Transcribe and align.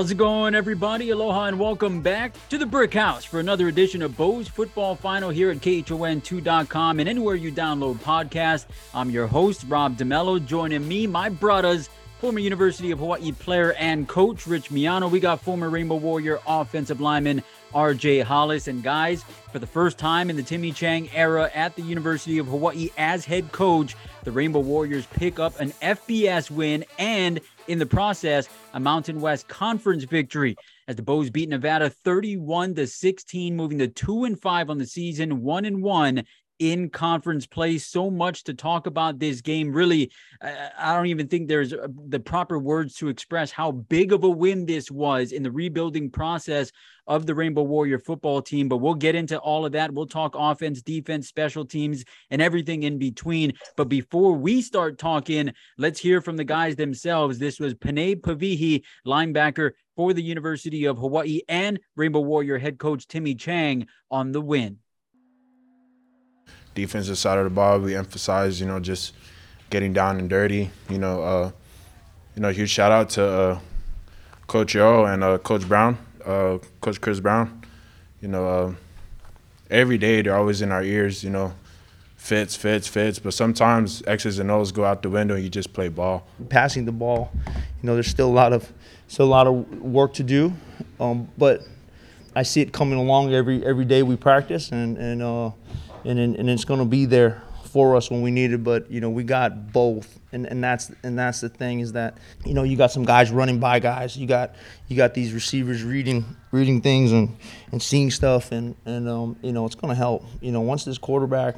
How's 0.00 0.10
it 0.10 0.16
going, 0.16 0.54
everybody? 0.54 1.10
Aloha 1.10 1.44
and 1.44 1.60
welcome 1.60 2.00
back 2.00 2.32
to 2.48 2.56
the 2.56 2.64
Brick 2.64 2.94
House 2.94 3.22
for 3.22 3.38
another 3.38 3.68
edition 3.68 4.00
of 4.00 4.16
Bo's 4.16 4.48
Football 4.48 4.94
Final 4.94 5.28
here 5.28 5.50
at 5.50 5.58
KHON2.com 5.58 7.00
and 7.00 7.06
anywhere 7.06 7.34
you 7.34 7.52
download 7.52 7.96
podcasts. 7.96 8.64
I'm 8.94 9.10
your 9.10 9.26
host, 9.26 9.66
Rob 9.68 9.98
DeMello. 9.98 10.42
Joining 10.46 10.88
me, 10.88 11.06
my 11.06 11.28
brothers, 11.28 11.90
former 12.18 12.38
University 12.38 12.92
of 12.92 12.98
Hawaii 12.98 13.32
player 13.32 13.74
and 13.74 14.08
coach 14.08 14.46
Rich 14.46 14.70
Miano. 14.70 15.10
We 15.10 15.20
got 15.20 15.42
former 15.42 15.68
Rainbow 15.68 15.96
Warrior 15.96 16.38
offensive 16.46 17.02
lineman 17.02 17.42
RJ 17.74 18.22
Hollis. 18.22 18.68
And 18.68 18.82
guys, 18.82 19.22
for 19.52 19.58
the 19.58 19.66
first 19.66 19.98
time 19.98 20.30
in 20.30 20.36
the 20.36 20.42
Timmy 20.42 20.72
Chang 20.72 21.10
era 21.12 21.50
at 21.54 21.76
the 21.76 21.82
University 21.82 22.38
of 22.38 22.46
Hawaii 22.46 22.88
as 22.96 23.26
head 23.26 23.52
coach, 23.52 23.96
the 24.24 24.32
Rainbow 24.32 24.60
Warriors 24.60 25.06
pick 25.06 25.38
up 25.38 25.60
an 25.60 25.70
FBS 25.82 26.50
win 26.50 26.86
and 26.98 27.40
in 27.70 27.78
the 27.78 27.86
process, 27.86 28.48
a 28.74 28.80
Mountain 28.80 29.20
West 29.20 29.46
Conference 29.46 30.02
victory 30.02 30.56
as 30.88 30.96
the 30.96 31.02
Bows 31.02 31.30
beat 31.30 31.48
Nevada 31.48 31.88
31 31.88 32.74
to 32.74 32.84
16, 32.84 33.54
moving 33.54 33.78
to 33.78 33.86
2 33.86 34.24
and 34.24 34.40
5 34.40 34.70
on 34.70 34.78
the 34.78 34.86
season, 34.86 35.40
1 35.40 35.64
and 35.64 35.80
1 35.80 36.24
in 36.60 36.90
conference 36.90 37.46
play. 37.46 37.78
So 37.78 38.10
much 38.10 38.44
to 38.44 38.54
talk 38.54 38.86
about 38.86 39.18
this 39.18 39.40
game. 39.40 39.72
Really, 39.72 40.12
I 40.40 40.94
don't 40.94 41.06
even 41.06 41.26
think 41.26 41.48
there's 41.48 41.72
uh, 41.72 41.88
the 42.06 42.20
proper 42.20 42.58
words 42.58 42.94
to 42.96 43.08
express 43.08 43.50
how 43.50 43.72
big 43.72 44.12
of 44.12 44.22
a 44.22 44.30
win 44.30 44.66
this 44.66 44.90
was 44.90 45.32
in 45.32 45.42
the 45.42 45.50
rebuilding 45.50 46.10
process 46.10 46.70
of 47.06 47.26
the 47.26 47.34
Rainbow 47.34 47.62
Warrior 47.62 47.98
football 47.98 48.42
team. 48.42 48.68
But 48.68 48.76
we'll 48.76 48.94
get 48.94 49.14
into 49.14 49.38
all 49.38 49.64
of 49.64 49.72
that. 49.72 49.92
We'll 49.92 50.06
talk 50.06 50.36
offense, 50.38 50.82
defense, 50.82 51.28
special 51.28 51.64
teams, 51.64 52.04
and 52.30 52.40
everything 52.40 52.84
in 52.84 52.98
between. 52.98 53.54
But 53.76 53.88
before 53.88 54.34
we 54.34 54.62
start 54.62 54.98
talking, 54.98 55.52
let's 55.78 55.98
hear 55.98 56.20
from 56.20 56.36
the 56.36 56.44
guys 56.44 56.76
themselves. 56.76 57.38
This 57.38 57.58
was 57.58 57.74
Penei 57.74 58.20
Pavihi, 58.20 58.82
linebacker 59.06 59.72
for 59.96 60.12
the 60.12 60.22
University 60.22 60.84
of 60.84 60.98
Hawaii, 60.98 61.40
and 61.48 61.80
Rainbow 61.96 62.20
Warrior 62.20 62.58
head 62.58 62.78
coach 62.78 63.08
Timmy 63.08 63.34
Chang 63.34 63.86
on 64.10 64.32
the 64.32 64.40
win 64.40 64.78
defensive 66.74 67.18
side 67.18 67.38
of 67.38 67.44
the 67.44 67.50
ball, 67.50 67.78
we 67.80 67.94
emphasize, 67.94 68.60
you 68.60 68.66
know, 68.66 68.80
just 68.80 69.14
getting 69.70 69.92
down 69.92 70.18
and 70.18 70.28
dirty. 70.28 70.70
You 70.88 70.98
know, 70.98 71.22
uh, 71.22 71.50
you 72.36 72.42
know, 72.42 72.50
huge 72.50 72.70
shout 72.70 72.92
out 72.92 73.10
to 73.10 73.24
uh, 73.24 73.58
Coach 74.46 74.74
Yo 74.74 75.04
and 75.04 75.22
uh, 75.24 75.38
Coach 75.38 75.66
Brown, 75.68 75.98
uh, 76.24 76.58
Coach 76.80 77.00
Chris 77.00 77.20
Brown. 77.20 77.62
You 78.20 78.28
know, 78.28 78.48
uh, 78.48 78.74
every 79.70 79.98
day 79.98 80.22
they're 80.22 80.36
always 80.36 80.62
in 80.62 80.72
our 80.72 80.82
ears. 80.82 81.24
You 81.24 81.30
know, 81.30 81.54
fits, 82.16 82.54
fits, 82.56 82.86
fits. 82.86 83.18
But 83.18 83.34
sometimes 83.34 84.02
X's 84.06 84.38
and 84.38 84.50
O's 84.50 84.72
go 84.72 84.84
out 84.84 85.02
the 85.02 85.10
window. 85.10 85.34
and 85.34 85.44
You 85.44 85.50
just 85.50 85.72
play 85.72 85.88
ball. 85.88 86.26
Passing 86.48 86.84
the 86.84 86.92
ball, 86.92 87.30
you 87.46 87.52
know, 87.82 87.94
there's 87.94 88.08
still 88.08 88.28
a 88.28 88.32
lot 88.32 88.52
of 88.52 88.72
still 89.08 89.26
a 89.26 89.28
lot 89.28 89.46
of 89.46 89.80
work 89.82 90.14
to 90.14 90.22
do, 90.22 90.52
um, 91.00 91.28
but 91.36 91.62
I 92.36 92.44
see 92.44 92.60
it 92.60 92.72
coming 92.72 92.98
along 92.98 93.34
every 93.34 93.64
every 93.64 93.84
day 93.84 94.02
we 94.02 94.16
practice 94.16 94.70
and 94.70 94.96
and 94.98 95.22
uh, 95.22 95.50
and 96.04 96.18
and 96.18 96.50
it's 96.50 96.64
going 96.64 96.80
to 96.80 96.86
be 96.86 97.04
there 97.06 97.42
for 97.70 97.94
us 97.96 98.10
when 98.10 98.20
we 98.20 98.30
need 98.30 98.52
it. 98.52 98.64
But 98.64 98.90
you 98.90 99.00
know, 99.00 99.10
we 99.10 99.24
got 99.24 99.72
both, 99.72 100.18
and, 100.32 100.46
and 100.46 100.62
that's 100.62 100.90
and 101.02 101.18
that's 101.18 101.40
the 101.40 101.48
thing 101.48 101.80
is 101.80 101.92
that 101.92 102.18
you 102.44 102.54
know 102.54 102.62
you 102.62 102.76
got 102.76 102.90
some 102.90 103.04
guys 103.04 103.30
running 103.30 103.58
by 103.60 103.78
guys. 103.78 104.16
You 104.16 104.26
got 104.26 104.54
you 104.88 104.96
got 104.96 105.14
these 105.14 105.32
receivers 105.32 105.82
reading 105.82 106.24
reading 106.50 106.80
things 106.80 107.12
and 107.12 107.36
and 107.72 107.80
seeing 107.80 108.10
stuff, 108.10 108.52
and 108.52 108.74
and 108.84 109.08
um, 109.08 109.36
you 109.42 109.52
know 109.52 109.64
it's 109.66 109.76
going 109.76 109.90
to 109.90 109.94
help. 109.98 110.24
You 110.40 110.52
know, 110.52 110.60
once 110.60 110.84
this 110.84 110.98
quarterback 110.98 111.56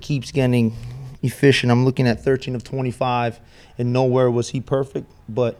keeps 0.00 0.30
getting 0.30 0.74
efficient, 1.22 1.72
I'm 1.72 1.84
looking 1.84 2.06
at 2.06 2.22
13 2.22 2.54
of 2.54 2.64
25, 2.64 3.40
and 3.78 3.92
nowhere 3.92 4.30
was 4.30 4.50
he 4.50 4.60
perfect, 4.60 5.10
but. 5.28 5.58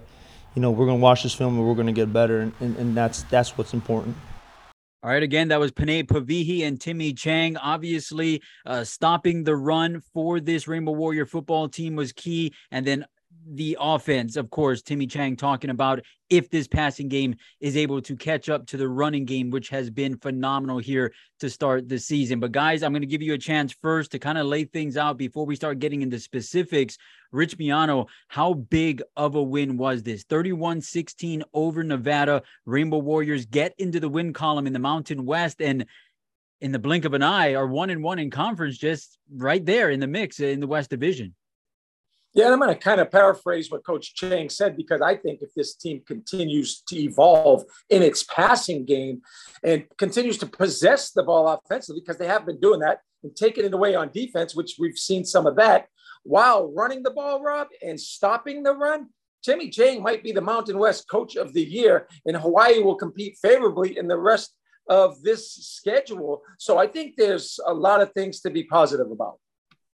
You 0.54 0.60
know, 0.60 0.70
we're 0.70 0.84
gonna 0.84 0.98
watch 0.98 1.22
this 1.22 1.32
film 1.32 1.56
and 1.56 1.66
we're 1.66 1.74
gonna 1.74 1.92
get 1.92 2.12
better, 2.12 2.40
and, 2.40 2.52
and, 2.60 2.76
and 2.76 2.94
that's 2.94 3.22
that's 3.22 3.56
what's 3.56 3.72
important. 3.72 4.14
All 5.04 5.10
right, 5.10 5.22
again, 5.22 5.48
that 5.48 5.58
was 5.58 5.72
Penei 5.72 6.04
Pavihi 6.04 6.62
and 6.62 6.80
Timmy 6.80 7.12
Chang. 7.12 7.56
Obviously, 7.56 8.40
uh, 8.64 8.84
stopping 8.84 9.42
the 9.42 9.56
run 9.56 10.00
for 10.14 10.38
this 10.38 10.68
Rainbow 10.68 10.92
Warrior 10.92 11.26
football 11.26 11.68
team 11.68 11.96
was 11.96 12.12
key. 12.12 12.54
And 12.70 12.86
then 12.86 13.06
the 13.46 13.76
offense, 13.80 14.36
of 14.36 14.50
course, 14.50 14.82
Timmy 14.82 15.06
Chang 15.06 15.36
talking 15.36 15.70
about 15.70 16.00
if 16.30 16.48
this 16.48 16.66
passing 16.66 17.08
game 17.08 17.34
is 17.60 17.76
able 17.76 18.00
to 18.02 18.16
catch 18.16 18.48
up 18.48 18.66
to 18.66 18.76
the 18.76 18.88
running 18.88 19.24
game, 19.24 19.50
which 19.50 19.68
has 19.68 19.90
been 19.90 20.16
phenomenal 20.16 20.78
here 20.78 21.12
to 21.40 21.50
start 21.50 21.88
the 21.88 21.98
season. 21.98 22.40
But 22.40 22.52
guys, 22.52 22.82
I'm 22.82 22.92
going 22.92 23.02
to 23.02 23.06
give 23.06 23.22
you 23.22 23.34
a 23.34 23.38
chance 23.38 23.74
first 23.82 24.12
to 24.12 24.18
kind 24.18 24.38
of 24.38 24.46
lay 24.46 24.64
things 24.64 24.96
out 24.96 25.18
before 25.18 25.44
we 25.44 25.56
start 25.56 25.78
getting 25.78 26.02
into 26.02 26.18
specifics. 26.18 26.96
Rich 27.32 27.58
Miano, 27.58 28.06
how 28.28 28.54
big 28.54 29.02
of 29.16 29.34
a 29.34 29.42
win 29.42 29.76
was 29.76 30.02
this? 30.02 30.24
31 30.24 30.80
16 30.80 31.42
over 31.52 31.82
Nevada. 31.82 32.42
Rainbow 32.64 32.98
Warriors 32.98 33.46
get 33.46 33.74
into 33.78 34.00
the 34.00 34.08
win 34.08 34.32
column 34.32 34.66
in 34.66 34.72
the 34.72 34.78
Mountain 34.78 35.24
West. 35.24 35.60
And 35.60 35.86
in 36.60 36.70
the 36.70 36.78
blink 36.78 37.04
of 37.04 37.12
an 37.12 37.22
eye, 37.22 37.54
are 37.54 37.66
one 37.66 37.90
and 37.90 38.04
one 38.04 38.20
in 38.20 38.30
conference, 38.30 38.78
just 38.78 39.18
right 39.34 39.66
there 39.66 39.90
in 39.90 39.98
the 39.98 40.06
mix 40.06 40.38
in 40.38 40.60
the 40.60 40.66
West 40.66 40.90
Division. 40.90 41.34
Yeah, 42.34 42.46
and 42.46 42.54
I'm 42.54 42.60
going 42.60 42.72
to 42.72 42.80
kind 42.80 43.00
of 43.00 43.10
paraphrase 43.10 43.70
what 43.70 43.84
Coach 43.84 44.14
Chang 44.14 44.48
said 44.48 44.74
because 44.76 45.02
I 45.02 45.16
think 45.16 45.42
if 45.42 45.52
this 45.54 45.74
team 45.74 46.00
continues 46.06 46.80
to 46.88 46.96
evolve 46.96 47.64
in 47.90 48.02
its 48.02 48.22
passing 48.22 48.86
game 48.86 49.20
and 49.62 49.84
continues 49.98 50.38
to 50.38 50.46
possess 50.46 51.10
the 51.10 51.22
ball 51.22 51.46
offensively, 51.48 52.00
because 52.00 52.16
they 52.16 52.26
have 52.26 52.46
been 52.46 52.58
doing 52.58 52.80
that 52.80 53.00
and 53.22 53.36
taking 53.36 53.66
it 53.66 53.74
away 53.74 53.94
on 53.94 54.10
defense, 54.12 54.54
which 54.54 54.76
we've 54.78 54.98
seen 54.98 55.26
some 55.26 55.46
of 55.46 55.56
that, 55.56 55.88
while 56.22 56.72
running 56.72 57.02
the 57.02 57.10
ball, 57.10 57.42
Rob, 57.42 57.68
and 57.86 58.00
stopping 58.00 58.62
the 58.62 58.74
run, 58.74 59.08
Timmy 59.44 59.68
Chang 59.68 60.02
might 60.02 60.22
be 60.22 60.32
the 60.32 60.40
Mountain 60.40 60.78
West 60.78 61.08
Coach 61.10 61.36
of 61.36 61.52
the 61.52 61.62
Year, 61.62 62.08
and 62.24 62.36
Hawaii 62.36 62.80
will 62.80 62.94
compete 62.94 63.36
favorably 63.42 63.98
in 63.98 64.08
the 64.08 64.18
rest 64.18 64.54
of 64.88 65.20
this 65.22 65.52
schedule. 65.52 66.42
So 66.58 66.78
I 66.78 66.86
think 66.86 67.14
there's 67.16 67.60
a 67.66 67.74
lot 67.74 68.00
of 68.00 68.12
things 68.12 68.40
to 68.40 68.50
be 68.50 68.64
positive 68.64 69.10
about. 69.10 69.38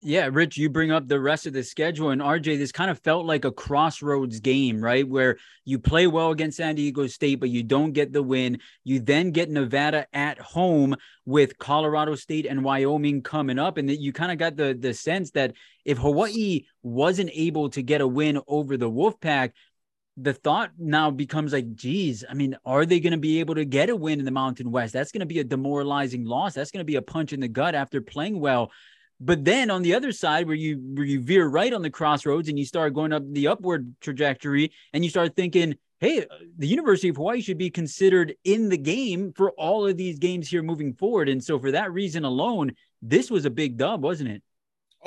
Yeah, 0.08 0.30
Rich, 0.32 0.56
you 0.56 0.70
bring 0.70 0.92
up 0.92 1.08
the 1.08 1.20
rest 1.20 1.48
of 1.48 1.54
the 1.54 1.64
schedule, 1.64 2.12
and 2.12 2.22
RJ, 2.22 2.60
this 2.60 2.72
kind 2.72 2.92
of 2.92 3.00
felt 3.00 3.26
like 3.26 3.44
a 3.44 3.52
crossroads 3.52 4.40
game, 4.40 4.80
right? 4.80 5.08
Where 5.08 5.38
you 5.64 5.80
play 5.80 6.06
well 6.06 6.30
against 6.30 6.58
San 6.58 6.76
Diego 6.76 7.08
State, 7.08 7.40
but 7.40 7.50
you 7.50 7.64
don't 7.64 7.92
get 7.92 8.14
the 8.14 8.22
win. 8.22 8.60
You 8.84 9.00
then 9.00 9.32
get 9.32 9.50
Nevada 9.50 10.06
at 10.14 10.38
home 10.38 10.96
with 11.26 11.58
Colorado 11.58 12.14
State 12.14 12.46
and 12.46 12.64
Wyoming 12.64 13.24
coming 13.24 13.58
up, 13.58 13.78
and 13.78 13.90
that 13.90 14.00
you 14.00 14.14
kind 14.14 14.32
of 14.32 14.38
got 14.38 14.56
the 14.56 14.78
the 14.80 14.94
sense 14.94 15.32
that 15.32 15.54
if 15.86 15.98
Hawaii 15.98 16.66
wasn't 16.84 17.32
able 17.34 17.72
to 17.72 17.82
get 17.82 18.02
a 18.02 18.08
win 18.08 18.40
over 18.48 18.78
the 18.78 18.92
Wolfpack, 18.92 19.54
the 20.18 20.34
thought 20.34 20.70
now 20.78 21.10
becomes 21.10 21.52
like, 21.52 21.74
geez, 21.74 22.24
I 22.30 22.36
mean, 22.36 22.56
are 22.64 22.86
they 22.86 23.00
going 23.00 23.14
to 23.14 23.18
be 23.18 23.40
able 23.40 23.56
to 23.56 23.66
get 23.66 23.90
a 23.90 23.96
win 23.96 24.20
in 24.20 24.26
the 24.26 24.30
Mountain 24.30 24.70
West? 24.70 24.94
That's 24.94 25.12
going 25.12 25.22
to 25.22 25.26
be 25.26 25.40
a 25.40 25.44
demoralizing 25.44 26.26
loss. 26.26 26.54
That's 26.54 26.70
going 26.70 26.82
to 26.82 26.86
be 26.86 26.98
a 26.98 27.02
punch 27.02 27.34
in 27.34 27.40
the 27.40 27.48
gut 27.48 27.74
after 27.74 28.02
playing 28.02 28.40
well. 28.40 28.72
But 29.20 29.46
then 29.46 29.72
on 29.72 29.82
the 29.82 29.94
other 29.94 30.12
side, 30.12 30.48
where 30.48 30.56
you 30.56 30.78
where 30.94 31.06
you 31.06 31.22
veer 31.22 31.48
right 31.48 31.74
on 31.74 31.82
the 31.82 31.90
crossroads 31.90 32.50
and 32.50 32.60
you 32.60 32.66
start 32.66 32.94
going 32.94 33.14
up 33.14 33.24
the 33.32 33.48
upward 33.48 33.96
trajectory, 34.02 34.72
and 34.94 35.04
you 35.04 35.10
start 35.10 35.36
thinking, 35.36 35.76
hey, 36.00 36.22
uh, 36.22 36.36
the 36.58 36.68
University 36.68 37.10
of 37.10 37.16
Hawaii 37.16 37.42
should 37.42 37.58
be 37.58 37.70
considered 37.70 38.36
in 38.44 38.70
the 38.70 38.78
game 38.78 39.34
for 39.36 39.52
all 39.52 39.88
of 39.88 39.98
these 39.98 40.20
games 40.20 40.50
here 40.50 40.62
moving 40.62 40.94
forward. 40.94 41.30
And 41.30 41.44
so 41.44 41.58
for 41.60 41.72
that 41.72 41.94
reason 41.94 42.26
alone, 42.26 42.74
this 43.02 43.32
was 43.32 43.46
a 43.46 43.50
big 43.50 43.78
dub, 43.78 44.04
wasn't 44.04 44.32
it? 44.32 44.44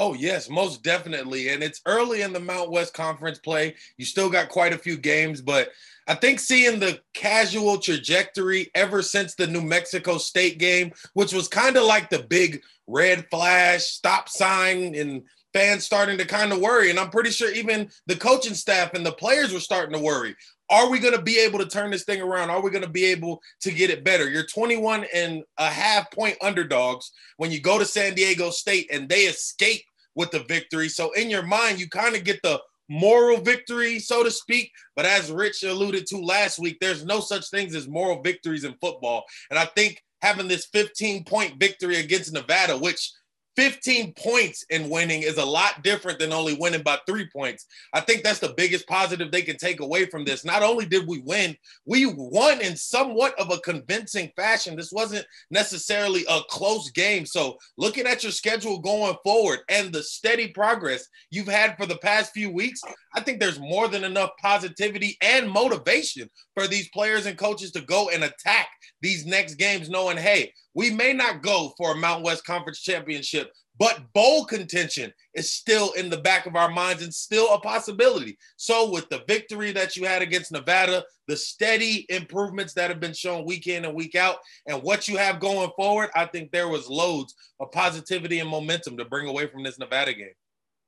Oh, 0.00 0.14
yes, 0.14 0.48
most 0.48 0.84
definitely. 0.84 1.48
And 1.48 1.60
it's 1.60 1.80
early 1.84 2.22
in 2.22 2.32
the 2.32 2.38
Mount 2.38 2.70
West 2.70 2.94
Conference 2.94 3.40
play. 3.40 3.74
You 3.96 4.04
still 4.04 4.30
got 4.30 4.48
quite 4.48 4.72
a 4.72 4.78
few 4.78 4.96
games, 4.96 5.42
but 5.42 5.70
I 6.06 6.14
think 6.14 6.38
seeing 6.38 6.78
the 6.78 7.00
casual 7.14 7.78
trajectory 7.78 8.70
ever 8.76 9.02
since 9.02 9.34
the 9.34 9.48
New 9.48 9.60
Mexico 9.60 10.16
State 10.16 10.58
game, 10.58 10.92
which 11.14 11.32
was 11.32 11.48
kind 11.48 11.76
of 11.76 11.82
like 11.82 12.10
the 12.10 12.20
big 12.20 12.62
red 12.88 13.26
flash, 13.30 13.84
stop 13.84 14.28
sign, 14.28 14.94
and 14.96 15.22
fans 15.52 15.84
starting 15.84 16.18
to 16.18 16.24
kind 16.24 16.52
of 16.52 16.60
worry. 16.60 16.90
And 16.90 16.98
I'm 16.98 17.10
pretty 17.10 17.30
sure 17.30 17.52
even 17.52 17.88
the 18.06 18.16
coaching 18.16 18.54
staff 18.54 18.94
and 18.94 19.06
the 19.06 19.12
players 19.12 19.52
were 19.52 19.60
starting 19.60 19.94
to 19.94 20.02
worry. 20.02 20.34
Are 20.70 20.90
we 20.90 20.98
going 20.98 21.14
to 21.14 21.22
be 21.22 21.38
able 21.38 21.58
to 21.60 21.66
turn 21.66 21.90
this 21.90 22.04
thing 22.04 22.20
around? 22.20 22.50
Are 22.50 22.60
we 22.60 22.70
going 22.70 22.84
to 22.84 22.90
be 22.90 23.06
able 23.06 23.40
to 23.62 23.70
get 23.70 23.90
it 23.90 24.04
better? 24.04 24.28
You're 24.28 24.46
21 24.46 25.06
and 25.14 25.42
a 25.56 25.68
half 25.68 26.10
point 26.10 26.36
underdogs 26.42 27.10
when 27.38 27.50
you 27.50 27.60
go 27.60 27.78
to 27.78 27.86
San 27.86 28.14
Diego 28.14 28.50
State 28.50 28.90
and 28.92 29.08
they 29.08 29.22
escape 29.22 29.82
with 30.14 30.30
the 30.30 30.40
victory. 30.40 30.88
So 30.88 31.12
in 31.12 31.30
your 31.30 31.44
mind, 31.44 31.80
you 31.80 31.88
kind 31.88 32.16
of 32.16 32.24
get 32.24 32.42
the 32.42 32.60
moral 32.90 33.38
victory, 33.38 33.98
so 33.98 34.22
to 34.22 34.30
speak. 34.30 34.72
But 34.96 35.06
as 35.06 35.30
Rich 35.30 35.62
alluded 35.62 36.06
to 36.08 36.18
last 36.18 36.58
week, 36.58 36.78
there's 36.80 37.04
no 37.04 37.20
such 37.20 37.48
things 37.48 37.74
as 37.74 37.88
moral 37.88 38.22
victories 38.22 38.64
in 38.64 38.74
football. 38.80 39.24
And 39.50 39.58
I 39.58 39.64
think 39.64 40.02
having 40.22 40.48
this 40.48 40.66
15 40.66 41.24
point 41.24 41.58
victory 41.58 41.96
against 41.96 42.32
Nevada, 42.32 42.76
which 42.76 43.12
15 43.58 44.12
points 44.12 44.64
in 44.70 44.88
winning 44.88 45.22
is 45.24 45.36
a 45.36 45.44
lot 45.44 45.82
different 45.82 46.20
than 46.20 46.32
only 46.32 46.56
winning 46.60 46.82
by 46.82 46.96
three 47.08 47.28
points. 47.28 47.66
I 47.92 48.00
think 48.00 48.22
that's 48.22 48.38
the 48.38 48.54
biggest 48.56 48.86
positive 48.86 49.32
they 49.32 49.42
can 49.42 49.56
take 49.56 49.80
away 49.80 50.06
from 50.06 50.24
this. 50.24 50.44
Not 50.44 50.62
only 50.62 50.86
did 50.86 51.08
we 51.08 51.22
win, 51.22 51.56
we 51.84 52.06
won 52.06 52.60
in 52.60 52.76
somewhat 52.76 53.36
of 53.36 53.50
a 53.50 53.58
convincing 53.58 54.30
fashion. 54.36 54.76
This 54.76 54.92
wasn't 54.92 55.26
necessarily 55.50 56.24
a 56.28 56.42
close 56.48 56.92
game. 56.92 57.26
So, 57.26 57.58
looking 57.76 58.06
at 58.06 58.22
your 58.22 58.30
schedule 58.30 58.78
going 58.78 59.16
forward 59.24 59.58
and 59.68 59.92
the 59.92 60.04
steady 60.04 60.52
progress 60.52 61.08
you've 61.32 61.48
had 61.48 61.76
for 61.76 61.86
the 61.86 61.98
past 61.98 62.30
few 62.32 62.52
weeks, 62.52 62.80
I 63.14 63.20
think 63.20 63.40
there's 63.40 63.60
more 63.60 63.88
than 63.88 64.04
enough 64.04 64.30
positivity 64.40 65.16
and 65.22 65.50
motivation 65.50 66.28
for 66.54 66.66
these 66.66 66.88
players 66.90 67.26
and 67.26 67.38
coaches 67.38 67.72
to 67.72 67.80
go 67.80 68.10
and 68.10 68.24
attack 68.24 68.68
these 69.00 69.26
next 69.26 69.54
games, 69.54 69.88
knowing, 69.88 70.16
hey, 70.16 70.52
we 70.74 70.90
may 70.90 71.12
not 71.12 71.42
go 71.42 71.72
for 71.76 71.92
a 71.92 71.96
Mountain 71.96 72.24
West 72.24 72.44
Conference 72.44 72.80
championship, 72.80 73.50
but 73.78 74.12
bowl 74.12 74.44
contention 74.44 75.12
is 75.34 75.52
still 75.52 75.92
in 75.92 76.10
the 76.10 76.20
back 76.20 76.46
of 76.46 76.56
our 76.56 76.68
minds 76.68 77.02
and 77.02 77.14
still 77.14 77.54
a 77.54 77.60
possibility. 77.60 78.36
So, 78.56 78.90
with 78.90 79.08
the 79.08 79.22
victory 79.28 79.72
that 79.72 79.96
you 79.96 80.04
had 80.04 80.20
against 80.20 80.50
Nevada, 80.50 81.04
the 81.28 81.36
steady 81.36 82.06
improvements 82.08 82.74
that 82.74 82.90
have 82.90 83.00
been 83.00 83.14
shown 83.14 83.44
week 83.44 83.68
in 83.68 83.84
and 83.84 83.94
week 83.94 84.16
out, 84.16 84.38
and 84.66 84.82
what 84.82 85.06
you 85.06 85.16
have 85.16 85.40
going 85.40 85.70
forward, 85.76 86.10
I 86.16 86.26
think 86.26 86.50
there 86.50 86.68
was 86.68 86.88
loads 86.88 87.34
of 87.60 87.70
positivity 87.70 88.40
and 88.40 88.50
momentum 88.50 88.96
to 88.96 89.04
bring 89.04 89.28
away 89.28 89.46
from 89.46 89.62
this 89.62 89.78
Nevada 89.78 90.12
game. 90.12 90.34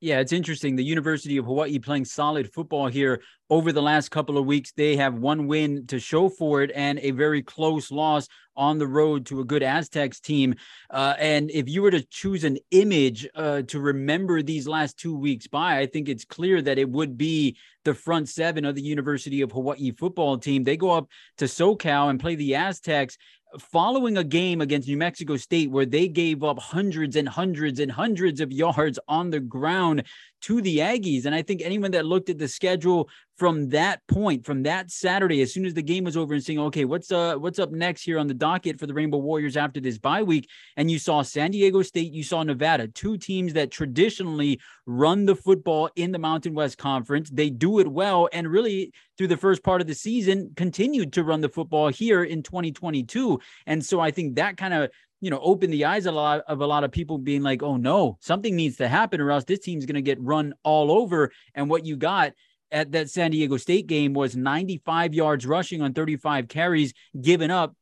Yeah, 0.00 0.20
it's 0.20 0.32
interesting. 0.32 0.76
The 0.76 0.84
University 0.84 1.36
of 1.36 1.44
Hawaii 1.44 1.78
playing 1.78 2.06
solid 2.06 2.50
football 2.50 2.86
here 2.86 3.20
over 3.50 3.70
the 3.70 3.82
last 3.82 4.10
couple 4.10 4.38
of 4.38 4.46
weeks. 4.46 4.72
They 4.72 4.96
have 4.96 5.18
one 5.18 5.46
win 5.46 5.86
to 5.88 6.00
show 6.00 6.30
for 6.30 6.62
it 6.62 6.70
and 6.74 6.98
a 7.00 7.10
very 7.10 7.42
close 7.42 7.90
loss 7.90 8.26
on 8.56 8.78
the 8.78 8.86
road 8.86 9.26
to 9.26 9.40
a 9.40 9.44
good 9.44 9.62
Aztecs 9.62 10.18
team. 10.18 10.54
Uh, 10.88 11.14
and 11.18 11.50
if 11.50 11.68
you 11.68 11.82
were 11.82 11.90
to 11.90 12.02
choose 12.06 12.44
an 12.44 12.56
image 12.70 13.28
uh, 13.34 13.60
to 13.62 13.78
remember 13.78 14.40
these 14.42 14.66
last 14.66 14.98
two 14.98 15.14
weeks 15.14 15.46
by, 15.46 15.78
I 15.78 15.84
think 15.84 16.08
it's 16.08 16.24
clear 16.24 16.62
that 16.62 16.78
it 16.78 16.88
would 16.88 17.18
be 17.18 17.58
the 17.84 17.94
front 17.94 18.30
seven 18.30 18.64
of 18.64 18.74
the 18.74 18.82
University 18.82 19.42
of 19.42 19.52
Hawaii 19.52 19.90
football 19.92 20.38
team. 20.38 20.64
They 20.64 20.78
go 20.78 20.92
up 20.92 21.08
to 21.38 21.44
SoCal 21.44 22.08
and 22.08 22.18
play 22.18 22.36
the 22.36 22.54
Aztecs 22.54 23.18
following 23.58 24.16
a 24.18 24.24
game 24.24 24.60
against 24.60 24.88
New 24.88 24.96
Mexico 24.96 25.36
State 25.36 25.70
where 25.70 25.86
they 25.86 26.08
gave 26.08 26.44
up 26.44 26.58
hundreds 26.58 27.16
and 27.16 27.28
hundreds 27.28 27.80
and 27.80 27.90
hundreds 27.90 28.40
of 28.40 28.52
yards 28.52 28.98
on 29.08 29.30
the 29.30 29.40
ground 29.40 30.04
to 30.42 30.60
the 30.60 30.78
Aggies. 30.78 31.26
And 31.26 31.34
I 31.34 31.42
think 31.42 31.62
anyone 31.62 31.90
that 31.92 32.06
looked 32.06 32.30
at 32.30 32.38
the 32.38 32.48
schedule 32.48 33.08
from 33.40 33.70
that 33.70 34.06
point, 34.06 34.44
from 34.44 34.64
that 34.64 34.90
Saturday, 34.90 35.40
as 35.40 35.50
soon 35.50 35.64
as 35.64 35.72
the 35.72 35.80
game 35.80 36.04
was 36.04 36.14
over, 36.14 36.34
and 36.34 36.44
saying, 36.44 36.58
"Okay, 36.58 36.84
what's 36.84 37.10
uh 37.10 37.36
what's 37.36 37.58
up 37.58 37.70
next 37.72 38.02
here 38.02 38.18
on 38.18 38.26
the 38.26 38.34
docket 38.34 38.78
for 38.78 38.86
the 38.86 38.92
Rainbow 38.92 39.16
Warriors 39.16 39.56
after 39.56 39.80
this 39.80 39.96
bye 39.96 40.22
week?" 40.22 40.46
and 40.76 40.90
you 40.90 40.98
saw 40.98 41.22
San 41.22 41.50
Diego 41.50 41.80
State, 41.80 42.12
you 42.12 42.22
saw 42.22 42.42
Nevada, 42.42 42.86
two 42.88 43.16
teams 43.16 43.54
that 43.54 43.70
traditionally 43.70 44.60
run 44.84 45.24
the 45.24 45.34
football 45.34 45.88
in 45.96 46.12
the 46.12 46.18
Mountain 46.18 46.52
West 46.52 46.76
Conference. 46.76 47.30
They 47.30 47.48
do 47.48 47.78
it 47.78 47.88
well, 47.88 48.28
and 48.30 48.46
really 48.46 48.92
through 49.16 49.28
the 49.28 49.38
first 49.38 49.64
part 49.64 49.80
of 49.80 49.86
the 49.86 49.94
season, 49.94 50.52
continued 50.54 51.14
to 51.14 51.24
run 51.24 51.40
the 51.40 51.48
football 51.48 51.88
here 51.88 52.22
in 52.22 52.42
2022. 52.42 53.40
And 53.66 53.82
so 53.82 54.00
I 54.00 54.10
think 54.10 54.34
that 54.34 54.58
kind 54.58 54.74
of 54.74 54.90
you 55.22 55.30
know, 55.30 55.40
open 55.42 55.70
the 55.70 55.84
eyes 55.84 56.06
a 56.06 56.12
lot 56.12 56.40
of 56.48 56.60
a 56.60 56.66
lot 56.66 56.82
of 56.82 56.90
people 56.90 57.18
being 57.18 57.42
like, 57.42 57.62
oh 57.62 57.76
no, 57.76 58.16
something 58.20 58.56
needs 58.56 58.76
to 58.78 58.88
happen 58.88 59.20
or 59.20 59.30
else 59.30 59.44
this 59.44 59.58
team's 59.60 59.84
going 59.84 59.94
to 59.94 60.02
get 60.02 60.20
run 60.20 60.54
all 60.62 60.90
over. 60.90 61.30
And 61.54 61.68
what 61.68 61.84
you 61.84 61.96
got 61.96 62.32
at 62.72 62.92
that 62.92 63.10
San 63.10 63.30
Diego 63.30 63.56
State 63.56 63.86
game 63.86 64.12
was 64.12 64.36
95 64.36 65.14
yards 65.14 65.46
rushing 65.46 65.82
on 65.82 65.92
35 65.92 66.48
carries 66.48 66.92
given 67.20 67.50
up 67.50 67.74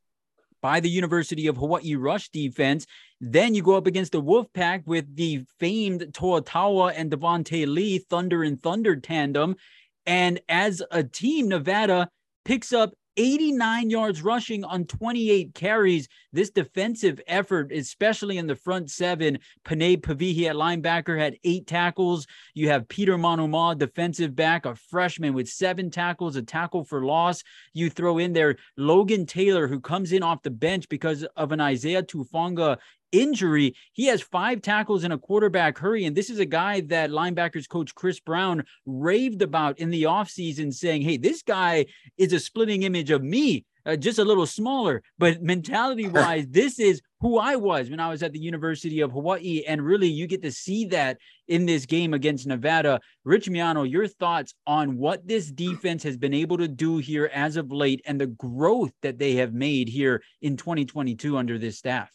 by 0.61 0.79
the 0.79 0.89
University 0.89 1.47
of 1.47 1.57
Hawaii 1.57 1.95
rush 1.95 2.29
defense. 2.29 2.85
Then 3.21 3.55
you 3.55 3.61
go 3.61 3.75
up 3.75 3.87
against 3.87 4.11
the 4.11 4.21
Wolfpack 4.21 4.85
with 4.85 5.15
the 5.15 5.45
famed 5.59 6.13
Toa 6.13 6.41
Taua 6.41 6.93
and 6.95 7.11
Devontae 7.11 7.67
Lee 7.67 7.99
Thunder 7.99 8.43
and 8.43 8.61
Thunder 8.61 8.95
tandem. 8.95 9.55
And 10.05 10.39
as 10.49 10.81
a 10.91 11.03
team, 11.03 11.49
Nevada 11.49 12.09
picks 12.45 12.73
up 12.73 12.93
89 13.19 13.89
yards 13.89 14.21
rushing 14.21 14.63
on 14.63 14.85
28 14.85 15.53
carries. 15.53 16.07
This 16.31 16.51
defensive 16.51 17.19
effort, 17.27 17.69
especially 17.69 18.37
in 18.37 18.47
the 18.47 18.55
front 18.55 18.89
seven, 18.89 19.39
Penei 19.65 19.99
Pavihi 19.99 20.45
at 20.45 20.55
linebacker 20.55 21.19
had 21.19 21.35
eight 21.43 21.67
tackles. 21.67 22.25
You 22.53 22.69
have 22.69 22.87
Peter 22.87 23.17
Manuma, 23.17 23.77
defensive 23.77 24.37
back, 24.37 24.65
a 24.65 24.73
freshman 24.73 25.33
with 25.33 25.49
seven 25.49 25.91
tackles, 25.91 26.37
a 26.37 26.41
tackle 26.41 26.85
for 26.85 27.03
loss. 27.03 27.43
You 27.73 27.89
throw 27.89 28.19
in 28.19 28.31
there 28.31 28.55
Logan 28.77 29.25
Taylor, 29.25 29.67
who 29.67 29.81
comes 29.81 30.13
in 30.13 30.23
off 30.23 30.41
the 30.41 30.49
bench 30.49 30.87
because 30.87 31.25
of 31.35 31.51
an 31.51 31.59
Isaiah 31.59 32.03
Tufonga 32.03 32.77
injury. 33.11 33.75
He 33.93 34.05
has 34.05 34.21
five 34.21 34.61
tackles 34.61 35.03
in 35.03 35.11
a 35.11 35.17
quarterback 35.17 35.77
hurry. 35.77 36.05
And 36.05 36.15
this 36.15 36.29
is 36.29 36.39
a 36.39 36.45
guy 36.45 36.81
that 36.81 37.09
linebackers 37.09 37.67
coach 37.67 37.95
Chris 37.95 38.19
Brown 38.19 38.63
raved 38.85 39.41
about 39.41 39.79
in 39.79 39.89
the 39.89 40.03
offseason, 40.03 40.73
saying, 40.73 41.01
Hey, 41.01 41.17
this 41.17 41.41
guy 41.41 41.85
is 42.17 42.33
a 42.33 42.39
splitting 42.39 42.83
image 42.83 43.11
of 43.11 43.23
me. 43.23 43.65
Uh, 43.85 43.95
just 43.95 44.19
a 44.19 44.23
little 44.23 44.45
smaller, 44.45 45.01
but 45.17 45.41
mentality 45.41 46.07
wise, 46.09 46.45
this 46.49 46.79
is 46.79 47.01
who 47.21 47.39
I 47.39 47.55
was 47.55 47.89
when 47.89 47.99
I 47.99 48.09
was 48.09 48.21
at 48.21 48.33
the 48.33 48.39
University 48.39 48.99
of 48.99 49.11
Hawaii. 49.11 49.63
And 49.65 49.81
really, 49.81 50.07
you 50.07 50.27
get 50.27 50.41
to 50.43 50.51
see 50.51 50.85
that 50.87 51.17
in 51.47 51.65
this 51.65 51.85
game 51.85 52.13
against 52.13 52.45
Nevada. 52.45 52.99
Rich 53.23 53.49
Miano, 53.49 53.89
your 53.89 54.07
thoughts 54.07 54.53
on 54.67 54.97
what 54.97 55.27
this 55.27 55.49
defense 55.49 56.03
has 56.03 56.17
been 56.17 56.33
able 56.33 56.57
to 56.57 56.67
do 56.67 56.97
here 56.97 57.31
as 57.33 57.55
of 57.55 57.71
late 57.71 58.01
and 58.05 58.19
the 58.19 58.27
growth 58.27 58.91
that 59.01 59.17
they 59.17 59.35
have 59.35 59.53
made 59.53 59.89
here 59.89 60.21
in 60.41 60.57
2022 60.57 61.37
under 61.37 61.57
this 61.57 61.77
staff? 61.77 62.11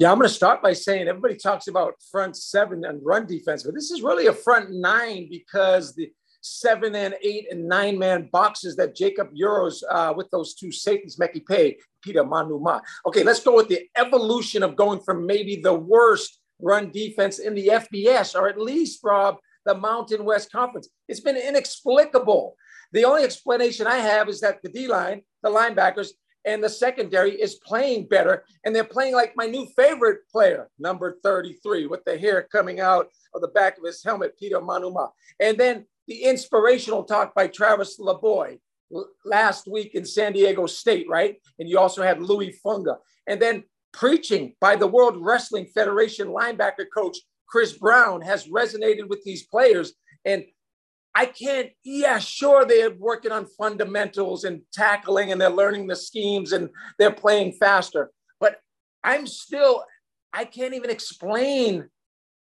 Yeah, 0.00 0.10
I'm 0.10 0.16
going 0.16 0.30
to 0.30 0.34
start 0.34 0.62
by 0.62 0.72
saying 0.72 1.08
everybody 1.08 1.36
talks 1.36 1.68
about 1.68 1.92
front 2.10 2.34
seven 2.34 2.86
and 2.86 3.04
run 3.04 3.26
defense, 3.26 3.64
but 3.64 3.74
this 3.74 3.90
is 3.90 4.00
really 4.00 4.28
a 4.28 4.32
front 4.32 4.70
nine 4.70 5.28
because 5.28 5.94
the 5.94 6.10
seven 6.40 6.94
and 6.94 7.14
eight 7.22 7.48
and 7.50 7.68
nine 7.68 7.98
man 7.98 8.30
boxes 8.32 8.76
that 8.76 8.96
Jacob 8.96 9.28
Yoro's 9.34 9.84
uh, 9.90 10.14
with 10.16 10.30
those 10.30 10.54
two 10.54 10.72
safeties, 10.72 11.18
Meki 11.18 11.46
Pei, 11.46 11.76
Peter 12.00 12.24
Manuma. 12.24 12.80
Okay, 13.04 13.22
let's 13.22 13.44
go 13.44 13.54
with 13.54 13.68
the 13.68 13.90
evolution 13.94 14.62
of 14.62 14.74
going 14.74 15.00
from 15.00 15.26
maybe 15.26 15.56
the 15.56 15.74
worst 15.74 16.40
run 16.62 16.90
defense 16.90 17.38
in 17.38 17.54
the 17.54 17.66
FBS, 17.66 18.34
or 18.34 18.48
at 18.48 18.58
least, 18.58 19.00
Rob, 19.04 19.36
the 19.66 19.74
Mountain 19.74 20.24
West 20.24 20.50
Conference. 20.50 20.88
It's 21.08 21.20
been 21.20 21.36
inexplicable. 21.36 22.56
The 22.92 23.04
only 23.04 23.24
explanation 23.24 23.86
I 23.86 23.98
have 23.98 24.30
is 24.30 24.40
that 24.40 24.62
the 24.62 24.70
D 24.70 24.88
line, 24.88 25.20
the 25.42 25.50
linebackers, 25.50 26.12
and 26.44 26.62
the 26.62 26.68
secondary 26.68 27.40
is 27.40 27.56
playing 27.56 28.06
better. 28.06 28.44
And 28.64 28.74
they're 28.74 28.84
playing 28.84 29.14
like 29.14 29.32
my 29.36 29.46
new 29.46 29.66
favorite 29.76 30.20
player, 30.30 30.70
number 30.78 31.18
33, 31.22 31.86
with 31.86 32.04
the 32.04 32.18
hair 32.18 32.46
coming 32.50 32.80
out 32.80 33.08
of 33.34 33.40
the 33.40 33.48
back 33.48 33.78
of 33.78 33.84
his 33.84 34.02
helmet, 34.02 34.38
Peter 34.38 34.60
Manuma. 34.60 35.10
And 35.38 35.58
then 35.58 35.86
the 36.06 36.24
inspirational 36.24 37.04
talk 37.04 37.34
by 37.34 37.46
Travis 37.46 37.98
LaBoy 37.98 38.58
last 39.24 39.68
week 39.68 39.94
in 39.94 40.04
San 40.04 40.32
Diego 40.32 40.66
State, 40.66 41.06
right? 41.08 41.36
And 41.58 41.68
you 41.68 41.78
also 41.78 42.02
had 42.02 42.22
Louis 42.22 42.58
Funga. 42.64 42.96
And 43.26 43.40
then 43.40 43.64
preaching 43.92 44.54
by 44.60 44.76
the 44.76 44.86
World 44.86 45.16
Wrestling 45.18 45.66
Federation 45.66 46.28
linebacker 46.28 46.86
coach 46.92 47.18
Chris 47.46 47.72
Brown 47.72 48.22
has 48.22 48.48
resonated 48.48 49.08
with 49.08 49.22
these 49.24 49.46
players. 49.46 49.92
And 50.24 50.44
I 51.14 51.26
can't, 51.26 51.70
yeah, 51.84 52.18
sure, 52.18 52.64
they're 52.64 52.94
working 52.94 53.32
on 53.32 53.46
fundamentals 53.46 54.44
and 54.44 54.62
tackling 54.72 55.32
and 55.32 55.40
they're 55.40 55.50
learning 55.50 55.86
the 55.86 55.96
schemes 55.96 56.52
and 56.52 56.70
they're 56.98 57.12
playing 57.12 57.52
faster. 57.52 58.10
But 58.38 58.56
I'm 59.02 59.26
still, 59.26 59.84
I 60.32 60.44
can't 60.44 60.74
even 60.74 60.90
explain. 60.90 61.88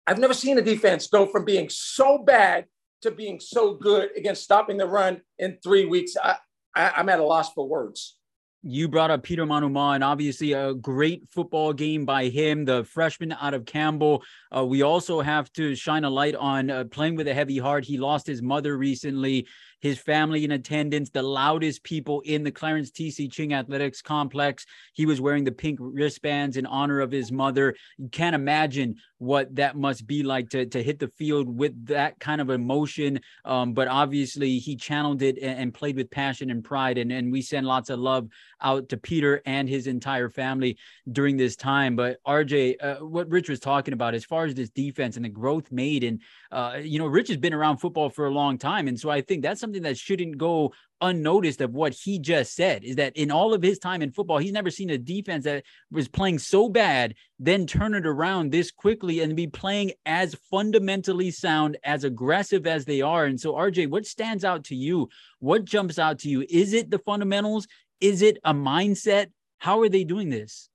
I've 0.06 0.18
never 0.18 0.34
seen 0.34 0.58
a 0.58 0.62
defense 0.62 1.08
go 1.08 1.26
from 1.26 1.44
being 1.44 1.68
so 1.70 2.18
bad 2.18 2.66
to 3.02 3.10
being 3.10 3.40
so 3.40 3.74
good 3.74 4.10
against 4.16 4.44
stopping 4.44 4.76
the 4.76 4.86
run 4.86 5.22
in 5.38 5.58
three 5.62 5.84
weeks. 5.84 6.14
I, 6.22 6.36
I, 6.74 6.92
I'm 6.96 7.08
at 7.08 7.20
a 7.20 7.24
loss 7.24 7.52
for 7.52 7.68
words 7.68 8.16
you 8.62 8.88
brought 8.88 9.10
up 9.10 9.22
Peter 9.22 9.44
Manuma, 9.44 9.94
and 9.94 10.04
obviously 10.04 10.52
a 10.52 10.72
great 10.74 11.28
football 11.30 11.72
game 11.72 12.04
by 12.04 12.26
him, 12.26 12.64
the 12.64 12.84
freshman 12.84 13.32
out 13.32 13.54
of 13.54 13.66
Campbell. 13.66 14.22
Uh, 14.54 14.64
we 14.64 14.82
also 14.82 15.20
have 15.20 15.52
to 15.54 15.74
shine 15.74 16.04
a 16.04 16.10
light 16.10 16.36
on 16.36 16.70
uh, 16.70 16.84
playing 16.84 17.16
with 17.16 17.26
a 17.26 17.34
heavy 17.34 17.58
heart. 17.58 17.84
He 17.84 17.98
lost 17.98 18.26
his 18.26 18.40
mother 18.40 18.76
recently 18.76 19.48
his 19.82 19.98
family 19.98 20.44
in 20.44 20.52
attendance, 20.52 21.10
the 21.10 21.22
loudest 21.22 21.82
people 21.82 22.20
in 22.20 22.44
the 22.44 22.52
Clarence 22.52 22.92
T.C. 22.92 23.28
Ching 23.28 23.52
Athletics 23.52 24.00
Complex. 24.00 24.64
He 24.92 25.06
was 25.06 25.20
wearing 25.20 25.42
the 25.42 25.50
pink 25.50 25.80
wristbands 25.82 26.56
in 26.56 26.66
honor 26.66 27.00
of 27.00 27.10
his 27.10 27.32
mother. 27.32 27.74
You 27.98 28.08
can't 28.08 28.36
imagine 28.36 28.94
what 29.18 29.54
that 29.56 29.76
must 29.76 30.06
be 30.06 30.22
like 30.22 30.50
to, 30.50 30.66
to 30.66 30.82
hit 30.82 31.00
the 31.00 31.08
field 31.08 31.48
with 31.48 31.86
that 31.86 32.18
kind 32.20 32.40
of 32.40 32.50
emotion. 32.50 33.20
Um, 33.44 33.72
but 33.72 33.88
obviously, 33.88 34.58
he 34.58 34.76
channeled 34.76 35.20
it 35.22 35.36
and, 35.42 35.58
and, 35.58 35.74
played 35.74 35.96
with 35.96 36.10
passion 36.10 36.50
and 36.50 36.62
pride. 36.62 36.98
And, 36.98 37.10
and 37.10 37.32
we 37.32 37.42
send 37.42 37.66
lots 37.66 37.90
of 37.90 37.98
love 37.98 38.28
out 38.60 38.88
to 38.90 38.96
Peter 38.96 39.42
and 39.46 39.68
his 39.68 39.86
entire 39.88 40.28
family 40.28 40.78
during 41.10 41.36
this 41.36 41.56
time. 41.56 41.96
But 41.96 42.18
RJ, 42.26 42.76
uh, 42.80 43.04
what 43.04 43.28
Rich 43.28 43.48
was 43.48 43.58
talking 43.58 43.94
about 43.94 44.14
as 44.14 44.24
far 44.24 44.44
as 44.44 44.54
this 44.54 44.70
defense 44.70 45.16
and 45.16 45.24
the 45.24 45.28
growth 45.28 45.72
made, 45.72 46.04
and 46.04 46.20
uh, 46.52 46.78
you 46.82 46.98
know, 46.98 47.06
Rich 47.06 47.28
has 47.28 47.38
been 47.38 47.54
around 47.54 47.78
football 47.78 48.10
for 48.10 48.26
a 48.26 48.30
long 48.30 48.58
time, 48.58 48.86
and 48.86 48.98
so 48.98 49.10
I 49.10 49.22
think 49.22 49.42
that's 49.42 49.60
something 49.60 49.71
that 49.80 49.98
shouldn't 49.98 50.38
go 50.38 50.72
unnoticed 51.02 51.60
of 51.60 51.74
what 51.74 51.92
he 51.92 52.18
just 52.18 52.54
said 52.54 52.84
is 52.84 52.96
that 52.96 53.16
in 53.16 53.30
all 53.30 53.52
of 53.52 53.62
his 53.62 53.78
time 53.78 54.02
in 54.02 54.12
football, 54.12 54.38
he's 54.38 54.52
never 54.52 54.70
seen 54.70 54.90
a 54.90 54.98
defense 54.98 55.44
that 55.44 55.64
was 55.90 56.08
playing 56.08 56.38
so 56.38 56.68
bad, 56.68 57.14
then 57.38 57.66
turn 57.66 57.94
it 57.94 58.06
around 58.06 58.50
this 58.50 58.70
quickly 58.70 59.20
and 59.20 59.36
be 59.36 59.46
playing 59.46 59.92
as 60.06 60.36
fundamentally 60.50 61.30
sound, 61.30 61.76
as 61.84 62.04
aggressive 62.04 62.66
as 62.66 62.84
they 62.84 63.02
are. 63.02 63.24
And 63.24 63.40
so, 63.40 63.54
RJ, 63.54 63.90
what 63.90 64.06
stands 64.06 64.44
out 64.44 64.64
to 64.66 64.76
you? 64.76 65.08
What 65.40 65.64
jumps 65.64 65.98
out 65.98 66.20
to 66.20 66.28
you? 66.28 66.46
Is 66.48 66.72
it 66.72 66.90
the 66.90 67.00
fundamentals? 67.00 67.66
Is 68.00 68.22
it 68.22 68.38
a 68.44 68.54
mindset? 68.54 69.26
How 69.58 69.80
are 69.80 69.88
they 69.88 70.04
doing 70.04 70.28
this? 70.28 70.68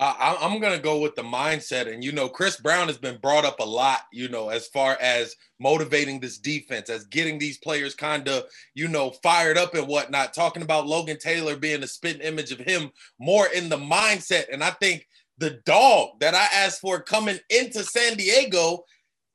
Uh, 0.00 0.36
I'm 0.40 0.60
going 0.60 0.74
to 0.74 0.82
go 0.82 0.98
with 0.98 1.14
the 1.14 1.22
mindset. 1.22 1.92
And, 1.92 2.02
you 2.02 2.10
know, 2.10 2.26
Chris 2.26 2.56
Brown 2.56 2.86
has 2.86 2.96
been 2.96 3.18
brought 3.18 3.44
up 3.44 3.60
a 3.60 3.64
lot, 3.64 4.00
you 4.10 4.30
know, 4.30 4.48
as 4.48 4.66
far 4.66 4.96
as 4.98 5.36
motivating 5.58 6.18
this 6.18 6.38
defense, 6.38 6.88
as 6.88 7.04
getting 7.04 7.38
these 7.38 7.58
players 7.58 7.94
kind 7.94 8.26
of, 8.26 8.44
you 8.74 8.88
know, 8.88 9.10
fired 9.22 9.58
up 9.58 9.74
and 9.74 9.86
whatnot, 9.86 10.32
talking 10.32 10.62
about 10.62 10.86
Logan 10.86 11.18
Taylor 11.18 11.54
being 11.54 11.82
a 11.82 11.86
spitting 11.86 12.22
image 12.22 12.50
of 12.50 12.60
him 12.60 12.90
more 13.18 13.48
in 13.54 13.68
the 13.68 13.76
mindset. 13.76 14.44
And 14.50 14.64
I 14.64 14.70
think 14.70 15.06
the 15.36 15.60
dog 15.66 16.18
that 16.20 16.34
I 16.34 16.46
asked 16.54 16.80
for 16.80 17.02
coming 17.02 17.38
into 17.50 17.84
San 17.84 18.16
Diego, 18.16 18.84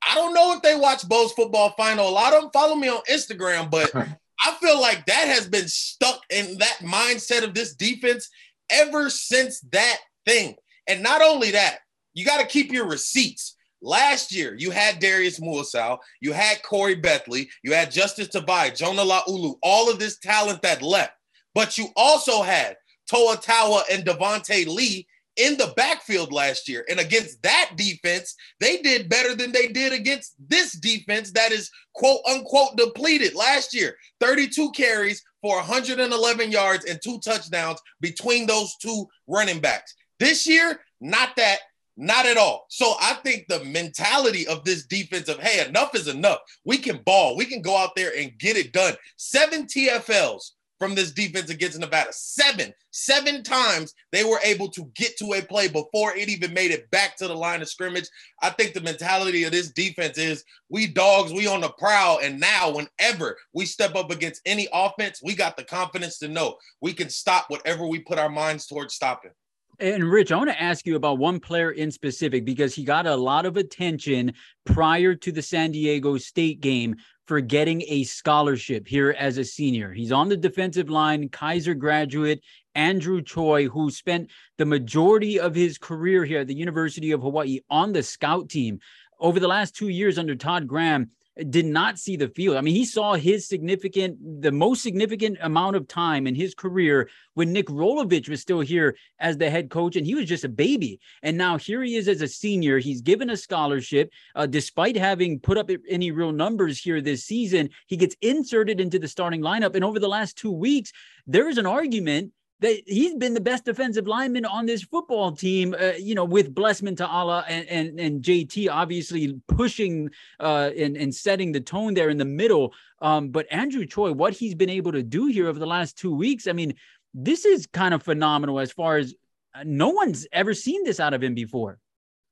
I 0.10 0.16
don't 0.16 0.34
know 0.34 0.56
if 0.56 0.64
they 0.64 0.76
watch 0.76 1.08
Bo's 1.08 1.32
football 1.34 1.76
final. 1.78 2.08
A 2.08 2.10
lot 2.10 2.34
of 2.34 2.42
them 2.42 2.52
follow 2.52 2.76
me 2.76 2.90
on 2.90 3.04
Instagram, 3.08 3.70
but 3.70 3.94
I 4.44 4.56
feel 4.60 4.82
like 4.82 5.06
that 5.06 5.28
has 5.28 5.48
been 5.48 5.68
stuck 5.68 6.22
in 6.32 6.58
that 6.58 6.80
mindset 6.82 7.44
of 7.44 7.54
this 7.54 7.76
defense 7.76 8.32
ever 8.72 9.12
since 9.12 9.60
that 9.72 10.00
thing. 10.26 10.56
And 10.88 11.02
not 11.02 11.22
only 11.22 11.52
that, 11.52 11.80
you 12.14 12.26
got 12.26 12.40
to 12.40 12.48
keep 12.48 12.72
your 12.72 12.88
receipts. 12.88 13.56
Last 13.82 14.34
year, 14.34 14.56
you 14.58 14.72
had 14.72 15.00
Darius 15.00 15.40
Muasau, 15.40 16.00
you 16.20 16.34
had 16.34 16.64
Corey 16.64 16.96
Bethley, 16.96 17.50
you 17.64 17.74
had 17.74 17.92
Justice 17.92 18.30
Tavai, 18.30 18.76
Jonah 18.76 19.04
Laulu, 19.04 19.56
all 19.62 19.92
of 19.92 20.00
this 20.00 20.18
talent 20.18 20.62
that 20.64 20.82
left. 20.82 21.14
But 21.54 21.78
you 21.78 21.90
also 21.96 22.42
had 22.42 22.78
Toa 23.10 23.38
Taua 23.38 23.84
and 23.92 24.04
Devontae 24.04 24.66
Lee 24.66 25.08
in 25.38 25.58
the 25.58 25.74
backfield 25.76 26.32
last 26.32 26.68
year. 26.70 26.86
And 26.90 27.00
against 27.00 27.42
that 27.44 27.72
defense, 27.76 28.36
they 28.60 28.78
did 28.78 29.10
better 29.10 29.36
than 29.36 29.52
they 29.52 29.68
did 29.68 29.94
against 29.94 30.36
this 30.48 30.74
defense 30.74 31.32
that 31.32 31.52
is 31.52 31.70
quote 31.94 32.22
unquote 32.28 32.78
depleted 32.78 33.36
last 33.36 33.74
year. 33.74 33.96
32 34.22 34.72
carries 34.72 35.22
for 35.42 35.58
111 35.58 36.52
yards 36.52 36.86
and 36.86 37.00
two 37.04 37.20
touchdowns 37.20 37.80
between 38.02 38.48
those 38.48 38.76
two 38.78 39.06
running 39.28 39.60
backs. 39.60 39.94
This 40.20 40.48
year, 40.48 40.80
not 41.02 41.36
that, 41.38 41.60
not 41.98 42.26
at 42.26 42.38
all. 42.38 42.66
So 42.70 42.94
I 43.00 43.14
think 43.24 43.48
the 43.48 43.64
mentality 43.66 44.48
of 44.48 44.64
this 44.64 44.86
defense 44.86 45.30
of, 45.30 45.40
hey, 45.40 45.66
enough 45.66 45.96
is 45.96 46.08
enough. 46.08 46.40
We 46.66 46.78
can 46.78 47.02
ball. 47.06 47.38
We 47.38 47.46
can 47.46 47.62
go 47.62 47.78
out 47.78 47.96
there 47.96 48.12
and 48.18 48.38
get 48.38 48.58
it 48.58 48.74
done. 48.74 48.96
Seven 49.18 49.66
TFLs 49.66 50.52
from 50.78 50.96
this 50.96 51.12
defense 51.12 51.50
against 51.50 51.80
Nevada. 51.80 52.12
Seven, 52.12 52.74
seven 52.92 53.44
times 53.44 53.94
they 54.12 54.24
were 54.24 54.40
able 54.44 54.70
to 54.70 54.92
get 54.96 55.18
to 55.18 55.34
a 55.34 55.42
play 55.42 55.68
before 55.68 56.16
it 56.16 56.28
even 56.28 56.54
made 56.54 56.72
it 56.72 56.90
back 56.92 57.16
to 57.18 57.28
the 57.28 57.34
line 57.34 57.62
of 57.62 57.70
scrimmage. 57.70 58.08
I 58.42 58.50
think 58.50 58.74
the 58.74 58.82
mentality 58.82 59.44
of 59.44 59.52
this 59.52 59.72
defense 59.72 60.18
is 60.18 60.44
we 60.70 60.88
dogs, 60.88 61.32
we 61.32 61.48
on 61.48 61.62
the 61.62 61.70
prowl. 61.70 62.20
And 62.22 62.40
now, 62.40 62.72
whenever 62.72 63.38
we 63.54 63.66
step 63.66 63.96
up 63.96 64.12
against 64.12 64.42
any 64.46 64.68
offense, 64.74 65.22
we 65.24 65.34
got 65.34 65.56
the 65.56 65.64
confidence 65.64 66.18
to 66.20 66.28
know 66.28 66.58
we 66.82 66.94
can 66.94 67.10
stop 67.10 67.46
whatever 67.50 67.88
we 67.88 68.00
put 68.00 68.20
our 68.20 68.30
minds 68.30 68.68
towards 68.68 68.94
stopping. 68.94 69.32
And 69.80 70.10
Rich, 70.10 70.32
I 70.32 70.38
want 70.38 70.50
to 70.50 70.62
ask 70.62 70.86
you 70.86 70.96
about 70.96 71.18
one 71.18 71.40
player 71.40 71.72
in 71.72 71.92
specific 71.92 72.46
because 72.46 72.74
he 72.74 72.84
got 72.84 73.08
a 73.08 73.16
lot 73.16 73.46
of 73.46 73.58
attention 73.58 74.34
prior 74.66 75.16
to 75.16 75.32
the 75.32 75.42
San 75.42 75.72
Diego 75.72 76.18
State 76.18 76.62
game 76.62 76.96
for 77.28 77.42
getting 77.42 77.84
a 77.88 78.04
scholarship 78.04 78.88
here 78.88 79.16
as 79.18 79.38
a 79.38 79.44
senior. 79.44 79.92
He's 79.92 80.12
on 80.12 80.30
the 80.30 80.38
defensive 80.38 80.90
line, 80.90 81.28
Kaiser 81.30 81.74
graduate, 81.74 82.42
Andrew 82.76 83.22
Choi, 83.22 83.68
who 83.68 83.90
spent 83.90 84.30
the 84.58 84.66
majority 84.66 85.40
of 85.40 85.56
his 85.56 85.78
career 85.78 86.24
here 86.24 86.42
at 86.42 86.48
the 86.48 86.56
University 86.56 87.12
of 87.12 87.22
Hawaii 87.22 87.60
on 87.70 87.92
the 87.92 88.04
scout 88.04 88.50
team. 88.50 88.80
Over 89.20 89.40
the 89.40 89.48
last 89.48 89.76
two 89.76 89.90
years 89.90 90.18
under 90.18 90.36
Todd 90.36 90.68
Graham, 90.68 91.10
did 91.50 91.66
not 91.66 92.00
see 92.00 92.16
the 92.16 92.30
field. 92.30 92.56
I 92.56 92.62
mean, 92.62 92.76
he 92.76 92.86
saw 92.86 93.16
his 93.16 93.48
significant, 93.48 94.42
the 94.42 94.52
most 94.52 94.82
significant 94.82 95.38
amount 95.42 95.76
of 95.76 95.88
time 95.88 96.28
in 96.28 96.36
his 96.36 96.56
career 96.56 97.10
when 97.34 97.52
Nick 97.52 97.68
Rolovich 97.68 98.30
was 98.30 98.42
still 98.42 98.62
here 98.62 98.96
as 99.20 99.38
the 99.38 99.50
head 99.50 99.70
coach, 99.70 99.96
and 99.96 100.06
he 100.06 100.16
was 100.16 100.26
just 100.26 100.46
a 100.46 100.50
baby. 100.50 101.00
And 101.24 101.38
now 101.38 101.58
here 101.58 101.84
he 101.84 101.96
is 101.96 102.08
as 102.08 102.22
a 102.22 102.28
senior. 102.28 102.80
He's 102.80 103.02
given 103.02 103.30
a 103.30 103.38
scholarship, 103.38 104.12
uh, 104.36 104.46
despite 104.46 104.96
having 104.96 105.40
put 105.40 105.58
up 105.58 105.70
any 105.90 106.12
real 106.12 106.32
numbers 106.32 106.80
here 106.80 107.02
this 107.02 107.26
season. 107.26 107.70
He 107.88 107.98
gets 107.98 108.16
inserted 108.22 108.80
into 108.80 109.00
the 109.00 109.08
starting 109.08 109.42
lineup, 109.42 109.76
and 109.76 109.84
over 109.84 110.00
the 110.00 110.08
last 110.08 110.38
two 110.38 110.52
weeks, 110.52 110.94
there 111.28 111.50
is 111.50 111.58
an 111.58 111.66
argument 111.66 112.32
that 112.62 112.82
he's 112.86 113.16
been 113.16 113.34
the 113.34 113.42
best 113.42 113.66
defensive 113.66 114.08
lineman 114.08 114.46
on 114.46 114.66
this 114.66 114.84
football 114.84 115.32
team, 115.32 115.76
uh, 115.78 115.94
you 116.00 116.16
know, 116.16 116.24
with 116.24 116.56
Blessman 116.56 116.96
Ta'ala 116.96 117.44
and, 117.48 117.68
and, 117.68 118.00
and 118.00 118.24
JT 118.24 118.70
obviously 118.72 119.40
pushing 119.48 120.10
uh, 120.40 120.72
and, 120.78 120.96
and 120.96 121.14
setting 121.14 121.52
the 121.52 121.60
tone 121.60 121.94
there 121.94 122.10
in 122.10 122.18
the 122.18 122.26
middle. 122.26 122.74
Um, 123.02 123.30
but 123.30 123.46
Andrew 123.52 123.86
Choi, 123.86 124.14
what 124.14 124.34
he's 124.34 124.56
been 124.56 124.70
able 124.70 124.94
to 124.94 125.04
do 125.04 125.28
here 125.28 125.48
over 125.48 125.60
the 125.60 125.68
last 125.68 125.98
two 125.98 126.16
weeks, 126.16 126.48
I 126.48 126.54
mean, 126.54 126.76
this 127.14 127.46
is 127.46 127.66
kind 127.68 127.94
of 127.94 128.04
phenomenal 128.04 128.60
as 128.60 128.72
far 128.72 128.98
as 128.98 129.14
uh, 129.54 129.64
no 129.66 129.90
one's 129.90 130.26
ever 130.32 130.54
seen 130.54 130.84
this 130.84 131.00
out 131.00 131.14
of 131.14 131.22
him 131.22 131.34
before. 131.34 131.80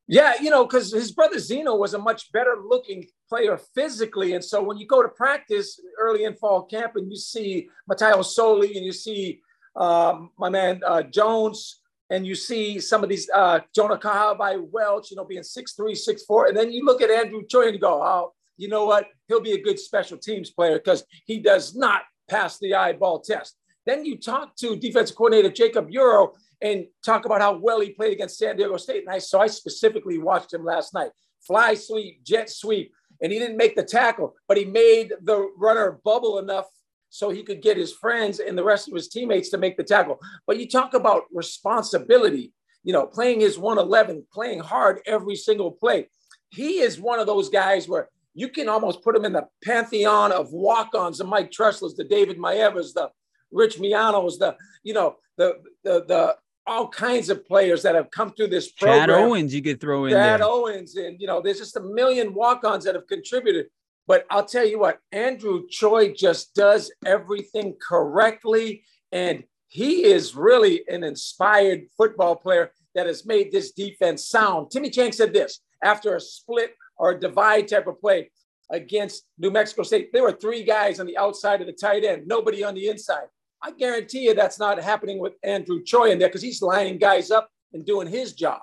Yeah, 0.07 0.33
you 0.41 0.49
know, 0.49 0.65
because 0.65 0.91
his 0.91 1.13
brother 1.13 1.39
Zeno 1.39 1.75
was 1.75 1.93
a 1.93 1.99
much 1.99 2.31
better 2.33 2.57
looking 2.65 3.07
player 3.29 3.57
physically. 3.73 4.33
And 4.33 4.43
so 4.43 4.61
when 4.61 4.77
you 4.77 4.85
go 4.85 5.01
to 5.01 5.07
practice 5.07 5.79
early 5.97 6.25
in 6.25 6.35
fall 6.35 6.63
camp 6.63 6.93
and 6.95 7.09
you 7.09 7.17
see 7.17 7.69
Matteo 7.87 8.21
Soli 8.21 8.75
and 8.75 8.85
you 8.85 8.91
see 8.91 9.41
um, 9.75 10.31
my 10.37 10.49
man 10.49 10.81
uh, 10.85 11.03
Jones, 11.03 11.81
and 12.09 12.27
you 12.27 12.35
see 12.35 12.79
some 12.79 13.03
of 13.03 13.09
these 13.09 13.29
uh, 13.33 13.59
Jonah 13.73 13.97
by 14.37 14.57
Welch, 14.57 15.11
you 15.11 15.17
know, 15.17 15.25
being 15.25 15.43
six 15.43 15.73
three, 15.73 15.95
six 15.95 16.23
four, 16.25 16.47
and 16.47 16.55
then 16.55 16.71
you 16.71 16.85
look 16.85 17.01
at 17.01 17.09
Andrew 17.09 17.43
Choi 17.47 17.65
and 17.65 17.73
you 17.73 17.79
go, 17.79 18.01
oh, 18.01 18.33
you 18.57 18.67
know 18.67 18.85
what? 18.85 19.07
He'll 19.27 19.41
be 19.41 19.53
a 19.53 19.61
good 19.61 19.79
special 19.79 20.17
teams 20.17 20.51
player 20.51 20.77
because 20.77 21.03
he 21.25 21.39
does 21.39 21.75
not 21.75 22.03
pass 22.29 22.59
the 22.59 22.75
eyeball 22.75 23.19
test. 23.19 23.57
Then 23.85 24.05
you 24.05 24.17
talk 24.17 24.55
to 24.57 24.75
defensive 24.75 25.17
coordinator 25.17 25.49
Jacob 25.49 25.89
Yoro 25.89 26.33
and 26.61 26.85
talk 27.05 27.25
about 27.25 27.41
how 27.41 27.57
well 27.57 27.81
he 27.81 27.89
played 27.89 28.13
against 28.13 28.37
San 28.37 28.55
Diego 28.55 28.77
State. 28.77 29.03
And 29.05 29.13
I 29.13 29.19
so 29.19 29.39
I 29.39 29.47
specifically 29.47 30.17
watched 30.17 30.53
him 30.53 30.63
last 30.63 30.93
night. 30.93 31.11
Fly 31.45 31.73
sweep, 31.73 32.23
jet 32.23 32.49
sweep, 32.49 32.93
and 33.21 33.31
he 33.31 33.39
didn't 33.39 33.57
make 33.57 33.75
the 33.75 33.83
tackle, 33.83 34.35
but 34.47 34.57
he 34.57 34.65
made 34.65 35.13
the 35.21 35.49
runner 35.57 35.99
bubble 36.05 36.39
enough 36.39 36.65
so 37.13 37.29
he 37.29 37.43
could 37.43 37.61
get 37.61 37.77
his 37.77 37.93
friends 37.93 38.39
and 38.39 38.57
the 38.57 38.63
rest 38.63 38.87
of 38.87 38.95
his 38.95 39.07
teammates 39.07 39.49
to 39.49 39.57
make 39.59 39.77
the 39.77 39.83
tackle. 39.83 40.19
But 40.47 40.59
you 40.59 40.67
talk 40.67 40.95
about 40.95 41.25
responsibility, 41.31 42.53
you 42.83 42.91
know, 42.91 43.05
playing 43.05 43.41
his 43.41 43.55
111, 43.55 44.25
playing 44.33 44.61
hard 44.61 44.99
every 45.05 45.35
single 45.35 45.71
play. 45.71 46.09
He 46.49 46.79
is 46.79 46.99
one 46.99 47.19
of 47.19 47.27
those 47.27 47.49
guys 47.49 47.87
where 47.87 48.09
you 48.33 48.49
can 48.49 48.67
almost 48.67 49.03
put 49.03 49.15
him 49.15 49.25
in 49.25 49.33
the 49.33 49.47
pantheon 49.63 50.31
of 50.31 50.51
walk-ons, 50.53 51.19
the 51.19 51.23
Mike 51.23 51.51
Tresslers, 51.51 51.95
the 51.95 52.03
David 52.03 52.39
Maevas, 52.39 52.95
the 52.95 53.11
Rich 53.51 53.77
Mianos, 53.77 54.39
the, 54.39 54.57
you 54.81 54.95
know, 54.95 55.17
the, 55.37 55.59
the, 55.83 56.03
the, 56.07 56.35
all 56.65 56.87
kinds 56.87 57.29
of 57.29 57.45
players 57.45 57.83
that 57.83 57.93
have 57.93 58.09
come 58.09 58.31
through 58.33 58.47
this 58.47 58.71
program. 58.71 59.01
Chad 59.01 59.09
Owens, 59.11 59.53
you 59.53 59.61
could 59.61 59.79
throw 59.79 60.05
in 60.05 60.13
Chad 60.13 60.39
there. 60.39 60.47
Owens, 60.47 60.95
and 60.95 61.21
you 61.21 61.27
know, 61.27 61.41
there's 61.41 61.59
just 61.59 61.77
a 61.77 61.81
million 61.81 62.33
walk-ons 62.33 62.85
that 62.85 62.95
have 62.95 63.05
contributed. 63.05 63.67
But 64.07 64.25
I'll 64.29 64.45
tell 64.45 64.65
you 64.65 64.79
what, 64.79 64.99
Andrew 65.11 65.63
Choi 65.69 66.13
just 66.13 66.53
does 66.53 66.91
everything 67.05 67.75
correctly. 67.81 68.83
And 69.11 69.43
he 69.67 70.03
is 70.03 70.35
really 70.35 70.83
an 70.87 71.03
inspired 71.03 71.85
football 71.97 72.35
player 72.35 72.71
that 72.95 73.07
has 73.07 73.25
made 73.25 73.51
this 73.51 73.71
defense 73.71 74.27
sound. 74.27 74.71
Timmy 74.71 74.89
Chang 74.89 75.11
said 75.11 75.33
this 75.33 75.61
after 75.83 76.15
a 76.15 76.21
split 76.21 76.75
or 76.97 77.11
a 77.11 77.19
divide 77.19 77.67
type 77.67 77.87
of 77.87 77.99
play 77.99 78.29
against 78.71 79.25
New 79.37 79.51
Mexico 79.51 79.83
State. 79.83 80.11
There 80.13 80.23
were 80.23 80.31
three 80.31 80.63
guys 80.63 80.99
on 80.99 81.05
the 81.05 81.17
outside 81.17 81.61
of 81.61 81.67
the 81.67 81.73
tight 81.73 82.03
end, 82.03 82.27
nobody 82.27 82.63
on 82.63 82.75
the 82.75 82.87
inside. 82.87 83.27
I 83.61 83.71
guarantee 83.71 84.25
you 84.25 84.33
that's 84.33 84.59
not 84.59 84.81
happening 84.81 85.19
with 85.19 85.33
Andrew 85.43 85.81
Choi 85.83 86.11
in 86.11 86.19
there 86.19 86.27
because 86.27 86.41
he's 86.41 86.61
lining 86.61 86.97
guys 86.97 87.31
up 87.31 87.49
and 87.71 87.85
doing 87.85 88.07
his 88.07 88.33
job 88.33 88.61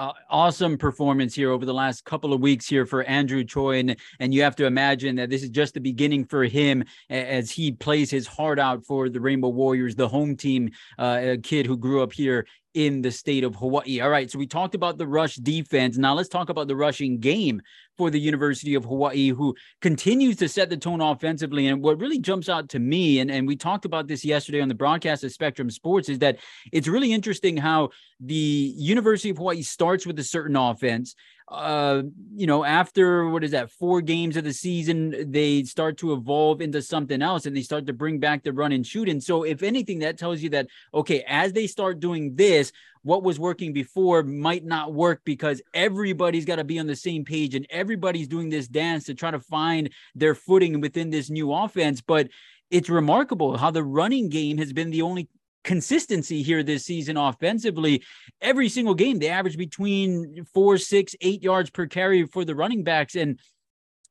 uh, 0.00 0.12
awesome 0.30 0.78
performance 0.78 1.34
here 1.34 1.50
over 1.50 1.66
the 1.66 1.74
last 1.74 2.06
couple 2.06 2.32
of 2.32 2.40
weeks 2.40 2.66
here 2.66 2.86
for 2.86 3.02
Andrew 3.04 3.44
Choi. 3.44 3.80
And, 3.80 3.96
and 4.18 4.32
you 4.32 4.42
have 4.42 4.56
to 4.56 4.64
imagine 4.64 5.14
that 5.16 5.28
this 5.28 5.42
is 5.42 5.50
just 5.50 5.74
the 5.74 5.80
beginning 5.80 6.24
for 6.24 6.44
him 6.44 6.84
as 7.10 7.50
he 7.50 7.72
plays 7.72 8.10
his 8.10 8.26
heart 8.26 8.58
out 8.58 8.86
for 8.86 9.10
the 9.10 9.20
Rainbow 9.20 9.50
Warriors, 9.50 9.94
the 9.94 10.08
home 10.08 10.36
team, 10.36 10.70
uh, 10.98 11.20
a 11.22 11.36
kid 11.36 11.66
who 11.66 11.76
grew 11.76 12.02
up 12.02 12.14
here 12.14 12.46
in 12.72 13.02
the 13.02 13.10
state 13.10 13.44
of 13.44 13.54
Hawaii. 13.56 14.00
All 14.00 14.08
right. 14.08 14.30
So 14.30 14.38
we 14.38 14.46
talked 14.46 14.74
about 14.74 14.96
the 14.96 15.06
rush 15.06 15.36
defense. 15.36 15.98
Now 15.98 16.14
let's 16.14 16.28
talk 16.30 16.48
about 16.48 16.68
the 16.68 16.76
rushing 16.76 17.18
game 17.18 17.60
for 18.00 18.08
the 18.08 18.18
University 18.18 18.74
of 18.74 18.86
Hawaii, 18.86 19.28
who 19.28 19.54
continues 19.82 20.36
to 20.36 20.48
set 20.48 20.70
the 20.70 20.76
tone 20.78 21.02
offensively. 21.02 21.66
And 21.66 21.82
what 21.82 22.00
really 22.00 22.18
jumps 22.18 22.48
out 22.48 22.70
to 22.70 22.78
me, 22.78 23.18
and, 23.18 23.30
and 23.30 23.46
we 23.46 23.56
talked 23.56 23.84
about 23.84 24.08
this 24.08 24.24
yesterday 24.24 24.62
on 24.62 24.68
the 24.68 24.74
broadcast 24.74 25.22
of 25.22 25.32
Spectrum 25.32 25.68
Sports, 25.68 26.08
is 26.08 26.18
that 26.20 26.38
it's 26.72 26.88
really 26.88 27.12
interesting 27.12 27.58
how 27.58 27.90
the 28.18 28.72
University 28.74 29.28
of 29.28 29.36
Hawaii 29.36 29.60
starts 29.60 30.06
with 30.06 30.18
a 30.18 30.24
certain 30.24 30.56
offense 30.56 31.14
uh, 31.50 32.02
you 32.36 32.46
know, 32.46 32.64
after 32.64 33.28
what 33.28 33.42
is 33.42 33.50
that, 33.50 33.72
four 33.72 34.00
games 34.00 34.36
of 34.36 34.44
the 34.44 34.52
season, 34.52 35.32
they 35.32 35.64
start 35.64 35.98
to 35.98 36.12
evolve 36.12 36.60
into 36.60 36.80
something 36.80 37.20
else 37.20 37.44
and 37.44 37.56
they 37.56 37.62
start 37.62 37.86
to 37.86 37.92
bring 37.92 38.20
back 38.20 38.44
the 38.44 38.52
run 38.52 38.70
and 38.70 38.86
shoot. 38.86 39.08
And 39.08 39.22
so, 39.22 39.42
if 39.42 39.64
anything, 39.64 39.98
that 39.98 40.16
tells 40.16 40.40
you 40.40 40.50
that, 40.50 40.68
okay, 40.94 41.24
as 41.26 41.52
they 41.52 41.66
start 41.66 41.98
doing 41.98 42.36
this, 42.36 42.70
what 43.02 43.24
was 43.24 43.40
working 43.40 43.72
before 43.72 44.22
might 44.22 44.64
not 44.64 44.94
work 44.94 45.22
because 45.24 45.60
everybody's 45.74 46.44
got 46.44 46.56
to 46.56 46.64
be 46.64 46.78
on 46.78 46.86
the 46.86 46.94
same 46.94 47.24
page 47.24 47.54
and 47.54 47.66
everybody's 47.70 48.28
doing 48.28 48.48
this 48.48 48.68
dance 48.68 49.04
to 49.04 49.14
try 49.14 49.30
to 49.30 49.40
find 49.40 49.90
their 50.14 50.34
footing 50.34 50.80
within 50.80 51.10
this 51.10 51.30
new 51.30 51.52
offense. 51.52 52.00
But 52.00 52.28
it's 52.70 52.88
remarkable 52.88 53.56
how 53.56 53.72
the 53.72 53.82
running 53.82 54.28
game 54.28 54.58
has 54.58 54.72
been 54.72 54.90
the 54.90 55.02
only 55.02 55.28
consistency 55.64 56.42
here 56.42 56.62
this 56.62 56.84
season 56.84 57.16
offensively. 57.16 58.02
Every 58.40 58.68
single 58.68 58.94
game, 58.94 59.18
they 59.18 59.28
average 59.28 59.56
between 59.56 60.44
four, 60.52 60.78
six, 60.78 61.14
eight 61.20 61.42
yards 61.42 61.70
per 61.70 61.86
carry 61.86 62.26
for 62.26 62.44
the 62.44 62.54
running 62.54 62.84
backs. 62.84 63.14
And 63.16 63.38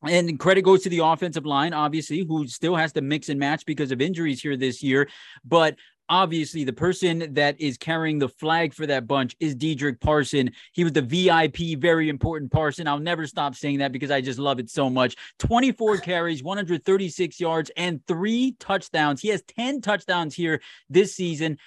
and 0.01 0.39
credit 0.39 0.61
goes 0.61 0.83
to 0.83 0.89
the 0.89 0.99
offensive 0.99 1.45
line, 1.45 1.73
obviously, 1.73 2.23
who 2.23 2.47
still 2.47 2.75
has 2.75 2.93
to 2.93 3.01
mix 3.01 3.27
and 3.27 3.37
match 3.37 3.65
because 3.65 3.91
of 3.91 3.99
injuries 3.99 4.41
here 4.41 4.55
this 4.55 4.81
year. 4.81 5.09
But 5.43 5.75
obviously 6.09 6.63
the 6.63 6.73
person 6.73 7.33
that 7.35 7.59
is 7.61 7.77
carrying 7.77 8.19
the 8.19 8.27
flag 8.27 8.73
for 8.73 8.85
that 8.87 9.07
bunch 9.07 9.35
is 9.39 9.55
Dedrick 9.55 10.01
Parson. 10.01 10.51
He 10.73 10.83
was 10.83 10.93
the 10.93 11.01
VIP, 11.01 11.79
very 11.79 12.09
important 12.09 12.51
Parson. 12.51 12.87
I'll 12.87 12.99
never 12.99 13.27
stop 13.27 13.55
saying 13.55 13.79
that 13.79 13.91
because 13.91 14.11
I 14.11 14.21
just 14.21 14.39
love 14.39 14.59
it 14.59 14.69
so 14.69 14.89
much. 14.89 15.15
24 15.39 15.97
carries, 15.99 16.43
136 16.43 17.39
yards, 17.39 17.71
and 17.77 18.05
three 18.07 18.55
touchdowns. 18.59 19.21
He 19.21 19.29
has 19.29 19.43
10 19.43 19.81
touchdowns 19.81 20.35
here 20.35 20.61
this 20.89 21.15
season 21.15 21.57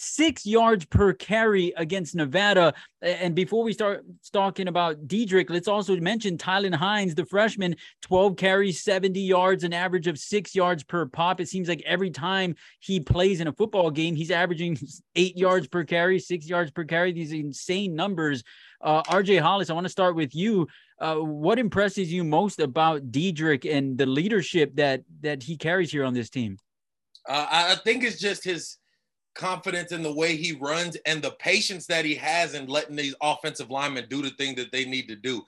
six 0.00 0.46
yards 0.46 0.86
per 0.86 1.12
carry 1.12 1.74
against 1.76 2.14
Nevada. 2.14 2.72
And 3.02 3.34
before 3.34 3.62
we 3.62 3.74
start 3.74 4.02
talking 4.32 4.66
about 4.66 5.06
Dedrick, 5.06 5.50
let's 5.50 5.68
also 5.68 5.94
mention 5.96 6.38
Tylan 6.38 6.74
Hines, 6.74 7.14
the 7.14 7.26
freshman, 7.26 7.76
12 8.00 8.36
carries, 8.36 8.82
70 8.82 9.20
yards, 9.20 9.62
an 9.62 9.74
average 9.74 10.06
of 10.06 10.18
six 10.18 10.54
yards 10.54 10.82
per 10.82 11.04
pop. 11.04 11.38
It 11.38 11.50
seems 11.50 11.68
like 11.68 11.82
every 11.84 12.10
time 12.10 12.54
he 12.80 12.98
plays 12.98 13.40
in 13.40 13.48
a 13.48 13.52
football 13.52 13.90
game, 13.90 14.14
he's 14.14 14.30
averaging 14.30 14.78
eight 15.16 15.36
yards 15.36 15.68
per 15.68 15.84
carry, 15.84 16.18
six 16.18 16.48
yards 16.48 16.70
per 16.70 16.84
carry, 16.84 17.12
these 17.12 17.32
insane 17.32 17.94
numbers. 17.94 18.42
Uh, 18.80 19.02
RJ 19.02 19.40
Hollis, 19.40 19.68
I 19.68 19.74
want 19.74 19.84
to 19.84 19.90
start 19.90 20.16
with 20.16 20.34
you. 20.34 20.66
Uh, 20.98 21.16
what 21.16 21.58
impresses 21.58 22.10
you 22.10 22.24
most 22.24 22.58
about 22.58 23.12
Dedrick 23.12 23.70
and 23.70 23.98
the 23.98 24.06
leadership 24.06 24.76
that 24.76 25.02
that 25.20 25.42
he 25.42 25.58
carries 25.58 25.92
here 25.92 26.04
on 26.04 26.14
this 26.14 26.30
team? 26.30 26.58
Uh, 27.28 27.46
I 27.50 27.74
think 27.84 28.02
it's 28.02 28.18
just 28.18 28.44
his 28.44 28.78
confidence 29.34 29.92
in 29.92 30.02
the 30.02 30.12
way 30.12 30.36
he 30.36 30.52
runs 30.52 30.96
and 31.06 31.22
the 31.22 31.32
patience 31.32 31.86
that 31.86 32.04
he 32.04 32.14
has 32.14 32.54
in 32.54 32.66
letting 32.66 32.96
these 32.96 33.14
offensive 33.22 33.70
linemen 33.70 34.06
do 34.08 34.22
the 34.22 34.30
thing 34.30 34.54
that 34.56 34.72
they 34.72 34.84
need 34.84 35.08
to 35.08 35.16
do. 35.16 35.42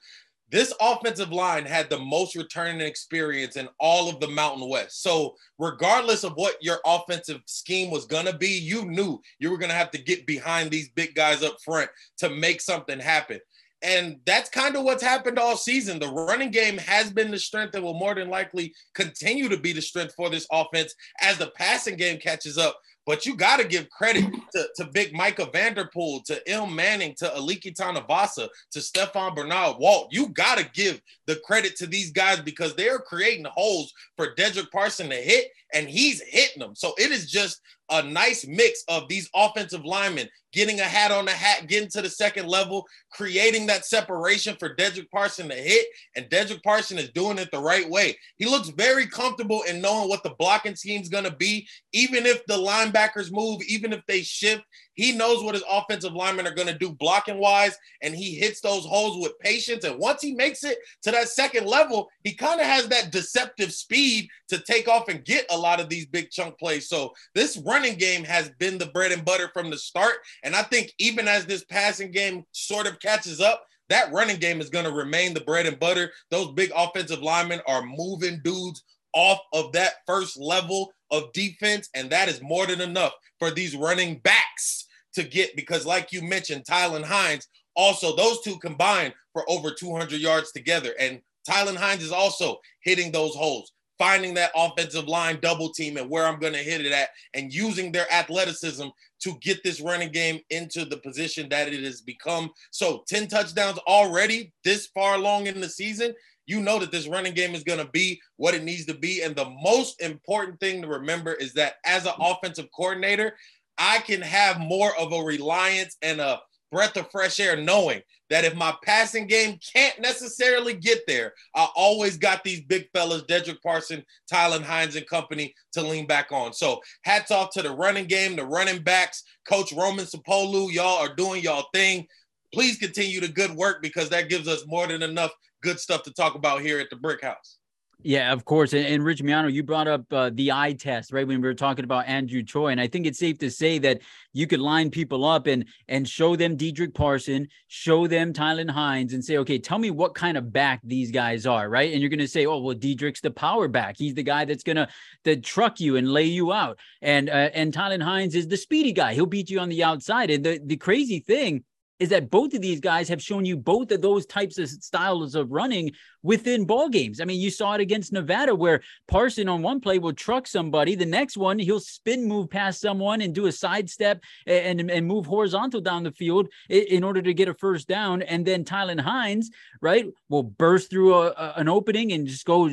This 0.51 0.75
offensive 0.83 1.33
line 1.33 1.65
had 1.65 1.89
the 1.89 1.99
most 1.99 2.37
returning 2.37 2.83
experience 2.83 3.57
in 3.57 3.71
all 3.81 4.11
of 4.11 4.21
the 4.21 4.29
Mountain 4.29 4.69
West. 4.69 5.03
So, 5.03 5.35
regardless 5.59 6.25
of 6.25 6.35
what 6.35 6.63
your 6.63 6.79
offensive 6.85 7.41
scheme 7.47 7.91
was 7.91 8.05
going 8.05 8.27
to 8.27 8.37
be, 8.37 8.59
you 8.59 8.85
knew 8.85 9.19
you 9.39 9.51
were 9.51 9.57
going 9.57 9.71
to 9.71 9.75
have 9.75 9.91
to 9.93 10.03
get 10.03 10.27
behind 10.27 10.71
these 10.71 10.91
big 10.91 11.15
guys 11.15 11.43
up 11.43 11.57
front 11.65 11.89
to 12.19 12.29
make 12.29 12.61
something 12.61 13.01
happen. 13.01 13.41
And 13.83 14.21
that's 14.27 14.49
kind 14.49 14.77
of 14.77 14.85
what's 14.85 15.03
happened 15.03 15.39
all 15.39 15.57
season. 15.57 15.99
The 15.99 16.09
running 16.09 16.51
game 16.51 16.79
has 16.79 17.11
been 17.11 17.31
the 17.31 17.39
strength 17.39 17.75
and 17.75 17.83
will 17.83 17.95
more 17.95 18.15
than 18.15 18.29
likely 18.29 18.75
continue 18.95 19.49
to 19.49 19.57
be 19.57 19.73
the 19.73 19.83
strength 19.83 20.15
for 20.15 20.31
this 20.31 20.47
offense 20.53 20.95
as 21.21 21.39
the 21.39 21.51
passing 21.57 21.97
game 21.97 22.19
catches 22.19 22.59
up. 22.59 22.79
But 23.05 23.27
you 23.27 23.35
got 23.35 23.59
to 23.59 23.67
give 23.67 23.91
credit 23.91 24.25
to, 24.55 24.69
to 24.77 24.85
Big 24.93 25.13
Micah 25.13 25.49
Vanderpool, 25.53 26.23
to 26.27 26.41
Ilm 26.49 26.73
Manning, 26.73 27.15
to 27.19 27.27
Eliki 27.37 27.75
Tanuvasa, 27.75 28.49
to 28.71 28.79
Stephon 28.79 29.35
Bernard 29.35 29.77
Walt. 29.79 30.09
You 30.13 30.29
got 30.29 30.59
to 30.59 30.71
give 30.73 31.01
the 31.27 31.37
credit 31.45 31.77
to 31.77 31.87
these 31.87 32.13
guys 32.13 32.41
because 32.41 32.75
they're 32.75 33.01
creating 33.01 33.47
holes 33.47 33.93
for 34.17 34.35
Dedrick 34.35 34.71
Parson 34.71 35.09
to 35.11 35.17
hit, 35.17 35.49
and 35.75 35.89
he's 35.89 36.23
hitting 36.23 36.61
them. 36.61 36.75
So 36.77 36.95
it 36.99 37.11
is 37.11 37.31
just 37.31 37.61
a 37.93 38.03
nice 38.03 38.47
mix 38.47 38.83
of 38.89 39.09
these 39.09 39.29
offensive 39.35 39.85
linemen 39.85 40.29
getting 40.53 40.81
a 40.81 40.85
hat 40.85 41.11
on 41.11 41.25
the 41.25 41.31
hat, 41.31 41.67
getting 41.67 41.89
to 41.89 42.03
the 42.03 42.09
second 42.09 42.47
level, 42.47 42.87
creating 43.11 43.67
that 43.67 43.87
separation 43.87 44.55
for 44.59 44.75
Dedrick 44.75 45.11
Parson 45.11 45.49
to 45.49 45.55
hit. 45.55 45.87
And 46.15 46.27
Dedrick 46.27 46.63
Parson 46.63 46.99
is 46.99 47.11
doing 47.11 47.39
it 47.39 47.51
the 47.51 47.61
right 47.61 47.89
way. 47.89 48.17
He 48.37 48.45
looks 48.45 48.69
very 48.69 49.07
comfortable 49.07 49.63
in 49.63 49.81
knowing 49.81 50.09
what 50.09 50.23
the 50.23 50.35
blocking 50.39 50.77
scheme's 50.77 51.09
going 51.09 51.25
to 51.25 51.35
be. 51.35 51.67
Even 51.93 52.27
if 52.27 52.45
the 52.47 52.57
linebackers 52.57 53.33
move, 53.33 53.63
even 53.67 53.93
if 53.93 54.05
they 54.07 54.23
shift, 54.23 54.63
he 54.95 55.13
knows 55.13 55.43
what 55.43 55.55
his 55.55 55.65
offensive 55.69 56.13
linemen 56.13 56.47
are 56.47 56.55
going 56.55 56.69
to 56.69 56.79
do 56.79 56.93
blocking 56.93 57.39
wise, 57.39 57.77
and 58.03 58.15
he 58.15 58.35
hits 58.35 58.61
those 58.61 58.85
holes 58.85 59.23
with 59.23 59.39
patience. 59.39 59.85
And 59.85 59.99
once 59.99 60.23
he 60.23 60.35
makes 60.35 60.65
it 60.65 60.79
to 61.03 61.11
that 61.11 61.29
second 61.29 61.67
level, 61.67 62.09
he 62.25 62.35
kind 62.35 62.61
of 62.61 62.67
has 62.67 62.89
that 62.89 63.13
deceptive 63.13 63.73
speed 63.73 64.29
to 64.49 64.59
take 64.59 64.89
off 64.89 65.09
and 65.09 65.25
get 65.25 65.47
a 65.51 65.57
lot 65.57 65.81
of 65.81 65.89
these 65.89 66.07
big 66.07 66.31
chunk 66.31 66.59
plays. 66.59 66.89
So 66.89 67.13
this 67.35 67.57
running 67.65 67.97
game 67.97 68.25
has 68.25 68.51
been 68.59 68.79
the 68.79 68.87
bread 68.87 69.13
and 69.13 69.25
butter 69.25 69.51
from 69.53 69.71
the 69.71 69.79
start. 69.79 70.17
And 70.43 70.55
I 70.55 70.63
think 70.63 70.93
even 70.99 71.29
as 71.29 71.47
this 71.47 71.65
passing 71.65 72.11
game 72.11 72.45
sort 72.53 72.87
of 72.87 73.01
catches 73.01 73.41
up, 73.41 73.65
that 73.89 74.13
running 74.13 74.39
game 74.39 74.61
is 74.61 74.71
going 74.71 74.85
to 74.85 74.93
remain 74.93 75.35
the 75.35 75.41
bread 75.41 75.67
and 75.67 75.79
butter. 75.79 76.13
Those 76.31 76.53
big 76.53 76.71
offensive 76.75 77.21
linemen 77.21 77.61
are 77.67 77.83
moving 77.85 78.41
dudes 78.43 78.83
off 79.15 79.41
of 79.53 79.73
that 79.73 79.95
first 80.07 80.39
level 80.39 80.93
of 81.13 81.33
defense, 81.33 81.89
and 81.95 82.11
that 82.11 82.29
is 82.29 82.43
more 82.43 82.67
than 82.67 82.81
enough 82.81 83.13
for 83.39 83.51
these 83.51 83.77
running 83.77 84.19
backs 84.19 84.87
to 85.15 85.23
get 85.23 85.55
because, 85.55 85.87
like 85.87 86.13
you 86.13 86.23
mentioned, 86.23 86.65
Tylan 86.65 87.05
Hines 87.05 87.47
also 87.77 88.17
those 88.17 88.41
two 88.43 88.59
combined 88.59 89.15
for 89.33 89.49
over 89.49 89.71
200 89.71 90.13
yards 90.13 90.53
together, 90.53 90.95
and 90.99 91.21
Tylan 91.49 91.77
Hines 91.77 92.03
is 92.03 92.13
also 92.13 92.59
hitting 92.81 93.13
those 93.13 93.35
holes, 93.35 93.73
finding 93.99 94.35
that 94.35 94.53
offensive 94.57 95.07
line 95.07 95.39
double 95.41 95.71
team 95.71 95.97
and 95.97 96.09
where 96.09 96.27
I'm 96.27 96.41
going 96.41 96.53
to 96.55 96.59
hit 96.59 96.85
it 96.85 96.93
at, 96.93 97.11
and 97.35 97.53
using 97.53 97.93
their 97.93 98.11
athleticism 98.13 98.89
to 99.23 99.39
get 99.41 99.63
this 99.63 99.81
running 99.81 100.11
game 100.11 100.41
into 100.51 100.85
the 100.85 100.97
position 100.99 101.49
that 101.49 101.69
it 101.69 101.83
has 101.85 102.01
become. 102.01 102.51
So 102.71 103.05
10 103.09 103.29
touchdowns 103.29 103.79
already 103.87 104.53
this 104.65 104.89
far 104.89 105.15
along 105.15 105.47
in 105.47 105.61
the 105.61 105.69
season 105.69 106.15
you 106.47 106.61
know 106.61 106.79
that 106.79 106.93
this 106.93 107.09
running 107.09 107.35
game 107.35 107.55
is 107.55 107.65
going 107.65 107.79
to 107.79 107.91
be 107.93 108.21
what 108.37 108.55
it 108.55 108.65
needs 108.65 108.87
to 108.87 108.95
be. 108.95 109.23
And 109.23 109.35
the 109.35 109.51
most 109.63 110.01
important 110.01 110.61
thing 110.61 110.83
to 110.83 110.89
remember 110.89 111.35
is 111.35 111.53
that 111.55 111.75
as 111.85 112.07
an 112.07 112.15
offensive 112.19 112.69
coordinator, 112.75 113.37
I 113.79 113.99
can 113.99 114.21
have 114.21 114.61
more 114.61 114.97
of 114.99 115.13
a 115.13 115.23
reliance 115.23 115.97
and 116.03 116.21
a 116.21 116.41
breath 116.71 116.97
of 116.97 117.11
fresh 117.11 117.39
air 117.39 117.57
knowing 117.57 118.01
that 118.31 118.45
if 118.47 118.55
my 118.55 118.75
passing 118.83 119.27
game 119.27 119.59
can't 119.75 120.01
necessarily 120.01 120.73
get 120.73 121.01
there, 121.07 121.35
I 121.55 121.69
always 121.77 122.17
got 122.17 122.43
these 122.43 122.63
big 122.63 122.89
fellas, 122.95 123.23
Dedrick 123.25 123.61
Parson, 123.63 124.03
Tylan 124.33 124.63
Hines, 124.63 124.97
and 124.97 125.07
company 125.07 125.55
to 125.73 125.83
lean 125.83 126.07
back 126.07 126.33
on. 126.33 126.55
So 126.55 126.81
hats 127.03 127.31
off 127.31 127.51
to 127.51 127.63
the 127.63 127.71
running 127.71 128.07
game, 128.07 128.35
the 128.35 128.47
running 128.47 128.83
backs, 128.83 129.23
Coach 129.47 129.73
Roman 129.73 130.07
Sapolu. 130.07 130.73
Y'all 130.73 130.99
are 130.99 131.15
doing 131.15 131.43
y'all 131.43 131.67
thing. 131.75 132.07
Please 132.55 132.79
continue 132.79 133.21
the 133.21 133.29
good 133.29 133.51
work 133.51 133.83
because 133.83 134.09
that 134.09 134.31
gives 134.31 134.49
us 134.49 134.67
more 134.67 134.87
than 134.87 135.03
enough 135.03 135.33
good 135.63 135.81
stuff 135.81 136.03
to 136.05 136.13
talk 136.13 136.35
about 136.35 136.61
here 136.61 136.79
at 136.79 136.91
the 136.91 136.97
Brick 136.97 137.23
House. 137.23 137.59
Yeah, 138.05 138.33
of 138.33 138.45
course. 138.45 138.73
And, 138.73 138.85
and 138.85 139.05
Rich 139.05 139.23
Miano, 139.23 139.53
you 139.53 139.63
brought 139.63 139.87
up 139.87 140.13
uh, 140.13 140.31
the 140.35 140.51
eye 140.51 140.73
test, 140.73 141.13
right? 141.13 141.27
When 141.27 141.41
we 141.41 141.47
were 141.47 141.55
talking 141.55 141.85
about 141.85 142.07
Andrew 142.07 142.43
Choi. 142.43 142.69
And 142.69 142.81
I 142.81 142.89
think 142.89 143.07
it's 143.07 143.19
safe 143.19 143.39
to 143.39 143.51
say 143.51 143.79
that 143.79 144.01
you 144.33 144.47
could 144.47 144.61
line 144.61 144.91
people 144.91 145.25
up 145.25 145.47
and 145.47 145.67
and 145.89 146.09
show 146.09 146.35
them 146.35 146.57
Dedrick 146.57 146.95
Parson, 146.95 147.49
show 147.69 148.07
them 148.07 148.33
Tylan 148.33 148.71
Hines, 148.71 149.13
and 149.13 149.25
say, 149.25 149.39
okay, 149.39 149.59
tell 149.59 149.79
me 149.79 149.91
what 149.91 150.15
kind 150.15 150.37
of 150.37 150.53
back 150.53 150.81
these 150.83 151.11
guys 151.11 151.47
are, 151.47 151.69
right? 151.69 151.93
And 151.93 152.01
you're 152.01 152.11
gonna 152.11 152.27
say, 152.27 152.47
oh, 152.47 152.59
well, 152.59 152.75
Dedrick's 152.75 153.21
the 153.21 153.31
power 153.31 153.69
back. 153.69 153.97
He's 153.99 154.15
the 154.15 154.23
guy 154.23 154.45
that's 154.45 154.65
gonna 154.65 154.89
the 155.25 155.37
truck 155.37 155.79
you 155.79 155.97
and 155.97 156.13
lay 156.13 156.25
you 156.25 156.53
out. 156.53 156.79
And 157.03 157.29
uh, 157.29 157.51
and 157.55 157.73
Tylan 157.73 158.03
Hines 158.03 158.35
is 158.35 158.49
the 158.49 158.57
speedy 158.57 158.93
guy. 158.93 159.15
He'll 159.15 159.27
beat 159.27 159.51
you 159.51 159.61
on 159.61 159.69
the 159.69 159.85
outside. 159.85 160.31
And 160.31 160.45
the, 160.45 160.61
the 160.65 160.77
crazy 160.77 161.21
thing 161.21 161.65
is 162.03 162.09
that 162.09 162.31
both 162.31 162.53
of 162.53 162.61
these 162.61 162.81
guys 162.81 163.09
have 163.09 163.23
shown 163.23 163.45
you 163.45 163.57
both 163.57 163.93
of 163.93 164.03
those 164.03 164.27
types 164.27 164.59
of 164.59 164.69
styles 164.69 165.37
of 165.37 165.53
running 165.53 165.93
within 166.25 166.65
ball 166.65 166.89
games. 166.89 167.21
I 167.21 167.25
mean, 167.25 167.41
you 167.41 167.49
saw 167.49 167.75
it 167.75 167.81
against 167.81 168.13
Nevada 168.13 168.57
where 168.57 168.83
Parson 169.07 169.49
on 169.49 169.63
one 169.63 169.79
play 169.79 170.01
will 170.01 170.13
truck 170.13 170.49
somebody, 170.49 170.97
the 170.97 171.07
next 171.07 171.37
one 171.37 171.61
he'll 171.61 171.79
spin 171.79 172.27
move 172.27 172.51
past 172.51 172.81
someone 172.81 173.21
and 173.21 173.33
do 173.33 173.47
a 173.47 173.53
sidestep 173.53 174.21
and, 174.49 174.91
and, 174.91 175.07
move 175.07 175.27
horizontal 175.27 175.81
down 175.81 176.03
the 176.03 176.11
field 176.11 176.49
in, 176.69 176.83
in, 176.85 177.05
order 177.05 177.23
to 177.23 177.33
get 177.33 177.47
a 177.47 177.55
first 177.55 177.87
down. 177.87 178.21
And 178.23 178.45
then 178.45 178.65
Tylan 178.65 179.01
Hines, 179.01 179.51
right, 179.81 180.07
will 180.29 180.43
burst 180.43 180.91
through 180.91 181.15
a, 181.15 181.29
a, 181.29 181.55
an 181.59 181.69
opening 181.69 182.11
and 182.13 182.27
just 182.27 182.45
go 182.45 182.69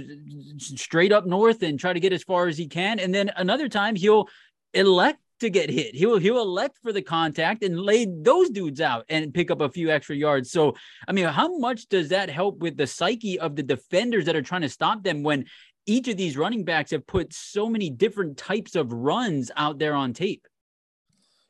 straight 0.58 1.12
up 1.12 1.28
north 1.28 1.62
and 1.62 1.80
try 1.80 1.94
to 1.94 2.00
get 2.00 2.14
as 2.14 2.24
far 2.24 2.48
as 2.48 2.58
he 2.58 2.68
can. 2.68 2.98
And 2.98 3.14
then 3.14 3.30
another 3.36 3.70
time 3.70 3.96
he'll 3.96 4.28
elect 4.74 5.20
to 5.40 5.50
get 5.50 5.70
hit. 5.70 5.96
He'll 5.96 6.18
he'll 6.18 6.42
elect 6.42 6.78
for 6.82 6.92
the 6.92 7.02
contact 7.02 7.64
and 7.64 7.80
lay 7.80 8.06
those 8.06 8.50
dudes 8.50 8.82
out 8.82 9.06
and 9.10 9.34
pick 9.34 9.52
up 9.52 9.62
a 9.62 9.70
few 9.70 9.90
extra 9.90 10.16
yards. 10.16 10.52
So, 10.52 10.76
I 11.08 11.12
mean, 11.12 11.26
how 11.26 11.58
much 11.58 11.88
does 11.88 12.10
that 12.10 12.30
help 12.30 12.60
with 12.60 12.78
the 12.78 12.88
psyche 12.88 13.40
of 13.40 13.56
the 13.56 13.64
defenders 13.64 14.26
that 14.26 14.36
are 14.36 14.42
trying 14.42 14.62
to 14.62 14.70
stop 14.70 15.04
them 15.04 15.24
when 15.24 15.46
each 15.86 16.08
of 16.08 16.18
these 16.18 16.38
running 16.38 16.64
backs 16.64 16.92
have 16.92 17.08
put 17.08 17.34
so 17.34 17.68
many 17.68 17.90
different 17.90 18.38
types 18.38 18.76
of 18.76 18.92
runs 18.92 19.52
out 19.56 19.80
there 19.80 19.94
on 19.94 20.14
tape? 20.14 20.48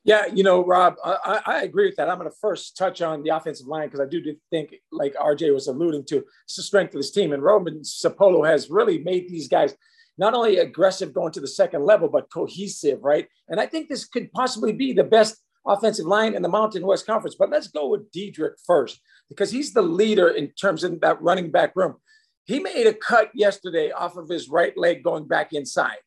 Yeah, 0.05 0.27
you 0.27 0.43
know, 0.43 0.65
Rob, 0.65 0.95
I, 1.03 1.41
I 1.45 1.61
agree 1.63 1.85
with 1.85 1.97
that. 1.97 2.09
I'm 2.09 2.17
going 2.17 2.29
to 2.29 2.35
first 2.41 2.77
touch 2.77 3.01
on 3.01 3.21
the 3.21 3.29
offensive 3.29 3.67
line 3.67 3.89
because 3.89 3.99
I 3.99 4.05
do 4.05 4.23
think, 4.49 4.73
like 4.91 5.13
RJ 5.15 5.53
was 5.53 5.67
alluding 5.67 6.05
to, 6.05 6.23
it's 6.45 6.55
the 6.55 6.63
strength 6.63 6.95
of 6.95 6.99
this 7.01 7.11
team. 7.11 7.33
And 7.33 7.43
Roman 7.43 7.81
Sapolu 7.81 8.47
has 8.47 8.69
really 8.69 8.99
made 8.99 9.27
these 9.27 9.49
guys 9.49 9.75
not 10.19 10.33
only 10.33 10.57
aggressive 10.57 11.13
going 11.13 11.31
to 11.31 11.39
the 11.39 11.47
second 11.47 11.85
level, 11.85 12.09
but 12.09 12.31
cohesive, 12.31 12.99
right? 13.01 13.27
And 13.47 13.59
I 13.59 13.65
think 13.65 13.87
this 13.87 14.05
could 14.05 14.31
possibly 14.33 14.73
be 14.73 14.91
the 14.91 15.03
best 15.03 15.37
offensive 15.65 16.05
line 16.05 16.35
in 16.35 16.41
the 16.41 16.49
Mountain 16.49 16.85
West 16.85 17.05
Conference. 17.05 17.35
But 17.39 17.49
let's 17.49 17.69
go 17.69 17.87
with 17.87 18.11
Dedrick 18.11 18.55
first 18.67 18.99
because 19.29 19.49
he's 19.49 19.73
the 19.73 19.81
leader 19.81 20.27
in 20.27 20.49
terms 20.51 20.83
of 20.83 20.99
that 20.99 21.21
running 21.21 21.51
back 21.51 21.71
room. 21.73 21.95
He 22.43 22.59
made 22.59 22.85
a 22.85 22.93
cut 22.93 23.31
yesterday 23.33 23.91
off 23.91 24.17
of 24.17 24.27
his 24.27 24.49
right 24.49 24.77
leg 24.77 25.03
going 25.03 25.25
back 25.25 25.53
inside. 25.53 25.97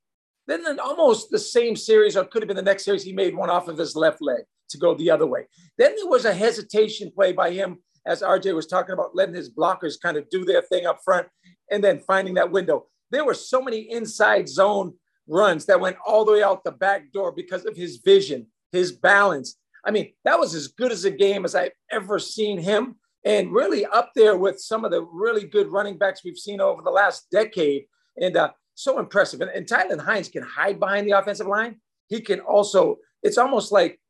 Then 0.46 0.66
in 0.66 0.78
almost 0.78 1.30
the 1.30 1.38
same 1.38 1.74
series, 1.74 2.16
or 2.16 2.24
could 2.24 2.42
have 2.42 2.48
been 2.48 2.56
the 2.56 2.62
next 2.62 2.84
series, 2.84 3.04
he 3.04 3.12
made 3.12 3.34
one 3.34 3.48
off 3.48 3.68
of 3.68 3.78
his 3.78 3.96
left 3.96 4.20
leg 4.20 4.42
to 4.70 4.78
go 4.78 4.94
the 4.94 5.10
other 5.10 5.26
way. 5.26 5.46
Then 5.78 5.94
there 5.96 6.08
was 6.08 6.26
a 6.26 6.34
hesitation 6.34 7.12
play 7.14 7.32
by 7.32 7.52
him, 7.52 7.78
as 8.06 8.20
RJ 8.20 8.54
was 8.54 8.66
talking 8.66 8.92
about, 8.92 9.14
letting 9.14 9.36
his 9.36 9.50
blockers 9.50 9.94
kind 10.02 10.18
of 10.18 10.28
do 10.28 10.44
their 10.44 10.60
thing 10.62 10.84
up 10.84 10.98
front 11.02 11.28
and 11.70 11.82
then 11.82 12.00
finding 12.00 12.34
that 12.34 12.50
window. 12.50 12.86
There 13.12 13.24
were 13.24 13.34
so 13.34 13.62
many 13.62 13.90
inside 13.90 14.48
zone 14.48 14.94
runs 15.28 15.66
that 15.66 15.80
went 15.80 15.96
all 16.04 16.24
the 16.24 16.32
way 16.32 16.42
out 16.42 16.64
the 16.64 16.72
back 16.72 17.12
door 17.12 17.30
because 17.30 17.64
of 17.64 17.76
his 17.76 17.98
vision, 17.98 18.46
his 18.72 18.90
balance. 18.90 19.56
I 19.84 19.92
mean, 19.92 20.12
that 20.24 20.38
was 20.38 20.54
as 20.54 20.68
good 20.68 20.90
as 20.90 21.04
a 21.04 21.10
game 21.10 21.44
as 21.44 21.54
I've 21.54 21.72
ever 21.90 22.18
seen 22.18 22.58
him, 22.58 22.96
and 23.24 23.52
really 23.52 23.86
up 23.86 24.10
there 24.16 24.36
with 24.36 24.58
some 24.60 24.84
of 24.84 24.90
the 24.90 25.02
really 25.02 25.44
good 25.46 25.68
running 25.68 25.98
backs 25.98 26.24
we've 26.24 26.36
seen 26.36 26.60
over 26.60 26.82
the 26.82 26.90
last 26.90 27.28
decade. 27.30 27.84
And 28.20 28.36
uh, 28.36 28.50
so 28.74 28.98
impressive. 28.98 29.40
And, 29.40 29.50
and 29.50 29.66
Tylan 29.66 30.00
Hines 30.00 30.28
can 30.28 30.42
hide 30.42 30.80
behind 30.80 31.06
the 31.06 31.12
offensive 31.12 31.46
line. 31.46 31.80
He 32.08 32.20
can 32.20 32.40
also, 32.40 32.96
it's 33.22 33.38
almost 33.38 33.72
like 33.72 34.00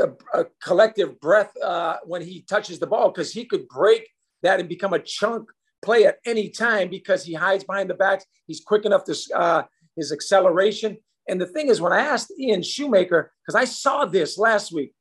a, 0.00 0.08
a 0.34 0.46
collective 0.62 1.20
breath 1.20 1.52
uh, 1.62 1.96
when 2.04 2.22
he 2.22 2.42
touches 2.42 2.78
the 2.78 2.86
ball 2.86 3.10
because 3.10 3.32
he 3.32 3.44
could 3.44 3.68
break 3.68 4.08
that 4.42 4.60
and 4.60 4.68
become 4.68 4.92
a 4.92 4.98
chunk 4.98 5.50
play 5.82 6.06
at 6.06 6.18
any 6.24 6.48
time 6.48 6.88
because 6.88 7.24
he 7.24 7.34
hides 7.34 7.64
behind 7.64 7.90
the 7.90 7.94
backs. 7.94 8.24
He's 8.46 8.60
quick 8.60 8.84
enough 8.84 9.04
to 9.04 9.16
uh, 9.34 9.62
his 9.96 10.12
acceleration. 10.12 10.98
And 11.28 11.40
the 11.40 11.46
thing 11.46 11.68
is, 11.68 11.80
when 11.80 11.92
I 11.92 12.00
asked 12.00 12.32
Ian 12.38 12.62
Shoemaker, 12.62 13.32
because 13.44 13.54
I 13.54 13.64
saw 13.64 14.04
this 14.04 14.38
last 14.38 14.72
week, 14.72 14.92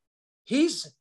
he's 0.44 0.94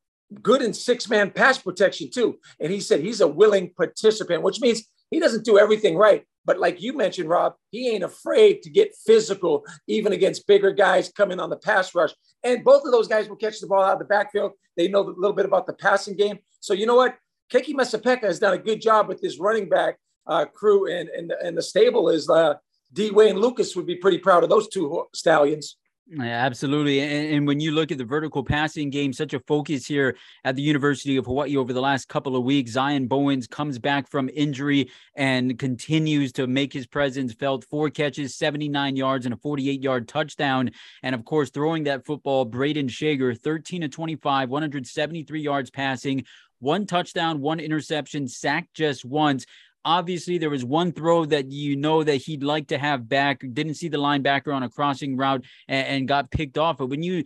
good 0.43 0.63
in 0.63 0.73
six 0.73 1.09
man 1.09 1.31
pass 1.31 1.59
protection 1.59 2.11
too. 2.11 2.39
And 2.61 2.73
he 2.73 2.81
said 2.81 3.01
he's 3.01 3.21
a 3.21 3.29
willing 3.29 3.73
participant, 3.77 4.43
which 4.43 4.61
means 4.61 4.85
he 5.11 5.21
doesn't 5.21 5.45
do 5.45 5.59
everything 5.59 5.97
right, 5.97 6.25
but 6.47 6.61
like 6.61 6.81
you 6.81 6.97
mentioned, 6.97 7.29
Rob, 7.29 7.55
he 7.71 7.91
ain't 7.91 8.05
afraid 8.05 8.63
to 8.63 8.71
get 8.71 8.95
physical, 9.05 9.65
even 9.89 10.13
against 10.13 10.47
bigger 10.47 10.71
guys 10.71 11.11
coming 11.11 11.41
on 11.41 11.51
the 11.51 11.57
pass 11.57 11.95
rush. 11.95 12.13
And 12.45 12.65
both 12.65 12.85
of 12.85 12.93
those 12.93 13.09
guys 13.09 13.29
will 13.29 13.37
catch 13.37 13.61
the 13.61 13.67
ball 13.67 13.83
out 13.83 13.95
of 13.95 13.99
the 13.99 14.05
backfield. 14.05 14.53
They 14.77 14.89
know 14.89 15.01
a 15.01 15.11
little 15.11 15.33
bit 15.33 15.45
about 15.45 15.67
the 15.67 15.75
passing 15.75 16.17
game. 16.17 16.39
So 16.61 16.73
you 16.73 16.87
know 16.87 16.95
what? 16.95 17.17
Keiki 17.53 17.75
Misipeka 17.75 18.23
has 18.23 18.39
done 18.39 18.55
a 18.55 18.59
good 18.59 18.81
job 18.81 19.09
with 19.09 19.21
this 19.21 19.39
running 19.39 19.69
back 19.69 19.99
uh, 20.27 20.45
crew, 20.45 20.91
and, 20.91 21.09
and 21.09 21.33
and 21.33 21.57
the 21.57 21.63
stable 21.63 22.09
is 22.09 22.29
uh, 22.29 22.55
D. 22.93 23.11
Wayne 23.11 23.37
Lukas 23.37 23.77
would 23.77 23.87
be 23.87 23.97
pretty 23.97 24.19
proud 24.19 24.43
of 24.43 24.51
those 24.51 24.69
two 24.69 25.05
stallions. 25.15 25.77
Yeah, 26.09 26.45
absolutely. 26.47 27.01
And, 27.01 27.35
and, 27.35 27.47
when 27.49 27.59
you 27.59 27.73
look 27.73 27.91
at 27.91 27.99
the 27.99 28.05
vertical 28.05 28.45
passing 28.45 28.91
game, 28.91 29.13
such 29.13 29.35
a 29.35 29.41
focus 29.41 29.87
here 29.87 30.17
at 30.45 30.55
the 30.55 30.63
University 30.63 31.17
of 31.17 31.27
Hawaii 31.27 31.57
over 31.57 31.73
the 31.73 31.81
last 31.81 32.09
couple 32.09 32.37
of 32.37 32.45
weeks, 32.45 32.73
Zion 32.73 33.09
Bowens 33.09 33.49
comes 33.49 33.77
back 33.81 34.09
from 34.09 34.31
injury 34.33 34.89
and 35.17 35.59
continues 35.59 36.31
to 36.35 36.47
make 36.47 36.73
his 36.73 36.87
presence 36.87 37.33
felt. 37.33 37.65
Four 37.65 37.91
catches, 37.91 38.37
79 38.37 38.95
yards, 38.95 39.27
and 39.27 39.35
a 39.35 39.37
48 39.37 39.83
yard 39.83 40.07
touchdown. 40.07 40.71
And 41.03 41.13
of 41.13 41.25
course, 41.25 41.51
throwing 41.51 41.83
that 41.85 42.07
football, 42.07 42.47
Brayden 42.47 42.89
Schager, 42.89 43.35
13 43.35 43.81
to 43.81 43.89
25, 43.89 44.49
173 44.49 45.41
yards 45.41 45.71
passing, 45.71 46.25
one 46.59 46.87
touchdown, 46.87 47.41
one 47.41 47.61
interception, 47.61 48.29
sacked 48.29 48.75
just 48.75 49.05
once. 49.05 49.47
Obviously, 49.85 50.39
there 50.39 50.51
was 50.51 50.65
one 50.65 50.91
throw 50.91 51.25
that 51.27 51.53
you 51.53 51.77
know 51.77 52.03
that 52.03 52.17
he'd 52.17 52.43
like 52.43 52.69
to 52.69 52.79
have 52.79 53.09
back. 53.09 53.41
Didn't 53.41 53.75
see 53.75 53.89
the 53.89 53.99
linebacker 53.99 54.53
on 54.53 54.65
a 54.65 54.69
crossing 54.69 55.17
route 55.17 55.45
and, 55.69 55.87
and 55.87 56.09
got 56.09 56.31
picked 56.31 56.59
off. 56.59 56.79
But 56.79 56.89
when 56.89 57.05
you 57.05 57.23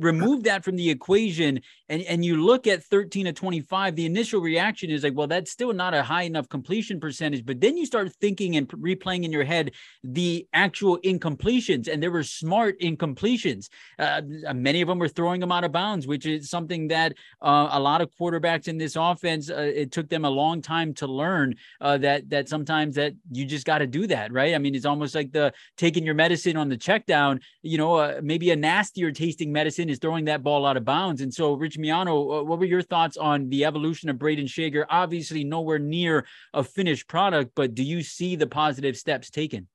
remove 0.00 0.44
that 0.44 0.64
from 0.64 0.76
the 0.76 0.90
equation 0.90 1.60
and, 1.88 2.02
and 2.02 2.24
you 2.24 2.42
look 2.44 2.66
at 2.66 2.84
13 2.84 3.26
to 3.26 3.32
25, 3.32 3.96
the 3.96 4.04
initial 4.04 4.40
reaction 4.40 4.90
is 4.90 5.02
like, 5.04 5.14
well, 5.14 5.26
that's 5.26 5.50
still 5.50 5.72
not 5.72 5.94
a 5.94 6.02
high 6.02 6.22
enough 6.22 6.48
completion 6.48 7.00
percentage. 7.00 7.46
But 7.46 7.60
then 7.60 7.76
you 7.76 7.86
start 7.86 8.12
thinking 8.20 8.56
and 8.56 8.68
replaying 8.68 9.24
in 9.24 9.32
your 9.32 9.44
head 9.44 9.72
the 10.04 10.46
actual 10.52 10.98
incompletions, 10.98 11.88
and 11.88 12.02
there 12.02 12.10
were 12.10 12.22
smart 12.22 12.78
incompletions. 12.80 13.68
Uh, 13.98 14.22
many 14.54 14.82
of 14.82 14.88
them 14.88 14.98
were 14.98 15.08
throwing 15.08 15.40
them 15.40 15.52
out 15.52 15.64
of 15.64 15.72
bounds, 15.72 16.06
which 16.06 16.26
is 16.26 16.50
something 16.50 16.88
that 16.88 17.14
uh, 17.40 17.68
a 17.72 17.80
lot 17.80 18.00
of 18.00 18.10
quarterbacks 18.20 18.68
in 18.68 18.76
this 18.76 18.96
offense, 18.96 19.50
uh, 19.50 19.72
it 19.74 19.90
took 19.90 20.08
them 20.08 20.24
a 20.24 20.30
long 20.30 20.60
time 20.60 20.92
to 20.94 21.06
learn 21.06 21.54
uh, 21.80 21.96
that 21.98 22.28
that 22.28 22.48
sometimes 22.48 22.96
that 22.96 23.14
you 23.30 23.46
just 23.46 23.64
got 23.64 23.78
to 23.78 23.86
do 23.86 24.06
that, 24.06 24.32
right? 24.32 24.54
I 24.54 24.58
mean, 24.58 24.74
it's 24.74 24.86
almost 24.86 25.14
like 25.14 25.32
the 25.32 25.52
taking 25.76 26.04
your 26.04 26.14
medicine 26.14 26.56
on 26.56 26.68
the 26.68 26.76
check 26.76 27.06
down, 27.06 27.40
you 27.62 27.78
know, 27.78 27.94
uh, 27.94 28.20
maybe 28.22 28.50
a 28.50 28.56
nastier 28.56 29.10
tasting 29.10 29.52
medicine 29.52 29.67
Madison 29.68 29.90
is 29.90 29.98
throwing 29.98 30.24
that 30.24 30.42
ball 30.42 30.64
out 30.64 30.78
of 30.78 30.86
bounds. 30.86 31.20
And 31.20 31.32
so, 31.32 31.52
Rich 31.52 31.76
Miano, 31.78 32.40
uh, 32.40 32.42
what 32.42 32.58
were 32.58 32.64
your 32.64 32.80
thoughts 32.80 33.18
on 33.18 33.50
the 33.50 33.66
evolution 33.66 34.08
of 34.08 34.16
Brayden 34.16 34.48
Schager? 34.48 34.86
Obviously, 34.88 35.44
nowhere 35.44 35.78
near 35.78 36.24
a 36.54 36.64
finished 36.64 37.06
product, 37.06 37.52
but 37.54 37.74
do 37.74 37.82
you 37.82 38.02
see 38.02 38.34
the 38.34 38.46
positive 38.46 38.96
steps 38.96 39.28
taken? 39.28 39.68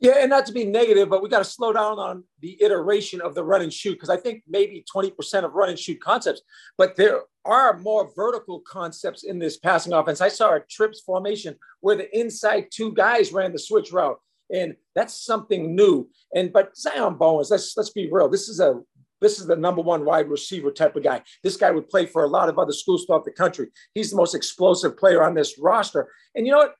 Yeah, 0.00 0.14
and 0.16 0.30
not 0.30 0.46
to 0.46 0.52
be 0.52 0.64
negative, 0.64 1.10
but 1.10 1.22
we 1.22 1.28
got 1.28 1.40
to 1.40 1.44
slow 1.44 1.74
down 1.74 1.98
on 1.98 2.24
the 2.40 2.56
iteration 2.62 3.20
of 3.20 3.34
the 3.34 3.44
run 3.44 3.60
and 3.60 3.70
shoot 3.72 3.92
because 3.92 4.08
I 4.08 4.16
think 4.16 4.44
maybe 4.48 4.82
20% 4.92 5.44
of 5.44 5.52
run 5.52 5.68
and 5.68 5.78
shoot 5.78 6.00
concepts, 6.00 6.40
but 6.78 6.96
there 6.96 7.20
are 7.44 7.78
more 7.80 8.10
vertical 8.16 8.60
concepts 8.60 9.24
in 9.24 9.38
this 9.38 9.58
passing 9.58 9.92
offense. 9.92 10.22
I 10.22 10.28
saw 10.28 10.54
a 10.54 10.60
trips 10.60 11.02
formation 11.02 11.56
where 11.80 11.96
the 11.96 12.18
inside 12.18 12.68
two 12.72 12.94
guys 12.94 13.30
ran 13.30 13.52
the 13.52 13.58
switch 13.58 13.92
route, 13.92 14.18
and 14.52 14.74
that's 14.94 15.24
something 15.24 15.74
new. 15.74 16.08
And 16.34 16.52
but 16.52 16.76
Zion 16.76 17.14
Bowens, 17.14 17.50
let's 17.50 17.76
let's 17.76 17.90
be 17.90 18.08
real, 18.10 18.28
this 18.28 18.48
is 18.48 18.60
a 18.60 18.80
this 19.22 19.38
is 19.38 19.46
the 19.46 19.56
number 19.56 19.80
one 19.80 20.04
wide 20.04 20.28
receiver 20.28 20.70
type 20.70 20.96
of 20.96 21.04
guy. 21.04 21.22
This 21.42 21.56
guy 21.56 21.70
would 21.70 21.88
play 21.88 22.06
for 22.06 22.24
a 22.24 22.28
lot 22.28 22.48
of 22.48 22.58
other 22.58 22.72
schools 22.72 23.04
throughout 23.04 23.24
the 23.24 23.30
country. 23.30 23.68
He's 23.94 24.10
the 24.10 24.16
most 24.16 24.34
explosive 24.34 24.96
player 24.98 25.22
on 25.22 25.34
this 25.34 25.58
roster. 25.58 26.08
And 26.34 26.46
you 26.46 26.52
know 26.52 26.58
what? 26.58 26.74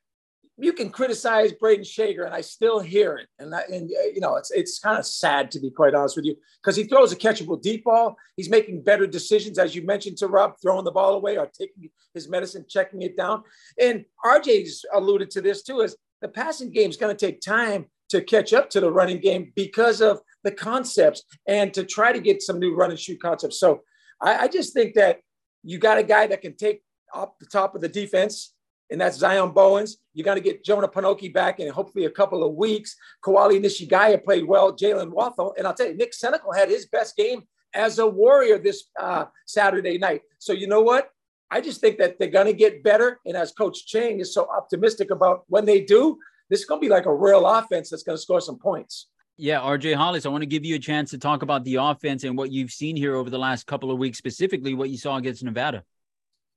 You 0.59 0.75
can 0.75 0.91
criticize 0.91 1.53
Brayden 1.53 1.87
Schager, 1.87 2.25
and 2.25 2.35
I 2.35 2.43
still 2.43 2.79
hear 2.79 3.17
it. 3.17 3.27
And, 3.39 3.55
I, 3.55 3.63
and 3.73 3.91
uh, 3.91 4.09
you 4.15 4.21
know, 4.21 4.37
it's 4.37 4.51
it's 4.51 4.79
kind 4.79 4.99
of 4.99 5.07
sad 5.07 5.51
to 5.53 5.61
be 5.61 5.71
quite 5.71 5.95
honest 5.95 6.15
with 6.15 6.27
you, 6.27 6.37
because 6.63 6.77
he 6.77 6.85
throws 6.85 7.11
a 7.11 7.17
catchable 7.17 7.61
deep 7.61 7.85
ball. 7.85 8.17
He's 8.37 8.51
making 8.51 8.83
better 8.83 9.07
decisions, 9.07 9.59
as 9.59 9.75
you 9.75 9.85
mentioned 9.85 10.19
to 10.19 10.27
Rob, 10.27 10.55
throwing 10.61 10.85
the 10.85 10.93
ball 10.93 11.15
away 11.15 11.39
or 11.39 11.47
taking 11.47 11.89
his 12.13 12.29
medicine, 12.29 12.67
checking 12.69 13.01
it 13.01 13.17
down. 13.17 13.43
And 13.81 14.05
RJ's 14.25 14.85
alluded 14.93 15.31
to 15.31 15.41
this 15.41 15.63
too, 15.63 15.81
is 15.81 15.97
the 16.21 16.29
passing 16.29 16.71
game 16.71 16.91
is 16.91 16.99
going 16.99 17.17
to 17.17 17.27
take 17.27 17.41
time 17.41 17.87
to 18.11 18.21
catch 18.21 18.53
up 18.53 18.69
to 18.71 18.81
the 18.81 18.93
running 18.93 19.21
game 19.21 19.53
because 19.57 20.03
of 20.03 20.21
the 20.45 20.51
concepts 20.51 21.23
and 21.47 21.73
to 21.75 21.85
try 21.85 22.13
to 22.13 22.21
get 22.21 22.43
some 22.43 22.59
new 22.59 22.75
run 22.75 22.91
and 22.91 22.99
shoot 22.99 23.21
concepts. 23.21 23.59
So 23.59 23.83
I, 24.21 24.45
I 24.45 24.49
just 24.49 24.73
think 24.73 24.95
that 24.95 25.21
you 25.63 25.79
got 25.79 25.99
a 25.99 26.03
guy 26.03 26.27
that 26.27 26.43
can 26.43 26.57
take 26.57 26.83
up 27.15 27.37
the 27.39 27.47
top 27.47 27.75
of 27.75 27.81
the 27.81 27.89
defense, 27.89 28.55
and 28.91 29.01
that's 29.01 29.19
Zion 29.19 29.53
Bowens. 29.53 29.99
You 30.13 30.25
got 30.25 30.35
to 30.35 30.41
get 30.41 30.65
Jonah 30.65 30.89
Panoke 30.89 31.33
back 31.33 31.61
in 31.61 31.73
hopefully 31.73 32.05
a 32.05 32.11
couple 32.11 32.45
of 32.45 32.55
weeks. 32.55 32.95
Koali 33.25 33.61
Nishigaya 33.61 34.23
played 34.23 34.47
well. 34.47 34.77
Jalen 34.77 35.11
Walthall. 35.11 35.55
And 35.57 35.67
I'll 35.67 35.75
tell 35.75 35.89
you, 35.89 35.97
Nick 35.97 36.13
Senecal 36.13 36.55
had 36.55 36.69
his 36.69 36.87
best 36.87 37.17
game 37.17 37.43
as 37.75 37.99
a 37.99 38.07
warrior 38.07 38.59
this 38.59 38.85
uh, 39.01 39.25
Saturday 39.47 39.97
night. 39.97 40.23
So 40.39 40.53
you 40.53 40.67
know 40.67 40.83
what? 40.83 41.09
I 41.51 41.61
just 41.61 41.81
think 41.81 41.99
that 41.99 42.19
they're 42.19 42.29
going 42.29 42.47
to 42.47 42.53
get 42.53 42.83
better. 42.83 43.21
And 43.25 43.37
as 43.37 43.53
Coach 43.53 43.87
Chang 43.87 44.21
is 44.21 44.35
so 44.35 44.49
optimistic 44.51 45.11
about 45.11 45.45
when 45.49 45.65
they 45.65 45.81
do, 45.81 46.19
this 46.51 46.61
is 46.61 46.67
going 46.67 46.81
to 46.81 46.87
be 46.87 46.91
like 46.91 47.07
a 47.07 47.15
real 47.15 47.47
offense 47.47 47.89
that's 47.89 48.03
going 48.03 48.17
to 48.17 48.23
score 48.23 48.41
some 48.41 48.59
points. 48.59 49.09
Yeah, 49.43 49.59
RJ 49.59 49.97
Hollis, 49.97 50.25
I 50.25 50.29
want 50.29 50.43
to 50.43 50.47
give 50.47 50.65
you 50.65 50.77
a 50.77 50.79
chance 50.79 51.11
to 51.11 51.19
talk 51.19 51.43
about 51.43 51.65
the 51.65 51.75
offense 51.75 52.23
and 52.23 52.39
what 52.39 52.53
you've 52.53 52.71
seen 52.71 52.95
here 52.95 53.17
over 53.17 53.29
the 53.29 53.41
last 53.41 53.67
couple 53.67 53.91
of 53.91 53.99
weeks, 53.99 54.17
specifically 54.17 54.73
what 54.73 54.89
you 54.89 54.97
saw 54.97 55.17
against 55.17 55.43
Nevada. 55.43 55.83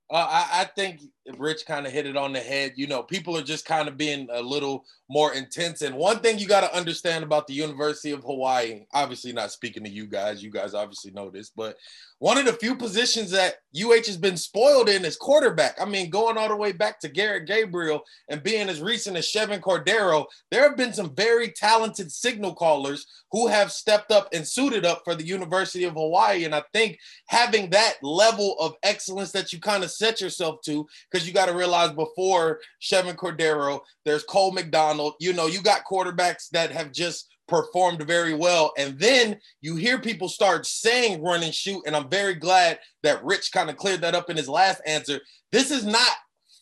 Uh, 0.08 0.14
I, 0.18 0.60
I, 0.60 0.64
think 0.66 1.00
Rich 1.38 1.66
kind 1.66 1.86
of 1.86 1.92
hit 1.92 2.06
it 2.06 2.16
on 2.16 2.32
the 2.32 2.40
head. 2.40 2.72
You 2.76 2.86
know, 2.86 3.02
people 3.02 3.36
are 3.36 3.42
just 3.42 3.64
kind 3.64 3.88
of 3.88 3.96
being 3.96 4.28
a 4.32 4.42
little 4.42 4.84
more 5.08 5.34
intense. 5.34 5.82
And 5.82 5.94
one 5.96 6.18
thing 6.18 6.38
you 6.38 6.46
got 6.46 6.62
to 6.62 6.76
understand 6.76 7.24
about 7.24 7.46
the 7.46 7.54
University 7.54 8.10
of 8.10 8.24
Hawaii, 8.24 8.84
obviously 8.92 9.32
not 9.32 9.52
speaking 9.52 9.84
to 9.84 9.90
you 9.90 10.06
guys, 10.06 10.42
you 10.42 10.50
guys 10.50 10.74
obviously 10.74 11.12
know 11.12 11.30
this, 11.30 11.50
but 11.50 11.76
one 12.18 12.38
of 12.38 12.46
the 12.46 12.54
few 12.54 12.74
positions 12.74 13.30
that 13.32 13.56
UH 13.78 14.06
has 14.06 14.16
been 14.16 14.38
spoiled 14.38 14.88
in 14.88 15.04
is 15.04 15.16
quarterback. 15.16 15.78
I 15.80 15.84
mean, 15.84 16.08
going 16.08 16.38
all 16.38 16.48
the 16.48 16.56
way 16.56 16.72
back 16.72 16.98
to 17.00 17.08
Garrett 17.08 17.46
Gabriel 17.46 18.00
and 18.30 18.42
being 18.42 18.70
as 18.70 18.80
recent 18.80 19.18
as 19.18 19.26
Chevan 19.26 19.60
Cordeiro, 19.60 20.24
there 20.50 20.62
have 20.62 20.78
been 20.78 20.94
some 20.94 21.14
very 21.14 21.50
talented 21.50 22.10
signal 22.10 22.54
callers 22.54 23.06
who 23.32 23.48
have 23.48 23.70
stepped 23.70 24.10
up 24.10 24.30
and 24.32 24.48
suited 24.48 24.86
up 24.86 25.02
for 25.04 25.14
the 25.14 25.26
University 25.26 25.84
of 25.84 25.92
Hawaii. 25.92 26.44
And 26.44 26.54
I 26.54 26.62
think 26.72 26.98
having 27.28 27.68
that 27.70 27.96
level 28.02 28.56
of 28.58 28.76
excellence 28.82 29.32
that 29.32 29.52
you 29.52 29.60
kind 29.60 29.84
of 29.84 29.90
set 29.90 30.22
yourself 30.22 30.62
to, 30.64 30.86
because 31.16 31.26
you 31.26 31.32
got 31.32 31.46
to 31.46 31.54
realize 31.54 31.92
before 31.92 32.60
Chevan 32.82 33.16
Cordeiro, 33.16 33.80
there's 34.04 34.22
Cole 34.24 34.52
McDonald. 34.52 35.14
You 35.18 35.32
know, 35.32 35.46
you 35.46 35.62
got 35.62 35.86
quarterbacks 35.90 36.50
that 36.50 36.70
have 36.70 36.92
just 36.92 37.30
performed 37.48 38.02
very 38.02 38.34
well. 38.34 38.74
And 38.76 38.98
then 38.98 39.38
you 39.62 39.76
hear 39.76 39.98
people 39.98 40.28
start 40.28 40.66
saying 40.66 41.22
run 41.22 41.42
and 41.42 41.54
shoot. 41.54 41.84
And 41.86 41.96
I'm 41.96 42.10
very 42.10 42.34
glad 42.34 42.80
that 43.02 43.24
Rich 43.24 43.50
kind 43.52 43.70
of 43.70 43.78
cleared 43.78 44.02
that 44.02 44.14
up 44.14 44.28
in 44.28 44.36
his 44.36 44.46
last 44.46 44.82
answer. 44.84 45.20
This 45.52 45.70
is 45.70 45.86
not 45.86 46.10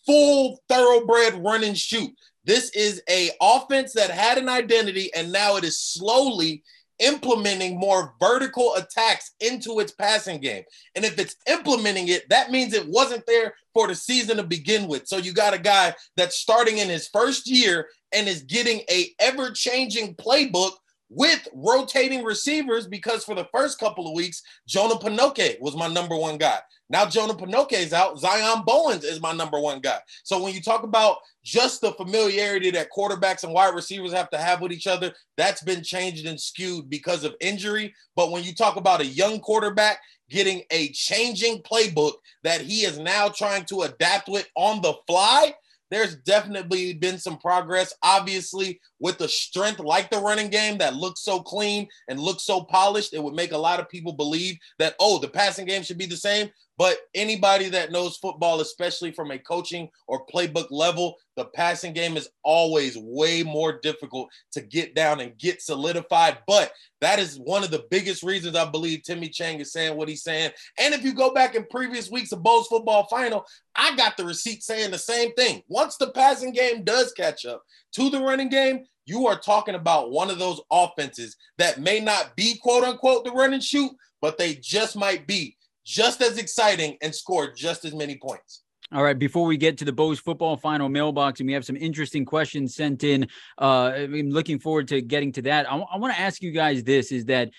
full 0.07 0.62
thoroughbred 0.69 1.43
run 1.43 1.64
and 1.64 1.77
shoot. 1.77 2.12
This 2.45 2.71
is 2.77 3.03
a 3.11 3.31
offense 3.43 3.93
that 3.95 4.11
had 4.11 4.38
an 4.38 4.49
identity 4.49 5.12
and 5.17 5.33
now 5.33 5.57
it 5.57 5.64
is 5.64 5.81
slowly 5.81 6.62
implementing 6.98 7.78
more 7.78 8.14
vertical 8.20 8.74
attacks 8.76 9.33
into 9.40 9.80
its 9.80 9.92
passing 9.92 10.40
game. 10.40 10.62
And 10.94 11.04
if 11.04 11.18
it's 11.18 11.37
implementing 11.46 12.09
it, 12.09 12.28
that 12.28 12.50
means 12.50 12.72
it 12.72 12.88
wasn't 12.88 13.26
there 13.26 13.54
for 13.72 13.88
the 13.88 13.94
season 13.94 14.37
to 14.37 14.42
begin 14.42 14.88
with. 14.88 15.07
So 15.09 15.16
you 15.16 15.33
got 15.33 15.54
a 15.54 15.59
guy 15.59 15.94
that's 16.16 16.37
starting 16.37 16.78
in 16.78 16.88
his 16.88 17.09
first 17.09 17.48
year 17.48 17.88
and 18.12 18.28
is 18.28 18.42
getting 18.42 18.83
a 18.90 19.11
ever-changing 19.20 20.14
playbook 20.14 20.72
with 21.09 21.47
rotating 21.55 22.25
receivers 22.25 22.87
because 22.87 23.25
for 23.25 23.35
the 23.35 23.49
first 23.53 23.79
couple 23.79 24.07
of 24.07 24.14
weeks, 24.14 24.43
Jonah 24.67 24.97
Panoke 24.97 25.61
was 25.61 25.77
my 25.77 25.87
number 25.87 26.17
one 26.17 26.38
guy. 26.38 26.59
Now 26.90 27.07
Jonah 27.07 27.35
Panoke 27.35 27.73
is 27.73 27.93
out. 27.93 28.19
Zion 28.19 28.62
Bowens 28.67 29.05
is 29.05 29.21
my 29.21 29.33
number 29.33 29.59
one 29.59 29.81
guy. 29.81 29.99
So 30.23 30.43
when 30.43 30.55
you 30.55 30.61
talk 30.61 30.83
about 30.83 31.19
just 31.43 31.81
the 31.81 31.93
familiarity 31.93 32.71
that 32.73 32.88
quarterbacks 32.95 33.45
and 33.45 33.53
wide 33.53 33.75
receivers 33.75 34.12
have 34.12 34.31
to 34.31 34.38
have 34.38 34.61
with 34.61 34.73
each 34.73 34.87
other, 34.87 35.12
that's 35.37 35.62
been 35.62 35.83
changed 35.83 36.27
and 36.27 36.40
skewed 36.40 36.90
because 36.90 37.25
of 37.25 37.35
injury. 37.40 37.95
But 38.17 38.31
when 38.31 38.45
you 38.45 38.55
talk 38.55 38.77
about 38.77 39.01
a 39.01 39.07
young 39.07 39.40
quarterback 39.40 39.99
getting 40.31 40.62
a 40.71 40.90
changing 40.93 41.62
playbook 41.62 42.14
that 42.43 42.61
he 42.61 42.81
is 42.81 42.99
now 42.99 43.29
trying 43.29 43.64
to 43.67 43.83
adapt 43.83 44.29
with 44.29 44.49
on 44.57 44.81
the 44.81 44.95
fly, 45.07 45.55
there's 45.90 46.16
definitely 46.16 46.94
been 46.94 47.18
some 47.18 47.38
progress. 47.38 47.94
Obviously, 48.03 48.81
with 49.01 49.18
the 49.18 49.29
strength 49.29 49.81
like 49.81 50.11
the 50.11 50.18
running 50.18 50.49
game 50.49 50.79
that 50.79 50.97
looks 50.97 51.20
so 51.23 51.40
clean 51.40 51.87
and 52.09 52.18
looks 52.18 52.44
so 52.44 52.62
polished, 52.62 53.14
it 53.14 53.23
would 53.23 53.35
make 53.35 53.53
a 53.53 53.59
lot 53.59 53.81
of 53.81 53.88
people 53.88 54.12
believe 54.12 54.57
that, 54.79 54.94
oh, 54.99 55.18
the 55.18 55.29
passing 55.29 55.66
game 55.66 55.83
should 55.83 55.99
be 55.99 56.07
the 56.07 56.16
same. 56.16 56.51
But 56.77 56.99
anybody 57.15 57.69
that 57.69 57.93
knows 57.93 58.17
football, 58.17 58.61
especially 58.61 59.13
from 59.13 59.31
a 59.31 59.39
coaching 59.39 59.89
or 60.09 60.27
playbook 60.27 60.67
level, 60.71 61.17
the 61.37 61.45
passing 61.47 61.93
game 61.93 62.17
is 62.17 62.29
always 62.43 62.97
way 62.97 63.43
more 63.45 63.79
difficult 63.81 64.29
to 64.53 64.61
get 64.61 64.95
down 64.95 65.21
and 65.21 65.39
get 65.39 65.63
solidified. 65.63 66.39
But 66.47 66.73
that 67.01 67.19
is 67.19 67.39
one 67.39 67.63
of 67.63 67.71
the 67.71 67.85
biggest 67.91 68.23
reasons 68.23 68.57
I 68.57 68.69
believe 68.69 69.03
Timmy 69.03 69.29
Chang 69.29 69.61
is 69.61 69.73
saying 69.73 69.97
what 69.97 70.09
he's 70.09 70.25
saying. 70.25 70.51
And 70.79 70.95
if 70.95 71.05
you 71.05 71.13
go 71.13 71.33
back 71.33 71.55
in 71.55 71.65
previous 71.71 72.11
weeks 72.11 72.33
of 72.33 72.43
Bo's 72.43 72.67
football 72.67 73.07
final, 73.07 73.45
I 73.77 73.95
got 73.97 74.17
the 74.17 74.25
receipt 74.25 74.63
saying 74.63 74.91
the 74.91 74.99
same 74.99 75.33
thing. 75.35 75.63
Once 75.69 75.97
the 75.97 76.11
passing 76.11 76.53
game 76.53 76.83
does 76.83 77.13
catch 77.13 77.45
up 77.45 77.63
to 77.93 78.11
the 78.11 78.21
running 78.21 78.49
game, 78.49 78.85
you 79.07 79.27
are 79.27 79.39
talking 79.39 79.75
about 79.75 80.11
one 80.11 80.31
of 80.31 80.39
those 80.39 80.61
offenses 80.73 81.37
that 81.59 81.81
may 81.81 82.01
not 82.01 82.35
be 82.37 82.59
quote 82.63 82.85
unquote 82.85 83.25
the 83.25 83.33
run 83.33 83.53
and 83.53 83.63
shoot, 83.63 83.93
but 84.21 84.39
they 84.39 84.55
just 84.55 84.97
might 84.97 85.27
be 85.27 85.57
just 85.85 86.23
as 86.23 86.38
exciting 86.38 86.97
and 87.03 87.14
score 87.14 87.53
just 87.53 87.85
as 87.85 87.94
many 87.94 88.16
points. 88.16 88.62
All 88.92 89.03
right, 89.03 89.18
before 89.18 89.47
we 89.47 89.57
get 89.57 89.79
to 89.79 89.85
the 89.85 89.92
Bo's 89.92 90.20
football 90.20 90.57
final 90.57 90.88
mailbox, 90.88 91.40
and 91.40 91.47
we 91.47 91.53
have 91.55 91.64
some 91.64 91.77
interesting 91.77 92.25
questions 92.25 92.75
sent 92.75 93.03
in, 93.03 93.27
uh, 93.61 93.92
I'm 93.94 94.31
looking 94.31 94.59
forward 94.59 94.88
to 94.88 95.01
getting 95.01 95.33
to 95.33 95.42
that. 95.42 95.70
I, 95.70 95.77
I 95.77 95.97
want 95.97 96.14
to 96.14 96.20
ask 96.20 96.42
you 96.42 96.53
guys 96.53 96.85
this 96.85 97.11
is 97.11 97.25
that 97.27 97.51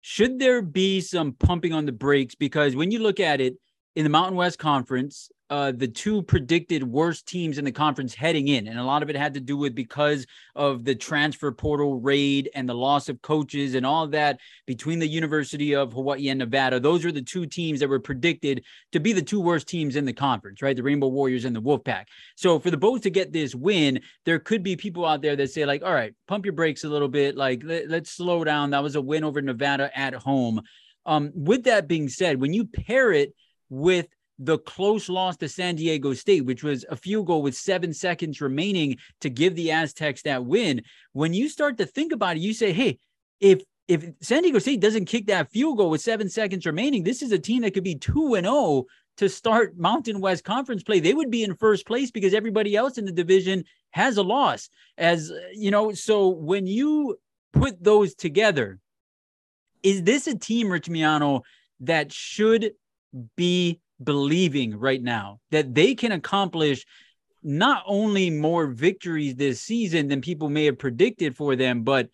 should 0.00 0.38
there 0.38 0.62
be 0.62 1.00
some 1.00 1.32
pumping 1.32 1.72
on 1.72 1.84
the 1.84 1.92
brakes? 1.92 2.34
Because 2.34 2.74
when 2.74 2.90
you 2.90 2.98
look 3.00 3.20
at 3.20 3.40
it 3.40 3.56
in 3.96 4.04
the 4.04 4.10
Mountain 4.10 4.36
West 4.36 4.58
Conference, 4.58 5.30
uh, 5.50 5.72
the 5.72 5.88
two 5.88 6.22
predicted 6.22 6.84
worst 6.84 7.26
teams 7.26 7.58
in 7.58 7.64
the 7.64 7.72
conference 7.72 8.14
heading 8.14 8.46
in. 8.46 8.68
And 8.68 8.78
a 8.78 8.84
lot 8.84 9.02
of 9.02 9.10
it 9.10 9.16
had 9.16 9.34
to 9.34 9.40
do 9.40 9.56
with 9.56 9.74
because 9.74 10.24
of 10.54 10.84
the 10.84 10.94
transfer 10.94 11.50
portal 11.50 11.98
raid 11.98 12.48
and 12.54 12.68
the 12.68 12.74
loss 12.74 13.08
of 13.08 13.20
coaches 13.20 13.74
and 13.74 13.84
all 13.84 14.06
that 14.06 14.38
between 14.64 15.00
the 15.00 15.08
University 15.08 15.74
of 15.74 15.92
Hawaii 15.92 16.28
and 16.28 16.38
Nevada. 16.38 16.78
Those 16.78 17.04
are 17.04 17.10
the 17.10 17.20
two 17.20 17.46
teams 17.46 17.80
that 17.80 17.88
were 17.88 17.98
predicted 17.98 18.64
to 18.92 19.00
be 19.00 19.12
the 19.12 19.22
two 19.22 19.40
worst 19.40 19.66
teams 19.66 19.96
in 19.96 20.04
the 20.04 20.12
conference, 20.12 20.62
right? 20.62 20.76
The 20.76 20.84
Rainbow 20.84 21.08
Warriors 21.08 21.44
and 21.44 21.56
the 21.56 21.62
Wolfpack. 21.62 22.04
So 22.36 22.60
for 22.60 22.70
the 22.70 22.76
Bows 22.76 23.00
to 23.00 23.10
get 23.10 23.32
this 23.32 23.52
win, 23.52 24.02
there 24.24 24.38
could 24.38 24.62
be 24.62 24.76
people 24.76 25.04
out 25.04 25.20
there 25.20 25.34
that 25.34 25.50
say, 25.50 25.66
like, 25.66 25.82
all 25.82 25.92
right, 25.92 26.14
pump 26.28 26.46
your 26.46 26.54
brakes 26.54 26.84
a 26.84 26.88
little 26.88 27.08
bit. 27.08 27.36
Like, 27.36 27.62
let, 27.64 27.88
let's 27.88 28.12
slow 28.12 28.44
down. 28.44 28.70
That 28.70 28.84
was 28.84 28.94
a 28.94 29.00
win 29.00 29.24
over 29.24 29.42
Nevada 29.42 29.90
at 29.98 30.14
home. 30.14 30.62
Um, 31.06 31.32
with 31.34 31.64
that 31.64 31.88
being 31.88 32.08
said, 32.08 32.40
when 32.40 32.52
you 32.52 32.66
pair 32.66 33.12
it 33.12 33.34
with 33.70 34.06
the 34.38 34.58
close 34.58 35.08
loss 35.08 35.36
to 35.36 35.48
San 35.48 35.76
Diego 35.76 36.14
State, 36.14 36.44
which 36.44 36.62
was 36.62 36.84
a 36.90 36.96
field 36.96 37.26
goal 37.26 37.42
with 37.42 37.54
seven 37.54 37.92
seconds 37.92 38.40
remaining 38.40 38.96
to 39.20 39.28
give 39.28 39.54
the 39.54 39.70
Aztecs 39.70 40.22
that 40.22 40.44
win. 40.44 40.82
When 41.12 41.34
you 41.34 41.48
start 41.48 41.78
to 41.78 41.86
think 41.86 42.12
about 42.12 42.36
it, 42.36 42.40
you 42.40 42.54
say, 42.54 42.72
hey, 42.72 42.98
if 43.40 43.62
if 43.86 44.04
San 44.22 44.42
Diego 44.42 44.60
State 44.60 44.80
doesn't 44.80 45.06
kick 45.06 45.26
that 45.26 45.50
field 45.50 45.76
goal 45.76 45.90
with 45.90 46.00
seven 46.00 46.28
seconds 46.28 46.64
remaining, 46.64 47.02
this 47.02 47.22
is 47.22 47.32
a 47.32 47.38
team 47.38 47.62
that 47.62 47.74
could 47.74 47.82
be 47.82 47.96
2 47.96 48.36
and 48.36 48.46
0 48.46 48.84
to 49.16 49.28
start 49.28 49.76
Mountain 49.76 50.20
West 50.20 50.44
Conference 50.44 50.84
play. 50.84 51.00
They 51.00 51.12
would 51.12 51.30
be 51.30 51.42
in 51.42 51.56
first 51.56 51.86
place 51.86 52.12
because 52.12 52.32
everybody 52.32 52.76
else 52.76 52.98
in 52.98 53.04
the 53.04 53.12
division 53.12 53.64
has 53.90 54.16
a 54.16 54.22
loss. 54.22 54.70
As 54.96 55.32
you 55.52 55.72
know, 55.72 55.92
so 55.92 56.28
when 56.28 56.68
you 56.68 57.18
put 57.52 57.82
those 57.82 58.14
together, 58.14 58.78
is 59.82 60.04
this 60.04 60.28
a 60.28 60.38
team, 60.38 60.70
Rich 60.70 60.88
Miano, 60.88 61.42
that 61.80 62.12
should 62.12 62.72
be 63.36 63.80
believing 64.02 64.76
right 64.76 65.02
now 65.02 65.40
that 65.50 65.74
they 65.74 65.94
can 65.94 66.12
accomplish 66.12 66.86
not 67.42 67.82
only 67.86 68.30
more 68.30 68.66
victories 68.66 69.34
this 69.34 69.60
season 69.60 70.08
than 70.08 70.20
people 70.20 70.48
may 70.48 70.66
have 70.66 70.78
predicted 70.78 71.36
for 71.36 71.56
them, 71.56 71.82
but 71.82 72.08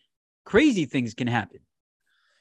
crazy 0.44 0.84
things 0.84 1.14
can 1.14 1.26
happen. 1.26 1.60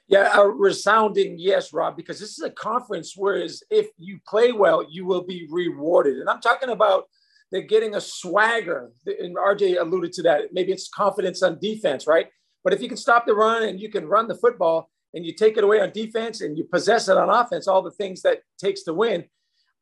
Yeah, 0.07 0.39
a 0.39 0.47
resounding 0.47 1.35
yes, 1.39 1.73
Rob, 1.73 1.97
because 1.97 2.19
this 2.19 2.37
is 2.37 2.43
a 2.43 2.51
conference 2.51 3.13
whereas 3.17 3.63
if 3.71 3.87
you 3.97 4.19
play 4.27 4.51
well, 4.51 4.85
you 4.87 5.05
will 5.05 5.23
be 5.23 5.47
rewarded. 5.49 6.17
And 6.17 6.29
I'm 6.29 6.41
talking 6.41 6.69
about 6.69 7.05
they're 7.51 7.61
getting 7.61 7.95
a 7.95 8.01
swagger. 8.01 8.91
And 9.05 9.35
RJ 9.35 9.79
alluded 9.79 10.13
to 10.13 10.23
that. 10.23 10.53
Maybe 10.53 10.71
it's 10.71 10.89
confidence 10.89 11.41
on 11.41 11.59
defense, 11.59 12.05
right? 12.05 12.27
But 12.63 12.73
if 12.73 12.81
you 12.81 12.87
can 12.87 12.97
stop 12.97 13.25
the 13.25 13.33
run 13.33 13.63
and 13.63 13.79
you 13.79 13.89
can 13.89 14.05
run 14.05 14.27
the 14.27 14.35
football 14.35 14.89
and 15.15 15.25
you 15.25 15.34
take 15.34 15.58
it 15.58 15.63
away 15.63 15.80
on 15.80 15.91
defense 15.91 16.41
and 16.41 16.58
you 16.58 16.65
possess 16.65 17.08
it 17.08 17.17
on 17.17 17.30
offense, 17.30 17.67
all 17.67 17.82
the 17.82 17.91
things 17.91 18.21
that 18.21 18.41
takes 18.60 18.84
to 18.84 18.93
win, 18.93 19.25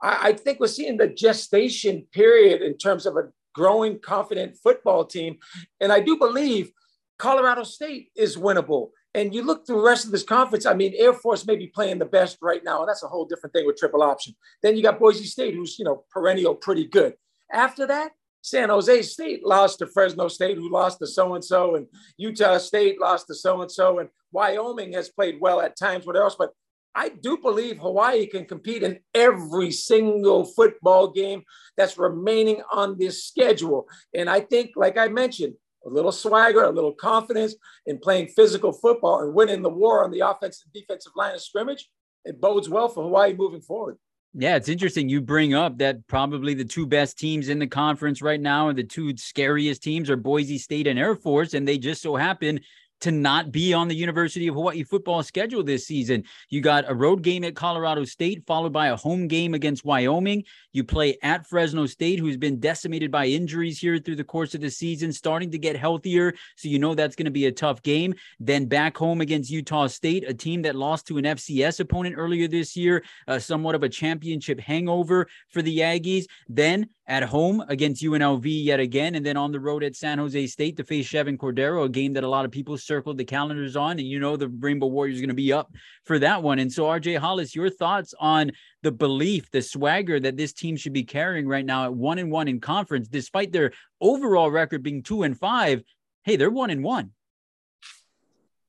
I, 0.02 0.30
I 0.30 0.34
think 0.34 0.60
we're 0.60 0.68
seeing 0.68 0.98
the 0.98 1.08
gestation 1.08 2.08
period 2.14 2.62
in 2.62 2.78
terms 2.78 3.06
of 3.06 3.18
a 3.18 3.30
growing, 3.54 4.00
confident 4.00 4.56
football 4.58 5.06
team. 5.06 5.38
And 5.82 5.92
I 5.92 6.00
do 6.00 6.18
believe 6.18 6.72
Colorado 7.18 7.64
State 7.64 8.10
is 8.16 8.38
winnable. 8.38 8.90
And 9.16 9.34
you 9.34 9.44
look 9.44 9.66
through 9.66 9.78
the 9.78 9.88
rest 9.88 10.06
of 10.06 10.12
this 10.12 10.24
conference, 10.24 10.66
I 10.66 10.74
mean, 10.74 10.94
Air 10.98 11.14
Force 11.14 11.46
may 11.46 11.56
be 11.56 11.68
playing 11.68 12.00
the 12.00 12.06
best 12.06 12.38
right 12.42 12.64
now, 12.64 12.80
and 12.80 12.90
that's 12.90 13.04
a 13.04 13.08
whole 13.08 13.26
different 13.26 13.54
thing 13.54 13.66
with 13.66 13.78
triple 13.78 14.02
option. 14.02 14.36
Then 14.64 14.76
you 14.76 14.82
got 14.82 15.00
Boise 15.00 15.26
State, 15.26 15.54
who's, 15.54 15.78
you 15.78 15.86
know, 15.86 16.04
perennial 16.10 16.56
pretty 16.56 16.88
good. 16.88 17.14
After 17.52 17.86
that, 17.88 18.12
San 18.44 18.68
Jose 18.68 19.02
State 19.04 19.46
lost 19.46 19.80
to 19.80 19.88
Fresno 19.88 20.28
State, 20.28 20.58
who 20.58 20.70
lost 20.70 21.00
to 21.00 21.08
so 21.08 21.34
and 21.34 21.44
so, 21.44 21.76
and 21.76 21.88
Utah 22.18 22.58
State 22.58 23.00
lost 23.00 23.28
to 23.28 23.36
so 23.36 23.62
and 23.62 23.72
so, 23.72 24.00
and 24.00 24.10
Wyoming 24.34 24.92
has 24.94 25.08
played 25.10 25.38
well 25.40 25.62
at 25.62 25.78
times, 25.78 26.06
what 26.06 26.18
else? 26.18 26.36
But 26.38 26.52
I 26.94 27.08
do 27.08 27.38
believe 27.38 27.78
Hawaii 27.78 28.28
can 28.28 28.44
compete 28.44 28.84
in 28.84 29.00
every 29.16 29.72
single 29.72 30.44
football 30.44 31.10
game 31.10 31.44
that's 31.78 31.98
remaining 31.98 32.62
on 32.70 32.98
this 33.00 33.24
schedule. 33.24 33.88
And 34.14 34.30
I 34.30 34.42
think, 34.42 34.72
like 34.76 34.98
I 34.98 35.08
mentioned, 35.08 35.54
a 35.86 35.90
little 35.90 36.12
swagger, 36.12 36.64
a 36.64 36.70
little 36.70 36.94
confidence 36.94 37.56
in 37.86 37.98
playing 37.98 38.28
physical 38.28 38.74
football 38.74 39.22
and 39.22 39.34
winning 39.34 39.62
the 39.62 39.70
war 39.70 40.04
on 40.04 40.12
the 40.12 40.20
offensive 40.20 40.66
and 40.66 40.74
defensive 40.74 41.14
line 41.16 41.34
of 41.34 41.42
scrimmage, 41.42 41.90
it 42.26 42.42
bodes 42.42 42.68
well 42.68 42.90
for 42.90 43.04
Hawaii 43.04 43.34
moving 43.34 43.62
forward. 43.62 43.98
Yeah, 44.36 44.56
it's 44.56 44.70
interesting. 44.70 45.10
You 45.10 45.22
bring 45.22 45.54
up 45.54 45.78
that 45.78 46.08
probably 46.08 46.56
the 46.56 46.66
two 46.66 46.88
best 46.88 47.20
teams 47.20 47.50
in 47.50 47.60
the 47.60 47.68
conference 47.68 48.20
right 48.22 48.42
now 48.42 48.70
and 48.70 48.78
the 48.78 48.84
two 48.84 49.16
scariest 49.16 49.84
teams 49.84 50.10
are 50.10 50.16
Boise 50.16 50.58
State 50.58 50.88
and 50.88 50.98
Air 50.98 51.16
Force, 51.16 51.54
and 51.54 51.68
they 51.68 51.78
just 51.78 52.02
so 52.02 52.16
happen 52.16 52.60
to 53.04 53.12
not 53.12 53.52
be 53.52 53.74
on 53.74 53.90
the 53.90 53.96
University 53.96 54.48
of 54.48 54.56
Hawaii 54.56 54.82
football 54.82 55.22
schedule 55.24 55.62
this 55.62 55.86
season. 55.86 56.24
You 56.50 56.62
got 56.62 56.90
a 56.90 56.96
road 56.96 57.22
game 57.22 57.44
at 57.44 57.54
Colorado 57.54 58.06
State, 58.06 58.46
followed 58.48 58.72
by 58.72 58.88
a 58.88 58.96
home 58.96 59.28
game 59.28 59.54
against 59.54 59.84
Wyoming. 59.84 60.46
You 60.72 60.86
play 60.86 61.18
at 61.22 61.46
Fresno 61.46 61.86
State, 61.86 62.20
who's 62.20 62.38
been 62.38 62.62
decimated 62.62 63.12
by 63.12 63.26
injuries 63.26 63.78
here 63.78 64.00
through 64.00 64.16
the 64.16 64.24
course 64.24 64.56
of 64.56 64.62
the 64.62 64.72
season, 64.72 65.12
starting 65.12 65.52
to 65.52 65.58
get 65.58 65.76
healthier. 65.76 66.34
So 66.56 66.70
you 66.70 66.80
know 66.80 66.96
that's 66.96 67.18
going 67.18 67.26
to 67.26 67.32
be 67.32 67.48
a 67.48 67.52
tough 67.52 67.84
game. 67.84 68.16
Then 68.40 68.68
back 68.68 68.96
home 68.96 69.20
against 69.20 69.52
Utah 69.52 69.88
State, 69.88 70.24
a 70.26 70.34
team 70.34 70.62
that 70.62 70.76
lost 70.76 71.06
to 71.08 71.18
an 71.18 71.26
FCS 71.26 71.82
opponent 71.82 72.16
earlier 72.18 72.48
this 72.48 72.78
year, 72.78 73.04
uh, 73.28 73.38
somewhat 73.38 73.76
of 73.76 73.84
a 73.84 73.90
championship 73.90 74.62
hangover 74.62 75.28
for 75.50 75.62
the 75.62 75.80
Aggies. 75.80 76.24
Then 76.48 76.88
at 77.08 77.24
home 77.24 77.64
against 77.68 78.02
UNLV 78.02 78.46
yet 78.46 78.80
again, 78.80 79.16
and 79.16 79.26
then 79.26 79.36
on 79.36 79.52
the 79.52 79.60
road 79.60 79.84
at 79.84 79.96
San 79.96 80.18
Jose 80.18 80.48
State 80.48 80.78
to 80.78 80.84
face 80.84 81.08
Chevan 81.08 81.38
Cordeiro, 81.38 81.86
a 81.86 81.90
game 81.90 82.14
that 82.14 82.24
a 82.24 82.30
lot 82.30 82.46
of 82.46 82.52
people 82.52 82.78
circled 82.94 83.18
the 83.18 83.26
calendars 83.26 83.76
on, 83.76 83.98
and 83.98 84.08
you 84.08 84.20
know 84.20 84.38
the 84.38 84.50
Rainbow 84.50 84.86
Warriors 84.86 85.20
going 85.20 85.30
to 85.30 85.34
be 85.34 85.52
up 85.52 85.72
for 86.04 86.20
that 86.20 86.44
one. 86.44 86.60
And 86.60 86.72
so, 86.72 86.84
RJ 86.84 87.18
Hollis, 87.18 87.56
your 87.56 87.72
thoughts 87.72 88.14
on 88.20 88.52
the 88.84 88.92
belief, 88.92 89.50
the 89.50 89.64
swagger 89.64 90.20
that 90.20 90.38
this 90.38 90.54
team 90.54 90.76
should 90.76 90.94
be 90.94 91.04
carrying 91.04 91.48
right 91.48 91.66
now 91.66 91.86
at 91.86 91.94
one 91.94 92.20
and 92.20 92.32
one 92.32 92.48
in 92.48 92.60
conference, 92.60 93.08
despite 93.08 93.52
their 93.52 93.72
overall 94.00 94.52
record 94.52 94.84
being 94.84 95.02
two 95.02 95.24
and 95.24 95.36
five. 95.36 95.82
Hey, 96.24 96.36
they're 96.36 96.52
one 96.52 96.70
and 96.70 96.84
one. 96.84 97.12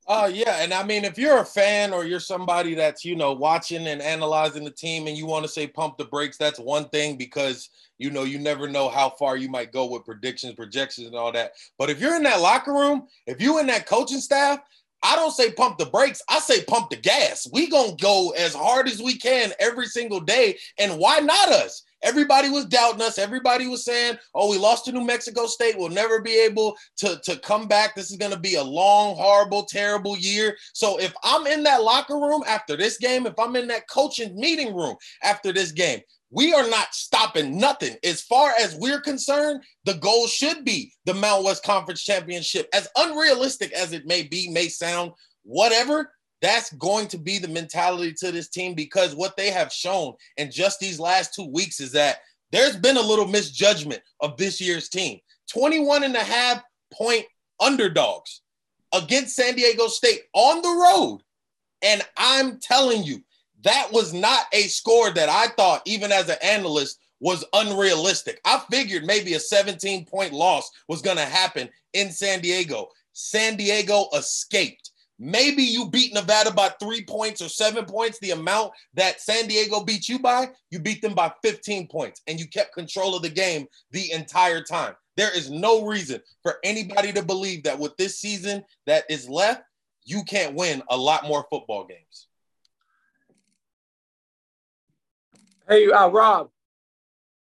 Oh 0.06 0.26
yeah, 0.26 0.62
and 0.62 0.74
I 0.74 0.84
mean, 0.84 1.04
if 1.04 1.16
you're 1.16 1.38
a 1.38 1.44
fan 1.44 1.94
or 1.94 2.04
you're 2.04 2.20
somebody 2.20 2.74
that's 2.74 3.06
you 3.06 3.16
know 3.16 3.32
watching 3.32 3.86
and 3.86 4.02
analyzing 4.02 4.64
the 4.64 4.70
team, 4.70 5.06
and 5.06 5.16
you 5.16 5.24
want 5.24 5.44
to 5.46 5.50
say 5.50 5.66
pump 5.66 5.96
the 5.96 6.04
brakes, 6.04 6.36
that's 6.36 6.58
one 6.58 6.88
thing 6.90 7.16
because 7.16 7.70
you 7.96 8.10
know 8.10 8.24
you 8.24 8.38
never 8.38 8.68
know 8.68 8.90
how 8.90 9.08
far 9.08 9.38
you 9.38 9.48
might 9.48 9.72
go 9.72 9.86
with 9.86 10.04
predictions, 10.04 10.54
projections, 10.54 11.06
and 11.06 11.16
all 11.16 11.32
that. 11.32 11.52
But 11.78 11.88
if 11.88 12.00
you're 12.00 12.16
in 12.16 12.22
that 12.24 12.40
locker 12.40 12.72
room, 12.72 13.06
if 13.26 13.40
you're 13.40 13.60
in 13.60 13.66
that 13.68 13.86
coaching 13.86 14.20
staff, 14.20 14.58
I 15.02 15.16
don't 15.16 15.30
say 15.32 15.52
pump 15.52 15.78
the 15.78 15.86
brakes. 15.86 16.20
I 16.28 16.38
say 16.38 16.64
pump 16.64 16.90
the 16.90 16.96
gas. 16.96 17.48
We 17.50 17.70
gonna 17.70 17.96
go 17.98 18.30
as 18.36 18.54
hard 18.54 18.88
as 18.88 19.00
we 19.02 19.16
can 19.16 19.52
every 19.58 19.86
single 19.86 20.20
day, 20.20 20.58
and 20.78 20.98
why 20.98 21.20
not 21.20 21.48
us? 21.48 21.82
Everybody 22.04 22.50
was 22.50 22.66
doubting 22.66 23.02
us. 23.02 23.18
Everybody 23.18 23.66
was 23.66 23.84
saying, 23.84 24.18
oh, 24.34 24.50
we 24.50 24.58
lost 24.58 24.84
to 24.84 24.92
New 24.92 25.04
Mexico 25.04 25.46
State. 25.46 25.76
We'll 25.76 25.88
never 25.88 26.20
be 26.20 26.38
able 26.38 26.76
to, 26.98 27.18
to 27.24 27.36
come 27.38 27.66
back. 27.66 27.94
This 27.94 28.10
is 28.10 28.16
going 28.16 28.32
to 28.32 28.38
be 28.38 28.54
a 28.54 28.62
long, 28.62 29.16
horrible, 29.16 29.64
terrible 29.64 30.16
year. 30.16 30.56
So 30.74 30.98
if 31.00 31.12
I'm 31.24 31.46
in 31.46 31.62
that 31.64 31.82
locker 31.82 32.14
room 32.14 32.42
after 32.46 32.76
this 32.76 32.98
game, 32.98 33.26
if 33.26 33.38
I'm 33.38 33.56
in 33.56 33.66
that 33.68 33.88
coaching 33.88 34.36
meeting 34.36 34.74
room 34.74 34.96
after 35.22 35.52
this 35.52 35.72
game, 35.72 36.00
we 36.30 36.52
are 36.52 36.68
not 36.68 36.94
stopping 36.94 37.58
nothing. 37.58 37.96
As 38.04 38.20
far 38.20 38.52
as 38.60 38.76
we're 38.76 39.00
concerned, 39.00 39.62
the 39.84 39.94
goal 39.94 40.26
should 40.26 40.64
be 40.64 40.92
the 41.04 41.14
Mount 41.14 41.44
West 41.44 41.64
Conference 41.64 42.02
Championship. 42.02 42.68
As 42.74 42.88
unrealistic 42.96 43.72
as 43.72 43.92
it 43.92 44.04
may 44.04 44.24
be, 44.24 44.50
may 44.50 44.68
sound, 44.68 45.12
whatever, 45.44 46.12
that's 46.44 46.72
going 46.74 47.09
to 47.09 47.18
be 47.18 47.38
the 47.38 47.48
mentality 47.48 48.12
to 48.12 48.30
this 48.30 48.48
team 48.48 48.74
because 48.74 49.14
what 49.14 49.37
they 49.37 49.50
have 49.50 49.72
shown 49.72 50.14
in 50.37 50.50
just 50.50 50.78
these 50.78 51.00
last 51.00 51.35
two 51.35 51.50
weeks 51.50 51.80
is 51.80 51.92
that 51.92 52.18
there's 52.52 52.76
been 52.76 52.98
a 52.98 53.02
little 53.02 53.26
misjudgment 53.26 54.02
of 54.20 54.37
this 54.37 54.61
year's 54.61 54.88
team. 54.88 55.18
21 55.50 56.04
and 56.04 56.14
a 56.14 56.22
half 56.22 56.62
point 56.92 57.24
underdogs 57.61 58.42
against 58.92 59.37
San 59.37 59.54
Diego 59.54 59.88
State 59.88 60.22
on 60.35 60.61
the 60.62 60.68
road. 60.68 61.20
And 61.83 62.02
I'm 62.16 62.59
telling 62.61 63.02
you, 63.02 63.22
that 63.62 63.88
was 63.90 64.12
not 64.12 64.44
a 64.52 64.62
score 64.64 65.11
that 65.11 65.28
I 65.28 65.48
thought, 65.54 65.83
even 65.87 66.12
as 66.12 66.28
an 66.28 66.37
analyst, 66.42 66.98
was 67.20 67.44
unrealistic. 67.54 68.40
I 68.44 68.62
figured 68.70 69.04
maybe 69.04 69.35
a 69.35 69.40
17 69.40 70.04
point 70.04 70.33
loss 70.33 70.70
was 70.88 71.00
going 71.00 71.16
to 71.16 71.24
happen 71.24 71.70
in 71.94 72.11
San 72.11 72.40
Diego. 72.40 72.88
San 73.12 73.57
Diego 73.57 74.09
escaped. 74.14 74.90
Maybe 75.18 75.62
you 75.62 75.88
beat 75.88 76.12
Nevada 76.12 76.50
by 76.50 76.70
three 76.81 77.05
points 77.05 77.40
or 77.40 77.48
seven 77.48 77.85
points, 77.85 78.18
the 78.18 78.33
amount 78.33 78.72
that 78.94 79.20
San 79.20 79.46
Diego 79.46 79.85
beat 79.85 80.09
you 80.09 80.18
by, 80.18 80.50
you 80.70 80.81
beat 80.81 81.03
them 81.03 81.14
by 81.14 81.33
15 81.42 81.87
points 81.88 82.20
and 82.27 82.40
you 82.40 82.48
kept 82.48 82.74
control 82.74 83.14
of 83.16 83.22
the 83.22 83.29
game 83.29 83.66
the 83.92 84.11
entire 84.12 84.62
time. 84.62 84.94
There 85.16 85.35
is 85.37 85.50
no 85.50 85.87
reason 85.87 86.20
for 86.42 86.57
anybody 86.64 87.12
to 87.12 87.22
believe 87.22 87.62
that 87.62 87.79
with 87.79 87.96
this 87.96 88.18
season 88.18 88.64
that 88.87 89.05
is 89.09 89.29
left, 89.29 89.62
you 90.05 90.24
can't 90.24 90.57
win 90.57 90.83
a 90.90 90.96
lot 90.96 91.27
more 91.27 91.46
football 91.48 91.87
games. 91.87 92.29
Hey, 95.68 95.90
uh, 95.90 96.09
Rob, 96.09 96.50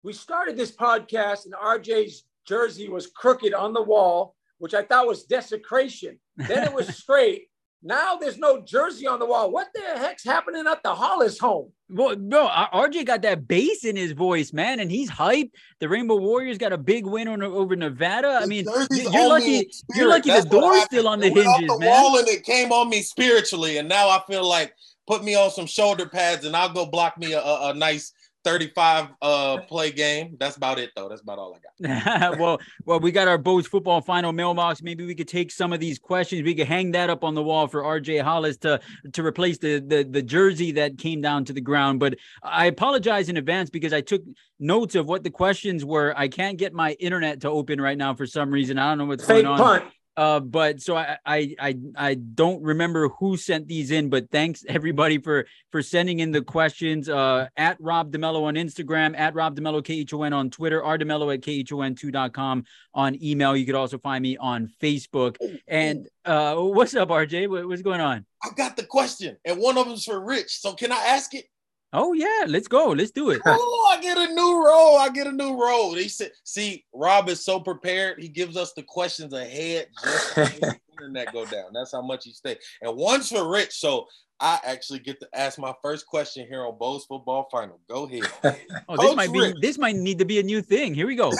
we 0.03 0.13
started 0.13 0.55
this 0.55 0.71
podcast 0.71 1.45
and 1.45 1.55
RJ's 1.55 2.23
jersey 2.45 2.87
was 2.87 3.07
crooked 3.07 3.53
on 3.53 3.73
the 3.73 3.81
wall 3.81 4.35
which 4.59 4.73
I 4.73 4.83
thought 4.83 5.07
was 5.07 5.23
desecration. 5.23 6.19
Then 6.37 6.63
it 6.63 6.73
was 6.73 6.95
straight. 6.95 7.47
Now 7.83 8.15
there's 8.15 8.37
no 8.37 8.61
jersey 8.61 9.05
on 9.05 9.19
the 9.19 9.25
wall. 9.25 9.51
What 9.51 9.67
the 9.73 9.81
heck's 9.81 10.23
happening 10.23 10.65
at 10.67 10.81
the 10.81 10.95
Hollis 10.95 11.37
home? 11.37 11.71
Well, 11.89 12.15
no, 12.17 12.47
uh, 12.47 12.69
RJ 12.71 13.05
got 13.05 13.21
that 13.21 13.47
bass 13.47 13.85
in 13.85 13.95
his 13.95 14.11
voice, 14.11 14.51
man, 14.51 14.79
and 14.79 14.91
he's 14.91 15.09
hyped. 15.09 15.51
The 15.79 15.87
Rainbow 15.87 16.17
Warriors 16.17 16.57
got 16.57 16.73
a 16.73 16.77
big 16.77 17.05
win 17.05 17.27
on, 17.27 17.41
over 17.41 17.75
Nevada. 17.75 18.39
I 18.41 18.45
mean, 18.45 18.65
you're 18.91 19.29
lucky. 19.29 19.69
You're 19.95 20.09
lucky 20.09 20.29
That's 20.29 20.45
the 20.45 20.59
door's 20.59 20.83
still 20.83 21.07
on 21.07 21.19
the 21.19 21.29
hinges, 21.29 21.45
the 21.45 21.77
man. 21.79 21.89
Wall 21.89 22.17
and 22.17 22.27
it 22.27 22.43
came 22.43 22.71
on 22.71 22.89
me 22.89 23.01
spiritually, 23.01 23.77
and 23.77 23.87
now 23.87 24.09
I 24.09 24.21
feel 24.27 24.47
like 24.47 24.73
put 25.07 25.23
me 25.23 25.35
on 25.35 25.51
some 25.51 25.67
shoulder 25.67 26.07
pads, 26.07 26.45
and 26.45 26.55
I'll 26.55 26.73
go 26.73 26.85
block 26.85 27.17
me 27.17 27.33
a, 27.33 27.41
a, 27.41 27.69
a 27.69 27.73
nice 27.73 28.11
35 28.47 29.09
uh 29.21 29.57
play 29.67 29.91
game. 29.91 30.37
That's 30.39 30.55
about 30.55 30.79
it 30.79 30.91
though. 30.95 31.09
That's 31.09 31.21
about 31.21 31.37
all 31.37 31.53
I 31.53 31.87
got. 31.87 32.39
well, 32.39 32.59
well, 32.85 32.99
we 33.01 33.11
got 33.11 33.27
our 33.27 33.37
Bows 33.37 33.67
football 33.67 33.99
final 33.99 34.31
mailbox. 34.31 34.81
Maybe 34.81 35.05
we 35.05 35.15
could 35.15 35.27
take 35.27 35.51
some 35.51 35.73
of 35.73 35.81
these 35.81 35.99
questions. 35.99 36.43
We 36.43 36.55
could 36.55 36.67
hang 36.67 36.91
that 36.91 37.09
up 37.09 37.25
on 37.25 37.35
the 37.35 37.43
wall 37.43 37.67
for 37.67 37.83
RJ 37.83 38.21
Hollis 38.21 38.55
to 38.57 38.79
to 39.11 39.25
replace 39.25 39.57
the 39.57 39.79
the 39.79 40.07
the 40.09 40.21
jersey 40.21 40.71
that 40.73 40.97
came 40.97 41.19
down 41.19 41.43
to 41.45 41.53
the 41.53 41.59
ground. 41.59 41.99
But 41.99 42.15
I 42.41 42.67
apologize 42.67 43.27
in 43.27 43.35
advance 43.35 43.69
because 43.69 43.91
I 43.91 43.99
took 43.99 44.23
notes 44.61 44.95
of 44.95 45.07
what 45.07 45.25
the 45.25 45.29
questions 45.29 45.83
were. 45.83 46.13
I 46.17 46.29
can't 46.29 46.57
get 46.57 46.73
my 46.73 46.93
internet 46.93 47.41
to 47.41 47.49
open 47.49 47.81
right 47.81 47.97
now 47.97 48.13
for 48.13 48.25
some 48.25 48.49
reason. 48.49 48.79
I 48.79 48.89
don't 48.89 48.99
know 48.99 49.05
what's 49.05 49.25
Fake 49.25 49.43
going 49.43 49.59
on. 49.59 49.81
Punt. 49.81 49.93
Uh, 50.17 50.39
but 50.39 50.81
so 50.81 50.97
I, 50.97 51.17
I 51.23 51.55
I 51.59 51.75
I 51.95 52.13
don't 52.15 52.63
remember 52.63 53.07
who 53.09 53.37
sent 53.37 53.67
these 53.67 53.91
in, 53.91 54.09
but 54.09 54.31
thanks 54.31 54.65
everybody 54.67 55.19
for 55.19 55.45
for 55.71 55.83
sending 55.83 56.19
in 56.19 56.31
the 56.31 56.41
questions. 56.41 57.07
Uh, 57.07 57.47
at 57.55 57.77
Rob 57.79 58.11
DeMello 58.11 58.43
on 58.43 58.55
Instagram, 58.55 59.17
at 59.17 59.35
Rob 59.35 59.55
DeMello 59.55 59.83
KHON 59.83 60.33
on 60.33 60.49
Twitter, 60.49 60.83
R 60.83 60.97
DeMello 60.97 61.31
at 61.33 61.41
KHON2.com 61.41 62.63
on 62.95 63.23
email. 63.23 63.55
You 63.55 63.65
could 63.67 63.75
also 63.75 63.99
find 63.99 64.23
me 64.23 64.37
on 64.37 64.71
Facebook. 64.81 65.37
And 65.67 66.07
uh, 66.25 66.55
what's 66.55 66.95
up, 66.95 67.09
RJ? 67.09 67.47
What, 67.47 67.67
what's 67.67 67.83
going 67.83 68.01
on? 68.01 68.25
I 68.43 68.49
got 68.55 68.75
the 68.75 68.85
question, 68.85 69.37
and 69.45 69.59
one 69.59 69.77
of 69.77 69.85
them's 69.85 70.05
for 70.05 70.19
Rich. 70.19 70.59
So 70.59 70.73
can 70.73 70.91
I 70.91 70.97
ask 70.97 71.33
it? 71.35 71.45
Oh 71.93 72.13
yeah, 72.13 72.45
let's 72.47 72.67
go. 72.67 72.89
Let's 72.89 73.11
do 73.11 73.29
it. 73.29 73.41
oh, 73.45 73.95
I 73.95 74.01
get 74.01 74.17
a 74.17 74.33
new 74.33 74.65
role. 74.65 74.97
I 74.97 75.09
get 75.09 75.27
a 75.27 75.31
new 75.31 75.59
role. 75.59 75.93
He 75.93 76.09
said, 76.09 76.31
"See, 76.43 76.85
Rob 76.93 77.29
is 77.29 77.43
so 77.43 77.59
prepared. 77.59 78.19
He 78.19 78.27
gives 78.27 78.57
us 78.57 78.73
the 78.73 78.83
questions 78.83 79.33
ahead 79.33 79.87
just 80.03 80.35
the 80.35 80.79
internet 80.91 81.31
go 81.31 81.45
down. 81.45 81.71
That's 81.73 81.93
how 81.93 82.01
much 82.01 82.25
he 82.25 82.33
stay. 82.33 82.57
And 82.81 82.97
one's 82.97 83.29
for 83.29 83.49
Rich, 83.49 83.71
so 83.71 84.05
I 84.39 84.59
actually 84.65 84.99
get 84.99 85.19
to 85.21 85.29
ask 85.33 85.57
my 85.57 85.73
first 85.81 86.05
question 86.07 86.45
here 86.47 86.65
on 86.65 86.77
Bows 86.77 87.05
Football 87.05 87.47
Final. 87.51 87.79
Go 87.89 88.05
ahead. 88.05 88.29
oh, 88.89 88.97
this 88.97 89.15
might 89.15 89.29
Rich. 89.29 89.55
be 89.55 89.61
this 89.61 89.77
might 89.77 89.95
need 89.95 90.19
to 90.19 90.25
be 90.25 90.39
a 90.39 90.43
new 90.43 90.61
thing. 90.61 90.93
Here 90.93 91.07
we 91.07 91.15
go. 91.15 91.31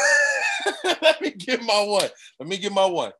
Let 0.84 1.22
me 1.22 1.32
get 1.32 1.62
my 1.62 1.84
one. 1.84 2.10
Let 2.40 2.48
me 2.48 2.58
get 2.58 2.72
my 2.72 2.86
one. 2.86 3.12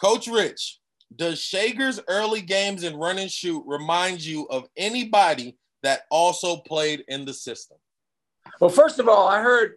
Coach 0.00 0.26
Rich, 0.26 0.78
does 1.14 1.40
Schager's 1.40 2.00
early 2.06 2.42
games 2.42 2.82
and 2.82 3.00
run 3.00 3.18
and 3.18 3.30
shoot 3.30 3.64
remind 3.66 4.22
you 4.22 4.46
of 4.50 4.66
anybody? 4.76 5.56
That 5.86 6.02
also 6.10 6.56
played 6.56 7.04
in 7.06 7.24
the 7.24 7.32
system? 7.32 7.76
Well, 8.60 8.70
first 8.70 8.98
of 8.98 9.08
all, 9.08 9.28
I 9.28 9.40
heard 9.40 9.74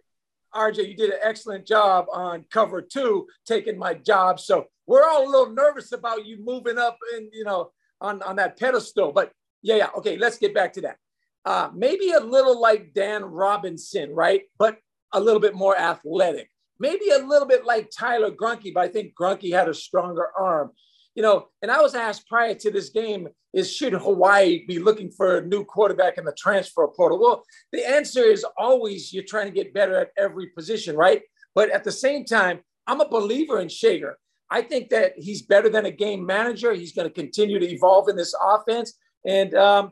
RJ, 0.52 0.88
you 0.88 0.96
did 0.96 1.10
an 1.10 1.20
excellent 1.22 1.64
job 1.64 2.06
on 2.12 2.46
cover 2.50 2.82
two, 2.82 3.28
taking 3.46 3.78
my 3.78 3.94
job. 3.94 4.40
So 4.40 4.64
we're 4.88 5.04
all 5.04 5.24
a 5.24 5.30
little 5.30 5.54
nervous 5.54 5.92
about 5.92 6.26
you 6.26 6.44
moving 6.44 6.78
up 6.78 6.98
and 7.14 7.28
you 7.32 7.44
know 7.44 7.70
on, 8.00 8.22
on 8.22 8.34
that 8.36 8.58
pedestal. 8.58 9.12
But 9.12 9.30
yeah, 9.62 9.76
yeah, 9.76 9.88
okay, 9.98 10.16
let's 10.16 10.36
get 10.36 10.52
back 10.52 10.72
to 10.72 10.80
that. 10.80 10.96
Uh, 11.44 11.70
maybe 11.72 12.10
a 12.10 12.18
little 12.18 12.60
like 12.60 12.92
Dan 12.92 13.24
Robinson, 13.24 14.12
right? 14.12 14.42
But 14.58 14.78
a 15.12 15.20
little 15.20 15.40
bit 15.40 15.54
more 15.54 15.78
athletic. 15.78 16.50
Maybe 16.80 17.10
a 17.10 17.18
little 17.18 17.46
bit 17.46 17.64
like 17.64 17.88
Tyler 17.96 18.32
Graunke, 18.32 18.74
but 18.74 18.80
I 18.80 18.88
think 18.88 19.14
Graunke 19.14 19.52
had 19.52 19.68
a 19.68 19.74
stronger 19.74 20.26
arm 20.36 20.72
you 21.14 21.22
know, 21.22 21.48
and 21.62 21.70
I 21.70 21.80
was 21.80 21.94
asked 21.94 22.28
prior 22.28 22.54
to 22.54 22.70
this 22.70 22.90
game 22.90 23.28
is 23.52 23.72
should 23.72 23.92
Hawaii 23.92 24.64
be 24.66 24.78
looking 24.78 25.10
for 25.10 25.38
a 25.38 25.46
new 25.46 25.64
quarterback 25.64 26.18
in 26.18 26.24
the 26.24 26.32
transfer 26.32 26.86
portal? 26.88 27.20
Well, 27.20 27.42
the 27.72 27.88
answer 27.88 28.22
is 28.22 28.44
always 28.56 29.12
you're 29.12 29.24
trying 29.24 29.46
to 29.46 29.52
get 29.52 29.74
better 29.74 29.96
at 29.96 30.10
every 30.16 30.48
position, 30.48 30.96
right? 30.96 31.22
But 31.54 31.70
at 31.70 31.82
the 31.82 31.92
same 31.92 32.24
time, 32.24 32.60
I'm 32.86 33.00
a 33.00 33.08
believer 33.08 33.60
in 33.60 33.68
Schager. 33.68 34.16
I 34.50 34.62
think 34.62 34.90
that 34.90 35.14
he's 35.16 35.42
better 35.42 35.68
than 35.68 35.86
a 35.86 35.90
game 35.90 36.24
manager. 36.24 36.74
He's 36.74 36.92
going 36.92 37.08
to 37.08 37.14
continue 37.14 37.58
to 37.58 37.68
evolve 37.68 38.08
in 38.08 38.16
this 38.16 38.34
offense, 38.42 38.94
and 39.24 39.54
um, 39.54 39.90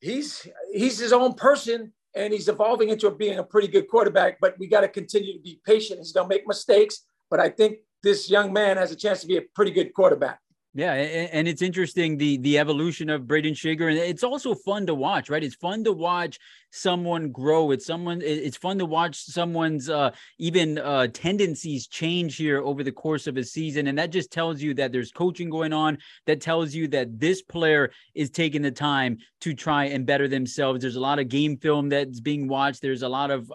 he's 0.00 0.46
he's 0.72 0.98
his 0.98 1.12
own 1.12 1.34
person, 1.34 1.92
and 2.14 2.32
he's 2.32 2.48
evolving 2.48 2.90
into 2.90 3.10
being 3.10 3.38
a 3.38 3.44
pretty 3.44 3.68
good 3.68 3.88
quarterback. 3.88 4.38
But 4.40 4.56
we 4.58 4.68
got 4.68 4.82
to 4.82 4.88
continue 4.88 5.32
to 5.32 5.40
be 5.40 5.60
patient. 5.64 5.98
He's 5.98 6.12
going 6.12 6.28
to 6.28 6.34
make 6.34 6.46
mistakes, 6.46 7.04
but 7.30 7.40
I 7.40 7.48
think 7.48 7.78
this 8.04 8.30
young 8.30 8.52
man 8.52 8.76
has 8.76 8.92
a 8.92 8.96
chance 8.96 9.22
to 9.22 9.26
be 9.26 9.38
a 9.38 9.42
pretty 9.54 9.72
good 9.72 9.92
quarterback. 9.92 10.38
Yeah, 10.76 10.94
and 10.94 11.46
it's 11.46 11.62
interesting 11.62 12.16
the 12.16 12.36
the 12.38 12.58
evolution 12.58 13.08
of 13.08 13.22
Brayden 13.22 13.56
Schager, 13.56 13.88
and 13.88 13.96
it's 13.96 14.24
also 14.24 14.56
fun 14.56 14.86
to 14.86 14.94
watch, 14.94 15.30
right? 15.30 15.44
It's 15.44 15.54
fun 15.54 15.84
to 15.84 15.92
watch 15.92 16.40
someone 16.72 17.30
grow. 17.30 17.70
It's 17.70 17.86
someone. 17.86 18.20
It's 18.20 18.56
fun 18.56 18.80
to 18.80 18.84
watch 18.84 19.16
someone's 19.22 19.88
uh, 19.88 20.10
even 20.40 20.78
uh, 20.78 21.06
tendencies 21.12 21.86
change 21.86 22.34
here 22.34 22.60
over 22.60 22.82
the 22.82 22.90
course 22.90 23.28
of 23.28 23.36
a 23.36 23.44
season, 23.44 23.86
and 23.86 23.96
that 23.98 24.10
just 24.10 24.32
tells 24.32 24.60
you 24.60 24.74
that 24.74 24.90
there's 24.90 25.12
coaching 25.12 25.48
going 25.48 25.72
on. 25.72 25.96
That 26.26 26.40
tells 26.40 26.74
you 26.74 26.88
that 26.88 27.20
this 27.20 27.40
player 27.40 27.92
is 28.16 28.30
taking 28.30 28.62
the 28.62 28.72
time 28.72 29.18
to 29.42 29.54
try 29.54 29.84
and 29.84 30.04
better 30.04 30.26
themselves. 30.26 30.80
There's 30.80 30.96
a 30.96 31.00
lot 31.00 31.20
of 31.20 31.28
game 31.28 31.56
film 31.56 31.88
that's 31.88 32.18
being 32.18 32.48
watched. 32.48 32.82
There's 32.82 33.02
a 33.02 33.08
lot 33.08 33.30
of 33.30 33.48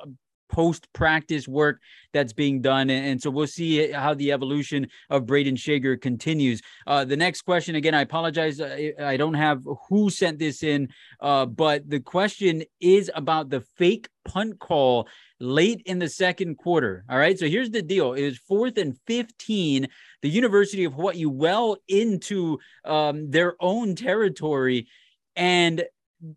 post 0.50 0.91
practice 0.93 1.47
work 1.47 1.80
that's 2.14 2.34
being 2.34 2.62
done. 2.62 2.89
And, 2.89 3.22
so 3.22 3.30
we'll 3.30 3.47
see 3.47 3.91
how 3.91 4.14
the 4.14 4.32
evolution 4.32 4.88
of 5.10 5.26
Brayden 5.26 5.58
Schager 5.58 5.97
continues. 5.97 6.62
Uh, 6.88 7.06
the 7.06 7.18
next 7.18 7.41
question, 7.41 7.76
again, 7.76 7.93
I 7.93 8.02
apologize. 8.02 8.60
I, 8.62 8.93
I 9.00 9.18
don't 9.18 9.34
have 9.34 9.64
who 9.88 10.10
sent 10.10 10.39
this 10.39 10.64
in, 10.64 10.89
uh, 11.22 11.45
but 11.45 11.89
the 11.89 12.00
question 12.00 12.64
is 12.80 13.12
about 13.14 13.50
the 13.50 13.62
fake 13.78 14.10
punt 14.26 14.60
call 14.60 15.08
late 15.39 15.82
in 15.86 16.00
the 16.00 16.10
second 16.10 16.56
quarter. 16.58 17.04
All 17.10 17.18
right. 17.18 17.38
So 17.38 17.47
here's 17.47 17.72
the 17.72 17.82
deal 17.82 18.14
it 18.14 18.24
was 18.24 18.38
fourth 18.38 18.78
and 18.78 18.97
15. 19.08 19.88
The 20.22 20.30
University 20.30 20.84
of 20.84 20.93
Hawaii 20.93 21.26
well 21.26 21.78
into 21.88 22.60
um, 22.86 23.32
their 23.32 23.56
own 23.60 23.95
territory. 23.95 24.88
And 25.36 25.84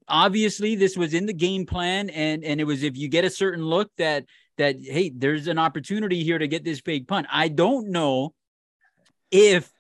obviously 0.08 0.74
this 0.76 0.96
was 0.96 1.14
in 1.14 1.26
the 1.26 1.32
game 1.32 1.66
plan 1.66 2.08
and 2.10 2.44
and 2.44 2.60
it 2.60 2.64
was 2.64 2.82
if 2.82 2.96
you 2.96 3.08
get 3.08 3.24
a 3.24 3.30
certain 3.30 3.64
look 3.64 3.90
that 3.98 4.24
that 4.58 4.76
hey 4.80 5.10
there's 5.14 5.48
an 5.48 5.58
opportunity 5.58 6.22
here 6.22 6.38
to 6.38 6.48
get 6.48 6.64
this 6.64 6.80
big 6.80 7.08
punt. 7.08 7.26
I 7.30 7.48
don't 7.48 7.88
know 7.88 8.34
if 9.30 9.72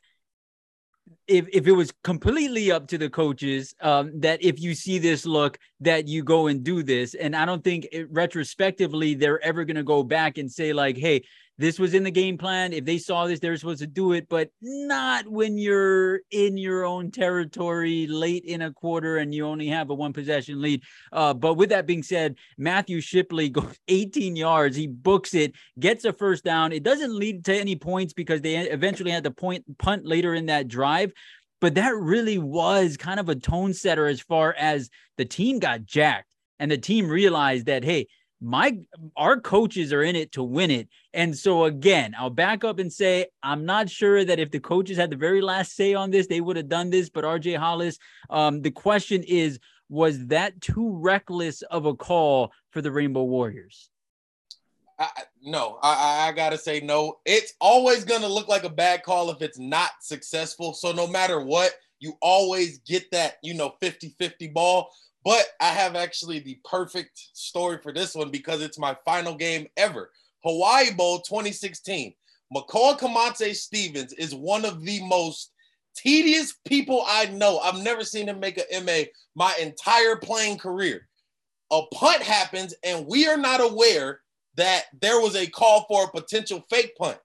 if 1.28 1.46
if 1.52 1.66
it 1.66 1.72
was 1.72 1.92
completely 2.02 2.72
up 2.72 2.88
to 2.88 2.98
the 2.98 3.08
coaches 3.08 3.74
um, 3.80 4.20
that 4.20 4.42
if 4.42 4.60
you 4.60 4.74
see 4.74 4.98
this 4.98 5.24
look 5.24 5.58
that 5.80 6.08
you 6.08 6.24
go 6.24 6.48
and 6.48 6.64
do 6.64 6.82
this. 6.82 7.14
And 7.14 7.36
i 7.36 7.44
don't 7.44 7.62
think 7.62 7.86
it, 7.92 8.10
retrospectively 8.10 9.14
they're 9.14 9.42
ever 9.44 9.64
going 9.64 9.76
to 9.76 9.84
go 9.84 10.02
back 10.02 10.38
and 10.38 10.50
say 10.50 10.72
like 10.72 10.96
hey 10.96 11.22
this 11.58 11.78
was 11.78 11.94
in 11.94 12.02
the 12.02 12.10
game 12.10 12.38
plan. 12.38 12.72
If 12.72 12.84
they 12.84 12.98
saw 12.98 13.26
this, 13.26 13.38
they're 13.38 13.56
supposed 13.56 13.80
to 13.80 13.86
do 13.86 14.12
it, 14.12 14.28
but 14.28 14.50
not 14.60 15.28
when 15.28 15.58
you're 15.58 16.20
in 16.30 16.56
your 16.56 16.84
own 16.84 17.10
territory 17.10 18.06
late 18.06 18.44
in 18.44 18.62
a 18.62 18.72
quarter 18.72 19.18
and 19.18 19.34
you 19.34 19.46
only 19.46 19.68
have 19.68 19.90
a 19.90 19.94
one 19.94 20.12
possession 20.12 20.60
lead. 20.62 20.82
Uh, 21.12 21.34
but 21.34 21.54
with 21.54 21.68
that 21.68 21.86
being 21.86 22.02
said, 22.02 22.36
Matthew 22.56 23.00
Shipley 23.00 23.48
goes 23.50 23.78
18 23.88 24.34
yards. 24.34 24.76
He 24.76 24.86
books 24.86 25.34
it, 25.34 25.52
gets 25.78 26.04
a 26.04 26.12
first 26.12 26.44
down. 26.44 26.72
It 26.72 26.82
doesn't 26.82 27.16
lead 27.16 27.44
to 27.44 27.54
any 27.54 27.76
points 27.76 28.12
because 28.12 28.40
they 28.40 28.56
eventually 28.56 29.10
had 29.10 29.24
to 29.24 29.30
point 29.30 29.78
punt 29.78 30.06
later 30.06 30.34
in 30.34 30.46
that 30.46 30.68
drive. 30.68 31.12
But 31.60 31.74
that 31.76 31.94
really 31.94 32.38
was 32.38 32.96
kind 32.96 33.20
of 33.20 33.28
a 33.28 33.36
tone 33.36 33.72
setter 33.72 34.06
as 34.06 34.20
far 34.20 34.54
as 34.58 34.90
the 35.16 35.24
team 35.24 35.60
got 35.60 35.84
jacked 35.84 36.26
and 36.58 36.70
the 36.70 36.78
team 36.78 37.08
realized 37.08 37.66
that, 37.66 37.84
hey, 37.84 38.06
my 38.42 38.76
our 39.16 39.40
coaches 39.40 39.92
are 39.92 40.02
in 40.02 40.16
it 40.16 40.32
to 40.32 40.42
win 40.42 40.70
it. 40.70 40.88
And 41.14 41.36
so 41.36 41.64
again, 41.64 42.14
I'll 42.18 42.28
back 42.28 42.64
up 42.64 42.80
and 42.80 42.92
say 42.92 43.26
I'm 43.42 43.64
not 43.64 43.88
sure 43.88 44.24
that 44.24 44.40
if 44.40 44.50
the 44.50 44.58
coaches 44.58 44.96
had 44.96 45.10
the 45.10 45.16
very 45.16 45.40
last 45.40 45.76
say 45.76 45.94
on 45.94 46.10
this, 46.10 46.26
they 46.26 46.40
would 46.40 46.56
have 46.56 46.68
done 46.68 46.90
this. 46.90 47.08
But 47.08 47.24
RJ 47.24 47.56
Hollis, 47.56 47.98
um, 48.30 48.60
the 48.60 48.72
question 48.72 49.22
is, 49.22 49.60
was 49.88 50.26
that 50.26 50.60
too 50.60 50.96
reckless 50.96 51.62
of 51.62 51.86
a 51.86 51.94
call 51.94 52.52
for 52.70 52.82
the 52.82 52.90
Rainbow 52.90 53.22
Warriors? 53.22 53.90
I, 54.98 55.08
no, 55.42 55.78
I, 55.82 56.28
I 56.28 56.32
gotta 56.32 56.58
say 56.58 56.80
no. 56.80 57.18
It's 57.24 57.54
always 57.60 58.04
gonna 58.04 58.28
look 58.28 58.48
like 58.48 58.64
a 58.64 58.70
bad 58.70 59.04
call 59.04 59.30
if 59.30 59.40
it's 59.40 59.58
not 59.58 59.90
successful. 60.00 60.74
So 60.74 60.90
no 60.90 61.06
matter 61.06 61.40
what, 61.40 61.74
you 62.00 62.14
always 62.20 62.78
get 62.80 63.08
that, 63.12 63.36
you 63.42 63.54
know, 63.54 63.74
50-50 63.80 64.52
ball. 64.52 64.90
But 65.24 65.44
I 65.60 65.68
have 65.68 65.94
actually 65.94 66.40
the 66.40 66.58
perfect 66.68 67.20
story 67.32 67.78
for 67.78 67.92
this 67.92 68.14
one 68.14 68.30
because 68.30 68.60
it's 68.60 68.78
my 68.78 68.96
final 69.04 69.34
game 69.34 69.68
ever. 69.76 70.10
Hawaii 70.44 70.92
Bowl 70.92 71.20
2016. 71.20 72.14
Makoa 72.54 72.98
Kamate 72.98 73.54
Stevens 73.54 74.12
is 74.14 74.34
one 74.34 74.64
of 74.64 74.84
the 74.84 75.02
most 75.04 75.52
tedious 75.96 76.54
people 76.66 77.04
I 77.06 77.26
know. 77.26 77.58
I've 77.58 77.82
never 77.82 78.04
seen 78.04 78.28
him 78.28 78.40
make 78.40 78.58
an 78.58 78.84
MA 78.84 79.04
my 79.34 79.54
entire 79.60 80.16
playing 80.16 80.58
career. 80.58 81.08
A 81.70 81.82
punt 81.94 82.22
happens, 82.22 82.74
and 82.84 83.06
we 83.06 83.26
are 83.26 83.38
not 83.38 83.60
aware 83.60 84.20
that 84.56 84.84
there 85.00 85.20
was 85.20 85.36
a 85.36 85.46
call 85.46 85.86
for 85.88 86.04
a 86.04 86.10
potential 86.10 86.62
fake 86.68 86.94
punt. 86.96 87.18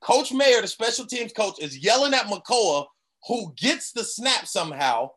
Coach 0.00 0.32
Mayer, 0.32 0.60
the 0.60 0.66
special 0.66 1.06
teams 1.06 1.32
coach, 1.32 1.60
is 1.60 1.78
yelling 1.78 2.14
at 2.14 2.26
Makoa, 2.26 2.86
who 3.28 3.52
gets 3.56 3.92
the 3.92 4.02
snap 4.02 4.46
somehow 4.46 5.10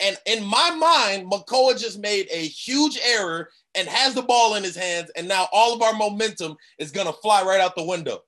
and 0.00 0.16
in 0.26 0.44
my 0.44 0.70
mind, 0.70 1.30
Makoa 1.30 1.78
just 1.78 1.98
made 1.98 2.26
a 2.30 2.46
huge 2.46 2.98
error 3.04 3.50
and 3.74 3.88
has 3.88 4.14
the 4.14 4.22
ball 4.22 4.54
in 4.54 4.62
his 4.62 4.76
hands. 4.76 5.10
And 5.16 5.28
now 5.28 5.48
all 5.52 5.74
of 5.74 5.82
our 5.82 5.92
momentum 5.92 6.56
is 6.78 6.90
going 6.90 7.06
to 7.06 7.12
fly 7.14 7.42
right 7.42 7.60
out 7.60 7.76
the 7.76 7.84
window. 7.84 8.18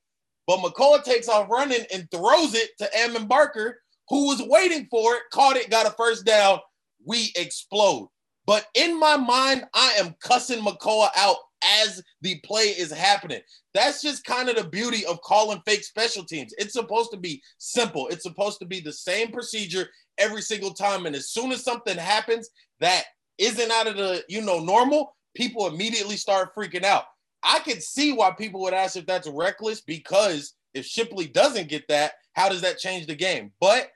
But 0.47 0.61
Makoa 0.61 1.03
takes 1.03 1.29
off 1.29 1.51
running 1.51 1.85
and 1.93 2.11
throws 2.11 2.55
it 2.55 2.71
to 2.79 2.99
Ammon 2.99 3.27
Barker, 3.27 3.81
who 4.09 4.29
was 4.29 4.43
waiting 4.47 4.87
for 4.91 5.15
it, 5.15 5.23
caught 5.33 5.57
it, 5.57 5.71
got 5.71 5.87
a 5.87 5.91
first 5.91 6.25
down. 6.25 6.59
We 7.05 7.33
explode. 7.37 8.09
But 8.47 8.67
in 8.75 8.99
my 8.99 9.17
mind, 9.17 9.65
I 9.75 9.95
am 9.99 10.15
cussing 10.21 10.63
Makoa 10.63 11.11
out 11.17 11.37
as 11.85 12.03
the 12.23 12.41
play 12.45 12.65
is 12.65 12.91
happening. 12.93 13.41
That's 13.73 14.03
just 14.03 14.25
kind 14.25 14.49
of 14.49 14.57
the 14.57 14.65
beauty 14.65 15.07
of 15.07 15.21
calling 15.23 15.63
fake 15.65 15.85
special 15.85 16.25
teams. 16.25 16.53
It's 16.59 16.73
supposed 16.73 17.13
to 17.13 17.17
be 17.17 17.41
simple. 17.59 18.09
It's 18.09 18.25
supposed 18.25 18.59
to 18.59 18.67
be 18.67 18.81
the 18.81 18.93
same 18.93 19.31
procedure 19.31 19.89
every 20.19 20.43
single 20.43 20.73
time. 20.73 21.07
And 21.07 21.17
as 21.17 21.31
soon 21.31 21.53
as 21.53 21.65
something 21.65 21.97
happens 21.97 22.51
that 22.81 23.05
isn't 23.39 23.71
out 23.71 23.87
of 23.87 23.97
the, 23.97 24.25
you 24.29 24.43
know, 24.43 24.61
normal, 24.61 25.17
people 25.35 25.67
immediately 25.67 26.17
start 26.17 26.55
freaking 26.55 26.85
out. 26.85 27.05
I 27.43 27.59
could 27.61 27.83
see 27.83 28.13
why 28.13 28.31
people 28.31 28.61
would 28.63 28.75
ask 28.75 28.97
if 28.97 29.07
that's 29.07 29.29
reckless 29.29 29.81
because 29.81 30.55
if 30.75 30.87
Shipley 30.87 31.27
doesn't 31.27 31.69
get 31.69 31.89
that, 31.89 32.13
how 32.35 32.49
does 32.49 32.61
that 32.63 32.79
change 32.79 33.07
the 33.07 33.15
game? 33.15 33.53
But 33.61 33.91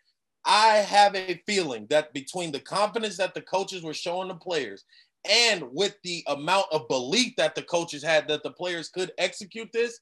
I 0.45 0.77
have 0.77 1.15
a 1.15 1.43
feeling 1.47 1.87
that 1.91 2.13
between 2.13 2.53
the 2.53 2.61
confidence 2.61 3.17
that 3.17 3.35
the 3.35 3.41
coaches 3.41 3.83
were 3.83 3.95
showing 3.95 4.29
the 4.29 4.35
players 4.35 4.85
and 5.29 5.65
with 5.73 5.97
the 6.05 6.23
amount 6.29 6.67
of 6.71 6.89
belief 6.89 7.35
that 7.37 7.55
the 7.55 7.63
coaches 7.63 8.03
had 8.03 8.29
that 8.29 8.43
the 8.43 8.53
players 8.53 8.89
could 8.89 9.13
execute 9.19 9.69
this, 9.73 10.01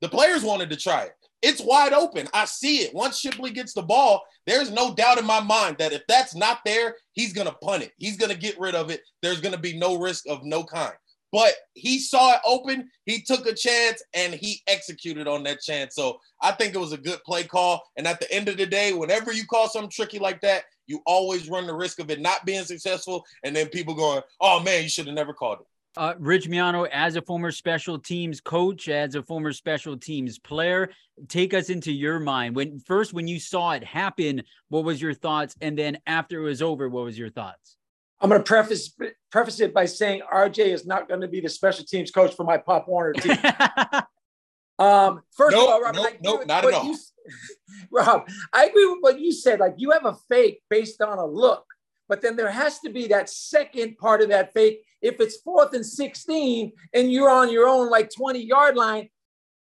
the 0.00 0.08
players 0.08 0.42
wanted 0.42 0.70
to 0.70 0.76
try 0.76 1.02
it. 1.02 1.12
It's 1.42 1.60
wide 1.60 1.92
open. 1.92 2.28
I 2.32 2.44
see 2.44 2.78
it. 2.78 2.94
Once 2.94 3.18
Shipley 3.18 3.50
gets 3.50 3.72
the 3.72 3.82
ball, 3.82 4.22
there's 4.46 4.70
no 4.70 4.94
doubt 4.94 5.18
in 5.18 5.26
my 5.26 5.40
mind 5.40 5.76
that 5.78 5.92
if 5.92 6.02
that's 6.08 6.34
not 6.34 6.60
there, 6.64 6.96
he's 7.12 7.32
going 7.32 7.46
to 7.46 7.54
punt 7.54 7.82
it. 7.82 7.92
He's 7.98 8.16
going 8.16 8.32
to 8.32 8.38
get 8.38 8.58
rid 8.58 8.74
of 8.74 8.90
it. 8.90 9.02
There's 9.22 9.40
going 9.40 9.54
to 9.54 9.60
be 9.60 9.78
no 9.78 9.98
risk 9.98 10.24
of 10.28 10.44
no 10.44 10.64
kind. 10.64 10.94
But 11.32 11.54
he 11.74 11.98
saw 11.98 12.32
it 12.34 12.40
open, 12.46 12.88
he 13.04 13.20
took 13.20 13.46
a 13.46 13.52
chance, 13.52 14.02
and 14.14 14.32
he 14.32 14.62
executed 14.66 15.28
on 15.28 15.42
that 15.42 15.60
chance. 15.60 15.94
So 15.94 16.18
I 16.40 16.52
think 16.52 16.74
it 16.74 16.78
was 16.78 16.92
a 16.92 16.98
good 16.98 17.22
play 17.24 17.44
call. 17.44 17.82
And 17.96 18.06
at 18.06 18.20
the 18.20 18.32
end 18.32 18.48
of 18.48 18.56
the 18.56 18.66
day, 18.66 18.92
whenever 18.92 19.32
you 19.32 19.44
call 19.44 19.68
something 19.68 19.90
tricky 19.90 20.18
like 20.18 20.40
that, 20.42 20.64
you 20.86 21.02
always 21.04 21.50
run 21.50 21.66
the 21.66 21.74
risk 21.74 21.98
of 21.98 22.10
it 22.10 22.20
not 22.20 22.46
being 22.46 22.64
successful, 22.64 23.24
and 23.44 23.54
then 23.54 23.68
people 23.68 23.94
going, 23.94 24.22
"Oh 24.40 24.60
man, 24.60 24.84
you 24.84 24.88
should 24.88 25.06
have 25.06 25.14
never 25.16 25.34
called 25.34 25.60
it." 25.60 25.66
Uh, 25.96 26.14
Rich 26.18 26.48
Miano, 26.48 26.86
as 26.92 27.16
a 27.16 27.22
former 27.22 27.50
special 27.50 27.98
teams 27.98 28.40
coach, 28.40 28.88
as 28.88 29.14
a 29.14 29.22
former 29.22 29.52
special 29.52 29.96
teams 29.96 30.38
player, 30.38 30.90
take 31.28 31.54
us 31.54 31.70
into 31.70 31.90
your 31.90 32.18
mind. 32.18 32.54
When 32.54 32.78
first, 32.80 33.14
when 33.14 33.26
you 33.26 33.40
saw 33.40 33.72
it 33.72 33.82
happen, 33.82 34.42
what 34.68 34.84
was 34.84 35.00
your 35.00 35.14
thoughts? 35.14 35.56
And 35.62 35.78
then 35.78 35.98
after 36.06 36.40
it 36.40 36.44
was 36.44 36.60
over, 36.60 36.88
what 36.90 37.04
was 37.04 37.18
your 37.18 37.30
thoughts? 37.30 37.76
I'm 38.20 38.28
going 38.28 38.40
to 38.40 38.46
preface 38.46 38.94
preface 39.30 39.60
it 39.60 39.72
by 39.72 39.86
saying 39.86 40.22
RJ 40.32 40.58
is 40.58 40.86
not 40.86 41.08
going 41.08 41.20
to 41.20 41.28
be 41.28 41.40
the 41.40 41.48
special 41.48 41.84
teams 41.84 42.10
coach 42.10 42.34
for 42.34 42.44
my 42.44 42.58
Pop 42.58 42.88
Warner 42.88 43.12
team. 43.14 43.36
um, 44.78 45.22
first 45.32 45.54
nope, 45.54 45.64
of 45.64 45.68
all, 45.68 45.80
Rob, 45.80 45.94
nope, 45.94 46.16
nope, 46.22 46.46
not 46.46 46.64
at 46.64 46.74
all. 46.74 46.84
You, 46.84 46.96
Rob, 47.90 48.26
I 48.52 48.66
agree 48.66 48.86
with 48.86 48.98
what 49.00 49.20
you 49.20 49.32
said. 49.32 49.60
Like 49.60 49.74
you 49.78 49.90
have 49.92 50.04
a 50.04 50.16
fake 50.28 50.62
based 50.68 51.00
on 51.02 51.18
a 51.18 51.26
look, 51.26 51.64
but 52.08 52.22
then 52.22 52.36
there 52.36 52.50
has 52.50 52.78
to 52.80 52.90
be 52.90 53.08
that 53.08 53.28
second 53.28 53.98
part 53.98 54.22
of 54.22 54.28
that 54.28 54.52
fake 54.52 54.82
if 55.02 55.20
it's 55.20 55.40
fourth 55.40 55.74
and 55.74 55.84
16 55.84 56.72
and 56.94 57.12
you're 57.12 57.30
on 57.30 57.50
your 57.50 57.68
own 57.68 57.90
like 57.90 58.10
20 58.14 58.40
yard 58.40 58.76
line, 58.76 59.08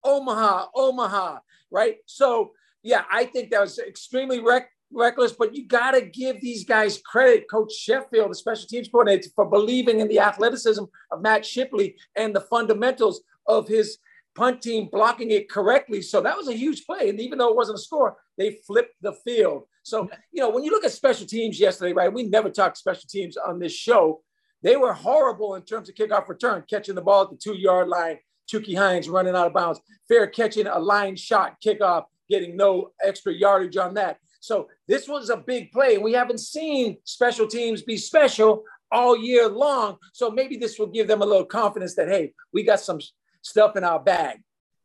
Omaha, 0.05 0.66
Omaha, 0.74 1.39
right? 1.70 1.97
So, 2.07 2.53
yeah, 2.83 3.05
I 3.11 3.24
think 3.24 3.51
that 3.51 3.61
was 3.61 3.79
extremely 3.79 4.41
rec- 4.41 4.70
reckless, 4.93 5.33
but 5.33 5.55
you 5.55 5.66
got 5.66 5.93
to 5.93 6.03
give 6.03 6.41
these 6.41 6.64
guys 6.64 7.01
credit, 7.05 7.51
Coach 7.51 7.72
Sheffield, 7.72 8.31
the 8.31 8.35
special 8.35 8.68
teams 8.68 8.89
coordinator, 8.89 9.31
for 9.35 9.47
believing 9.47 10.01
in 10.01 10.09
the 10.09 10.20
athleticism 10.20 10.85
of 11.11 11.22
Matt 11.22 11.45
Shipley 11.45 11.97
and 12.14 12.35
the 12.35 12.43
fundamentals 12.43 13.22
of 13.47 13.66
his 13.66 13.99
punt 14.37 14.62
team 14.62 14.89
blocking 14.93 15.30
it 15.30 15.51
correctly. 15.51 16.03
So 16.03 16.20
that 16.20 16.37
was 16.37 16.49
a 16.49 16.57
huge 16.57 16.84
play. 16.87 17.09
And 17.09 17.18
even 17.20 17.39
though 17.39 17.49
it 17.49 17.57
wasn't 17.57 17.78
a 17.78 17.82
score, 17.82 18.16
they 18.39 18.59
flipped 18.66 18.95
the 19.01 19.12
field. 19.12 19.64
So, 19.82 20.09
you 20.32 20.43
know, 20.43 20.51
when 20.51 20.62
you 20.62 20.70
look 20.70 20.84
at 20.84 20.93
special 20.93 21.26
teams 21.26 21.59
yesterday, 21.59 21.93
right, 21.93 22.12
we 22.12 22.24
never 22.24 22.51
talked 22.51 22.76
special 22.76 23.09
teams 23.09 23.37
on 23.37 23.59
this 23.59 23.72
show, 23.72 24.22
they 24.62 24.76
were 24.76 24.93
horrible 24.93 25.55
in 25.55 25.62
terms 25.62 25.89
of 25.89 25.95
kickoff 25.95 26.28
return, 26.28 26.64
catching 26.68 26.95
the 26.95 27.03
ball 27.03 27.22
at 27.22 27.30
the 27.30 27.37
two 27.37 27.57
yard 27.57 27.89
line, 27.89 28.18
Chucky 28.47 28.74
Hines 28.74 29.09
running 29.09 29.34
out 29.34 29.47
of 29.47 29.55
bounds, 29.55 29.80
fair 30.09 30.26
catching 30.26 30.66
a 30.66 30.78
line 30.78 31.16
shot 31.16 31.57
kickoff, 31.64 32.05
getting 32.28 32.57
no 32.57 32.91
extra 33.03 33.32
yardage 33.32 33.76
on 33.76 33.95
that. 33.95 34.18
So 34.41 34.68
this 34.87 35.09
was 35.09 35.30
a 35.30 35.37
big 35.37 35.72
play. 35.72 35.95
And 35.95 36.05
we 36.05 36.12
haven't 36.12 36.41
seen 36.41 36.99
special 37.05 37.47
teams 37.47 37.82
be 37.82 37.97
special 37.97 38.64
all 38.93 39.16
year 39.16 39.49
long. 39.49 39.97
So 40.12 40.30
maybe 40.30 40.57
this 40.57 40.78
will 40.78 40.87
give 40.87 41.09
them 41.09 41.22
a 41.22 41.26
little 41.26 41.45
confidence 41.45 41.95
that, 41.97 42.09
hey, 42.09 42.32
we 42.53 42.62
got 42.62 42.80
some 42.80 43.01
stuff 43.47 43.77
in 43.77 43.85
our 43.85 44.01
bag. 44.01 44.43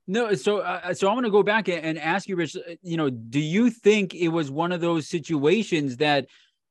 No, 0.07 0.33
so 0.33 0.59
uh, 0.59 0.93
so 0.93 1.07
I'm 1.07 1.15
going 1.15 1.23
to 1.23 1.31
go 1.31 1.43
back 1.43 1.69
and 1.69 1.97
ask 1.97 2.27
you, 2.27 2.35
Rich. 2.35 2.55
Uh, 2.55 2.75
you 2.81 2.97
know, 2.97 3.09
do 3.09 3.39
you 3.39 3.69
think 3.69 4.13
it 4.13 4.29
was 4.29 4.49
one 4.51 4.71
of 4.71 4.81
those 4.81 5.07
situations 5.07 5.97
that 5.97 6.27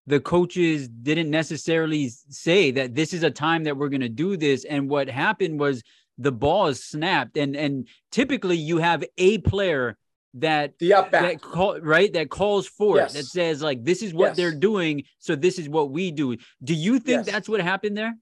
the 0.06 0.20
coaches 0.20 0.88
didn't 0.88 1.30
necessarily 1.30 2.08
say 2.28 2.70
that 2.72 2.94
this 2.94 3.14
is 3.14 3.22
a 3.22 3.30
time 3.30 3.64
that 3.64 3.76
we're 3.76 3.88
going 3.88 4.00
to 4.00 4.08
do 4.08 4.36
this, 4.36 4.64
and 4.64 4.90
what 4.90 5.08
happened 5.08 5.60
was 5.60 5.82
the 6.18 6.32
ball 6.32 6.66
is 6.66 6.84
snapped, 6.84 7.36
and 7.36 7.54
and 7.56 7.88
typically 8.10 8.56
you 8.56 8.78
have 8.78 9.04
a 9.16 9.38
player 9.38 9.96
that 10.34 10.78
the 10.78 10.92
up 10.92 11.10
back. 11.10 11.22
that 11.22 11.40
call 11.40 11.80
right 11.80 12.12
that 12.12 12.30
calls 12.30 12.66
for 12.66 12.96
yes. 12.96 13.14
it 13.14 13.18
that 13.18 13.24
says 13.24 13.62
like 13.62 13.82
this 13.84 14.00
is 14.00 14.14
what 14.14 14.28
yes. 14.28 14.36
they're 14.36 14.54
doing 14.54 15.02
so 15.18 15.34
this 15.34 15.58
is 15.58 15.68
what 15.68 15.90
we 15.90 16.12
do 16.12 16.36
do 16.62 16.72
you 16.72 17.00
think 17.00 17.26
yes. 17.26 17.26
that's 17.26 17.48
what 17.48 17.60
happened 17.60 17.96
there 17.96 18.14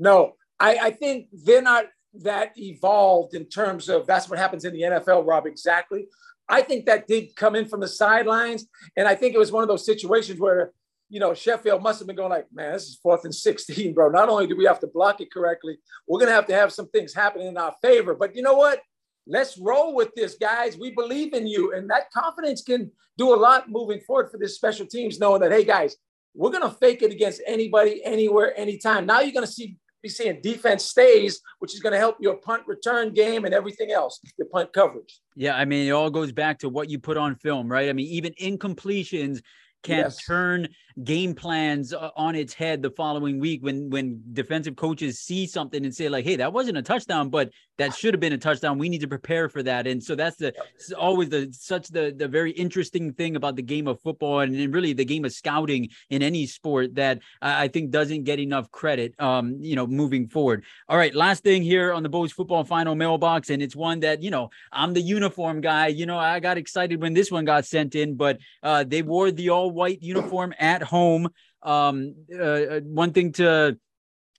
no 0.00 0.32
I, 0.58 0.78
I 0.78 0.90
think 0.90 1.28
they're 1.32 1.62
not 1.62 1.84
that 2.14 2.52
evolved 2.56 3.34
in 3.34 3.44
terms 3.44 3.88
of 3.88 4.06
that's 4.06 4.28
what 4.28 4.38
happens 4.38 4.64
in 4.64 4.72
the 4.72 4.82
nfl 4.82 5.26
rob 5.26 5.46
exactly 5.46 6.06
i 6.48 6.62
think 6.62 6.86
that 6.86 7.06
did 7.06 7.34
come 7.36 7.54
in 7.54 7.66
from 7.66 7.80
the 7.80 7.88
sidelines 7.88 8.66
and 8.96 9.06
i 9.06 9.14
think 9.14 9.34
it 9.34 9.38
was 9.38 9.52
one 9.52 9.62
of 9.62 9.68
those 9.68 9.84
situations 9.84 10.40
where 10.40 10.72
you 11.10 11.20
know 11.20 11.34
sheffield 11.34 11.82
must 11.82 11.98
have 11.98 12.06
been 12.06 12.16
going 12.16 12.30
like 12.30 12.46
man 12.52 12.72
this 12.72 12.84
is 12.84 12.98
fourth 13.02 13.24
and 13.24 13.34
16 13.34 13.94
bro 13.94 14.08
not 14.08 14.28
only 14.28 14.46
do 14.46 14.56
we 14.56 14.64
have 14.64 14.80
to 14.80 14.86
block 14.86 15.20
it 15.20 15.32
correctly 15.32 15.78
we're 16.06 16.18
going 16.18 16.30
to 16.30 16.34
have 16.34 16.46
to 16.46 16.54
have 16.54 16.72
some 16.72 16.88
things 16.88 17.14
happen 17.14 17.42
in 17.42 17.56
our 17.56 17.74
favor 17.82 18.14
but 18.14 18.34
you 18.34 18.42
know 18.42 18.54
what 18.54 18.80
let's 19.28 19.58
roll 19.58 19.94
with 19.94 20.14
this, 20.14 20.36
guys. 20.36 20.76
We 20.76 20.90
believe 20.90 21.34
in 21.34 21.46
you. 21.46 21.74
And 21.74 21.88
that 21.90 22.10
confidence 22.10 22.62
can 22.62 22.90
do 23.16 23.34
a 23.34 23.36
lot 23.36 23.70
moving 23.70 24.00
forward 24.00 24.30
for 24.30 24.38
this 24.38 24.56
special 24.56 24.86
teams, 24.86 25.20
knowing 25.20 25.42
that, 25.42 25.52
hey, 25.52 25.64
guys, 25.64 25.96
we're 26.34 26.50
going 26.50 26.68
to 26.68 26.76
fake 26.76 27.02
it 27.02 27.12
against 27.12 27.42
anybody, 27.46 28.02
anywhere, 28.04 28.58
anytime. 28.58 29.06
Now 29.06 29.20
you're 29.20 29.32
going 29.32 29.46
to 29.46 29.52
see 29.52 29.76
be 30.02 30.08
seeing 30.08 30.40
defense 30.40 30.84
stays, 30.84 31.40
which 31.58 31.74
is 31.74 31.80
going 31.80 31.92
to 31.92 31.98
help 31.98 32.16
your 32.20 32.36
punt 32.36 32.62
return 32.66 33.12
game 33.12 33.44
and 33.44 33.54
everything 33.54 33.90
else, 33.90 34.20
your 34.38 34.48
punt 34.48 34.72
coverage. 34.72 35.20
Yeah, 35.34 35.56
I 35.56 35.64
mean, 35.64 35.86
it 35.88 35.90
all 35.90 36.10
goes 36.10 36.32
back 36.32 36.58
to 36.60 36.68
what 36.68 36.90
you 36.90 36.98
put 36.98 37.16
on 37.16 37.36
film, 37.36 37.70
right? 37.70 37.88
I 37.88 37.92
mean, 37.92 38.06
even 38.06 38.32
incompletions 38.40 39.40
can 39.82 39.98
yes. 39.98 40.24
turn 40.24 40.68
game 41.04 41.34
plans 41.34 41.92
uh, 41.92 42.10
on 42.16 42.34
its 42.34 42.52
head 42.52 42.82
the 42.82 42.90
following 42.90 43.38
week 43.38 43.62
when 43.62 43.88
when 43.90 44.20
defensive 44.32 44.76
coaches 44.76 45.20
see 45.20 45.46
something 45.46 45.84
and 45.84 45.94
say 45.94 46.08
like 46.08 46.24
hey 46.24 46.36
that 46.36 46.52
wasn't 46.52 46.76
a 46.76 46.82
touchdown 46.82 47.28
but 47.30 47.50
that 47.78 47.94
should 47.94 48.12
have 48.12 48.20
been 48.20 48.32
a 48.32 48.38
touchdown. 48.38 48.76
We 48.76 48.88
need 48.88 49.00
to 49.00 49.08
prepare 49.08 49.48
for 49.48 49.62
that. 49.62 49.86
And 49.86 50.02
so 50.02 50.14
that's 50.14 50.36
the 50.36 50.52
always 50.96 51.30
the 51.30 51.48
such 51.52 51.88
the 51.88 52.14
the 52.16 52.28
very 52.28 52.50
interesting 52.50 53.12
thing 53.12 53.36
about 53.36 53.56
the 53.56 53.62
game 53.62 53.86
of 53.86 54.00
football 54.00 54.40
and, 54.40 54.54
and 54.54 54.74
really 54.74 54.92
the 54.92 55.04
game 55.04 55.24
of 55.24 55.32
scouting 55.32 55.88
in 56.10 56.22
any 56.22 56.46
sport 56.46 56.94
that 56.96 57.20
i 57.40 57.68
think 57.68 57.90
doesn't 57.90 58.24
get 58.24 58.40
enough 58.40 58.70
credit 58.70 59.14
um 59.20 59.56
you 59.60 59.76
know 59.76 59.86
moving 59.86 60.28
forward. 60.28 60.64
All 60.88 60.96
right 60.96 61.14
last 61.14 61.42
thing 61.44 61.62
here 61.62 61.92
on 61.92 62.02
the 62.02 62.08
Bows 62.08 62.32
football 62.32 62.64
final 62.64 62.94
mailbox 62.94 63.50
and 63.50 63.62
it's 63.62 63.76
one 63.76 64.00
that 64.00 64.22
you 64.22 64.30
know 64.30 64.50
i'm 64.72 64.92
the 64.92 65.00
uniform 65.00 65.60
guy. 65.60 65.88
You 65.88 66.06
know 66.06 66.18
i 66.18 66.40
got 66.40 66.58
excited 66.58 67.00
when 67.00 67.14
this 67.14 67.30
one 67.30 67.44
got 67.44 67.64
sent 67.64 67.94
in 67.94 68.16
but 68.16 68.38
uh 68.62 68.84
they 68.84 69.02
wore 69.02 69.30
the 69.30 69.50
all 69.50 69.70
white 69.70 70.02
uniform 70.02 70.52
at 70.58 70.82
home. 70.88 71.28
Um, 71.62 72.14
uh, 72.32 72.42
uh, 72.42 72.80
one 72.80 73.12
thing 73.12 73.32
to 73.32 73.78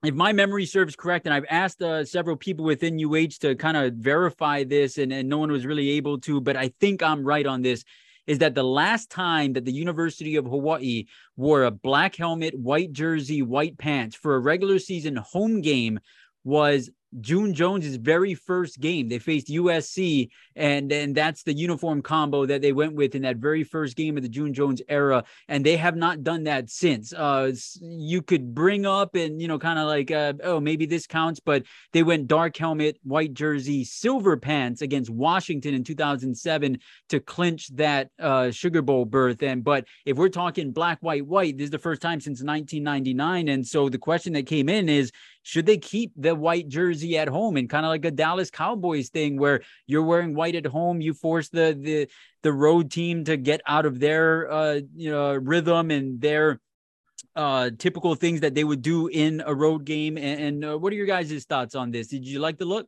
if 0.03 0.15
my 0.15 0.31
memory 0.31 0.65
serves 0.65 0.95
correct, 0.95 1.25
and 1.25 1.33
I've 1.33 1.45
asked 1.49 1.81
uh, 1.81 2.05
several 2.05 2.37
people 2.37 2.63
within 2.63 3.03
UH 3.03 3.39
to 3.41 3.55
kind 3.55 3.75
of 3.75 3.95
verify 3.95 4.63
this, 4.63 4.97
and, 4.97 5.11
and 5.11 5.27
no 5.27 5.37
one 5.37 5.51
was 5.51 5.65
really 5.65 5.89
able 5.91 6.19
to, 6.21 6.39
but 6.39 6.55
I 6.55 6.71
think 6.79 7.03
I'm 7.03 7.23
right 7.23 7.45
on 7.45 7.61
this. 7.61 7.83
Is 8.25 8.39
that 8.39 8.53
the 8.53 8.63
last 8.63 9.09
time 9.09 9.53
that 9.53 9.65
the 9.65 9.71
University 9.73 10.35
of 10.35 10.45
Hawaii 10.45 11.05
wore 11.35 11.63
a 11.63 11.71
black 11.71 12.15
helmet, 12.15 12.57
white 12.57 12.91
jersey, 12.91 13.41
white 13.41 13.77
pants 13.77 14.15
for 14.15 14.35
a 14.35 14.39
regular 14.39 14.77
season 14.77 15.15
home 15.15 15.61
game 15.61 15.99
was 16.43 16.89
June 17.19 17.53
Jones's 17.53 17.95
very 17.95 18.35
first 18.35 18.79
game. 18.79 19.09
They 19.09 19.19
faced 19.19 19.47
USC, 19.47 20.29
and 20.55 20.91
and 20.91 21.15
that's 21.15 21.43
the 21.43 21.53
uniform 21.53 22.01
combo 22.01 22.45
that 22.45 22.61
they 22.61 22.71
went 22.71 22.93
with 22.93 23.15
in 23.15 23.23
that 23.23 23.37
very 23.37 23.63
first 23.63 23.95
game 23.95 24.15
of 24.17 24.23
the 24.23 24.29
June 24.29 24.53
Jones 24.53 24.81
era. 24.87 25.23
And 25.47 25.65
they 25.65 25.77
have 25.77 25.95
not 25.95 26.23
done 26.23 26.43
that 26.43 26.69
since. 26.69 27.11
Uh, 27.13 27.53
you 27.81 28.21
could 28.21 28.53
bring 28.53 28.85
up 28.85 29.15
and 29.15 29.41
you 29.41 29.47
know 29.47 29.57
kind 29.57 29.79
of 29.79 29.87
like 29.87 30.11
uh, 30.11 30.33
oh 30.43 30.59
maybe 30.59 30.85
this 30.85 31.07
counts, 31.07 31.39
but 31.39 31.63
they 31.93 32.03
went 32.03 32.27
dark 32.27 32.55
helmet, 32.55 32.97
white 33.03 33.33
jersey, 33.33 33.83
silver 33.83 34.37
pants 34.37 34.81
against 34.81 35.09
Washington 35.09 35.73
in 35.73 35.83
2007 35.83 36.79
to 37.09 37.19
clinch 37.19 37.69
that 37.75 38.09
uh, 38.19 38.51
Sugar 38.51 38.81
Bowl 38.81 39.05
berth. 39.05 39.41
And 39.41 39.63
but 39.63 39.85
if 40.05 40.17
we're 40.17 40.29
talking 40.29 40.71
black, 40.71 40.99
white, 41.01 41.25
white, 41.25 41.57
this 41.57 41.65
is 41.65 41.71
the 41.71 41.79
first 41.79 42.01
time 42.01 42.19
since 42.19 42.43
1999. 42.43 43.47
And 43.47 43.65
so 43.65 43.89
the 43.89 43.97
question 43.97 44.33
that 44.33 44.45
came 44.45 44.69
in 44.69 44.89
is 44.89 45.11
should 45.43 45.65
they 45.65 45.77
keep 45.77 46.11
the 46.15 46.35
white 46.35 46.67
jersey 46.67 47.17
at 47.17 47.27
home 47.27 47.57
and 47.57 47.69
kind 47.69 47.85
of 47.85 47.89
like 47.89 48.05
a 48.05 48.11
Dallas 48.11 48.51
Cowboys 48.51 49.09
thing 49.09 49.39
where 49.39 49.61
you're 49.87 50.03
wearing 50.03 50.35
white 50.35 50.55
at 50.55 50.65
home, 50.65 51.01
you 51.01 51.13
force 51.13 51.49
the 51.49 51.77
the 51.79 52.07
the 52.43 52.53
road 52.53 52.91
team 52.91 53.23
to 53.25 53.37
get 53.37 53.61
out 53.65 53.85
of 53.85 53.99
their 53.99 54.51
uh 54.51 54.79
you 54.95 55.11
know 55.11 55.35
rhythm 55.35 55.91
and 55.91 56.21
their 56.21 56.59
uh 57.35 57.69
typical 57.77 58.15
things 58.15 58.41
that 58.41 58.55
they 58.55 58.63
would 58.63 58.81
do 58.81 59.07
in 59.07 59.41
a 59.45 59.53
road 59.53 59.85
game? 59.85 60.17
And, 60.17 60.41
and 60.41 60.65
uh, 60.65 60.77
what 60.77 60.93
are 60.93 60.95
your 60.95 61.07
guys' 61.07 61.45
thoughts 61.45 61.75
on 61.75 61.91
this? 61.91 62.07
Did 62.07 62.25
you 62.25 62.39
like 62.39 62.57
the 62.57 62.65
look 62.65 62.87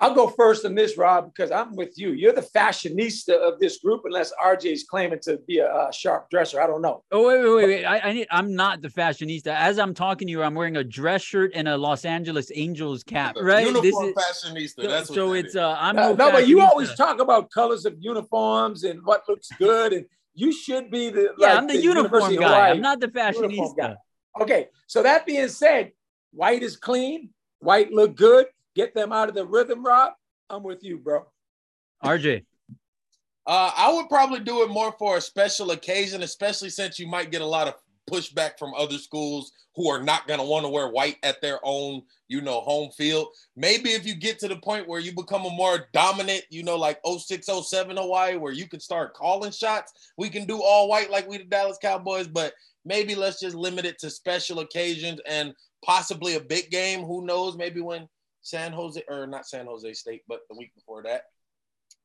I'll 0.00 0.14
go 0.14 0.28
first 0.28 0.64
on 0.64 0.74
this, 0.76 0.96
Rob, 0.96 1.32
because 1.32 1.50
I'm 1.50 1.74
with 1.74 1.98
you. 1.98 2.12
You're 2.12 2.32
the 2.32 2.42
fashionista 2.42 3.34
of 3.34 3.58
this 3.58 3.78
group, 3.78 4.02
unless 4.04 4.32
RJ 4.42 4.72
is 4.72 4.84
claiming 4.84 5.18
to 5.22 5.38
be 5.38 5.58
a, 5.58 5.88
a, 5.88 5.92
sharp 5.92 6.30
dresser. 6.30 6.60
I 6.60 6.68
don't 6.68 6.82
know. 6.82 7.02
Oh 7.10 7.26
wait, 7.26 7.42
wait, 7.42 7.54
wait, 7.54 7.66
wait. 7.66 7.84
I, 7.84 7.98
I 7.98 8.12
need, 8.12 8.28
I'm 8.30 8.54
not 8.54 8.80
the 8.80 8.88
fashionista. 8.88 9.48
As 9.48 9.78
I'm 9.78 9.94
talking 9.94 10.28
to 10.28 10.30
you, 10.30 10.42
I'm 10.42 10.54
wearing 10.54 10.76
a 10.76 10.84
dress 10.84 11.22
shirt 11.22 11.50
and 11.54 11.66
a 11.66 11.76
Los 11.76 12.04
Angeles 12.04 12.52
Angels 12.54 13.02
cap. 13.02 13.36
Right? 13.40 13.66
Uniform 13.66 13.82
this 13.82 13.94
is, 13.96 14.14
fashionista. 14.14 14.82
So, 14.82 14.88
That's 14.88 15.14
so 15.14 15.32
it's. 15.32 15.56
Uh, 15.56 15.76
I'm 15.78 15.96
no, 15.96 16.14
no 16.14 16.30
but 16.30 16.46
you 16.46 16.60
always 16.60 16.94
talk 16.94 17.20
about 17.20 17.50
colors 17.50 17.84
of 17.84 17.96
uniforms 17.98 18.84
and 18.84 19.04
what 19.04 19.24
looks 19.28 19.48
good, 19.58 19.92
and 19.92 20.06
you 20.34 20.52
should 20.52 20.92
be 20.92 21.10
the. 21.10 21.34
Yeah, 21.38 21.48
like, 21.48 21.56
I'm 21.56 21.66
the, 21.66 21.74
the 21.74 21.82
uniform 21.82 22.36
guy. 22.36 22.70
I'm 22.70 22.80
not 22.80 23.00
the 23.00 23.08
fashionista. 23.08 23.76
Guy. 23.76 23.96
Okay, 24.40 24.68
so 24.86 25.02
that 25.02 25.26
being 25.26 25.48
said, 25.48 25.90
white 26.30 26.62
is 26.62 26.76
clean. 26.76 27.30
White 27.60 27.90
look 27.90 28.14
good 28.14 28.46
get 28.78 28.94
them 28.94 29.12
out 29.12 29.28
of 29.28 29.34
the 29.34 29.44
rhythm, 29.44 29.84
Rob, 29.84 30.12
I'm 30.48 30.62
with 30.62 30.84
you, 30.84 30.98
bro. 30.98 31.26
RJ. 32.02 32.44
Uh, 33.46 33.70
I 33.74 33.90
would 33.90 34.10
probably 34.10 34.40
do 34.40 34.62
it 34.62 34.68
more 34.68 34.94
for 34.98 35.16
a 35.16 35.22
special 35.22 35.70
occasion, 35.70 36.22
especially 36.22 36.68
since 36.68 36.98
you 36.98 37.06
might 37.06 37.30
get 37.30 37.40
a 37.40 37.46
lot 37.46 37.66
of 37.66 37.76
pushback 38.10 38.58
from 38.58 38.74
other 38.74 38.98
schools 38.98 39.52
who 39.74 39.88
are 39.88 40.02
not 40.02 40.26
going 40.26 40.38
to 40.38 40.44
want 40.44 40.66
to 40.66 40.68
wear 40.68 40.88
white 40.88 41.16
at 41.22 41.40
their 41.40 41.58
own, 41.62 42.02
you 42.28 42.42
know, 42.42 42.60
home 42.60 42.90
field. 42.90 43.28
Maybe 43.56 43.92
if 43.92 44.04
you 44.04 44.14
get 44.14 44.38
to 44.40 44.48
the 44.48 44.56
point 44.56 44.86
where 44.86 45.00
you 45.00 45.14
become 45.14 45.46
a 45.46 45.50
more 45.50 45.86
dominant, 45.94 46.42
you 46.50 46.62
know, 46.62 46.76
like 46.76 47.00
0607 47.06 47.96
Hawaii, 47.96 48.36
where 48.36 48.52
you 48.52 48.68
can 48.68 48.80
start 48.80 49.14
calling 49.14 49.50
shots, 49.50 50.12
we 50.18 50.28
can 50.28 50.44
do 50.44 50.62
all 50.62 50.86
white 50.86 51.10
like 51.10 51.26
we 51.26 51.38
the 51.38 51.44
Dallas 51.44 51.78
Cowboys, 51.80 52.28
but 52.28 52.52
maybe 52.84 53.14
let's 53.14 53.40
just 53.40 53.56
limit 53.56 53.86
it 53.86 53.98
to 54.00 54.10
special 54.10 54.58
occasions 54.58 55.22
and 55.26 55.54
possibly 55.82 56.34
a 56.34 56.40
big 56.40 56.70
game. 56.70 57.00
Who 57.00 57.24
knows? 57.24 57.56
Maybe 57.56 57.80
when 57.80 58.10
San 58.42 58.72
Jose 58.72 59.02
or 59.08 59.26
not 59.26 59.46
San 59.46 59.66
Jose 59.66 59.92
State, 59.94 60.22
but 60.28 60.40
the 60.48 60.56
week 60.56 60.74
before 60.74 61.02
that. 61.02 61.22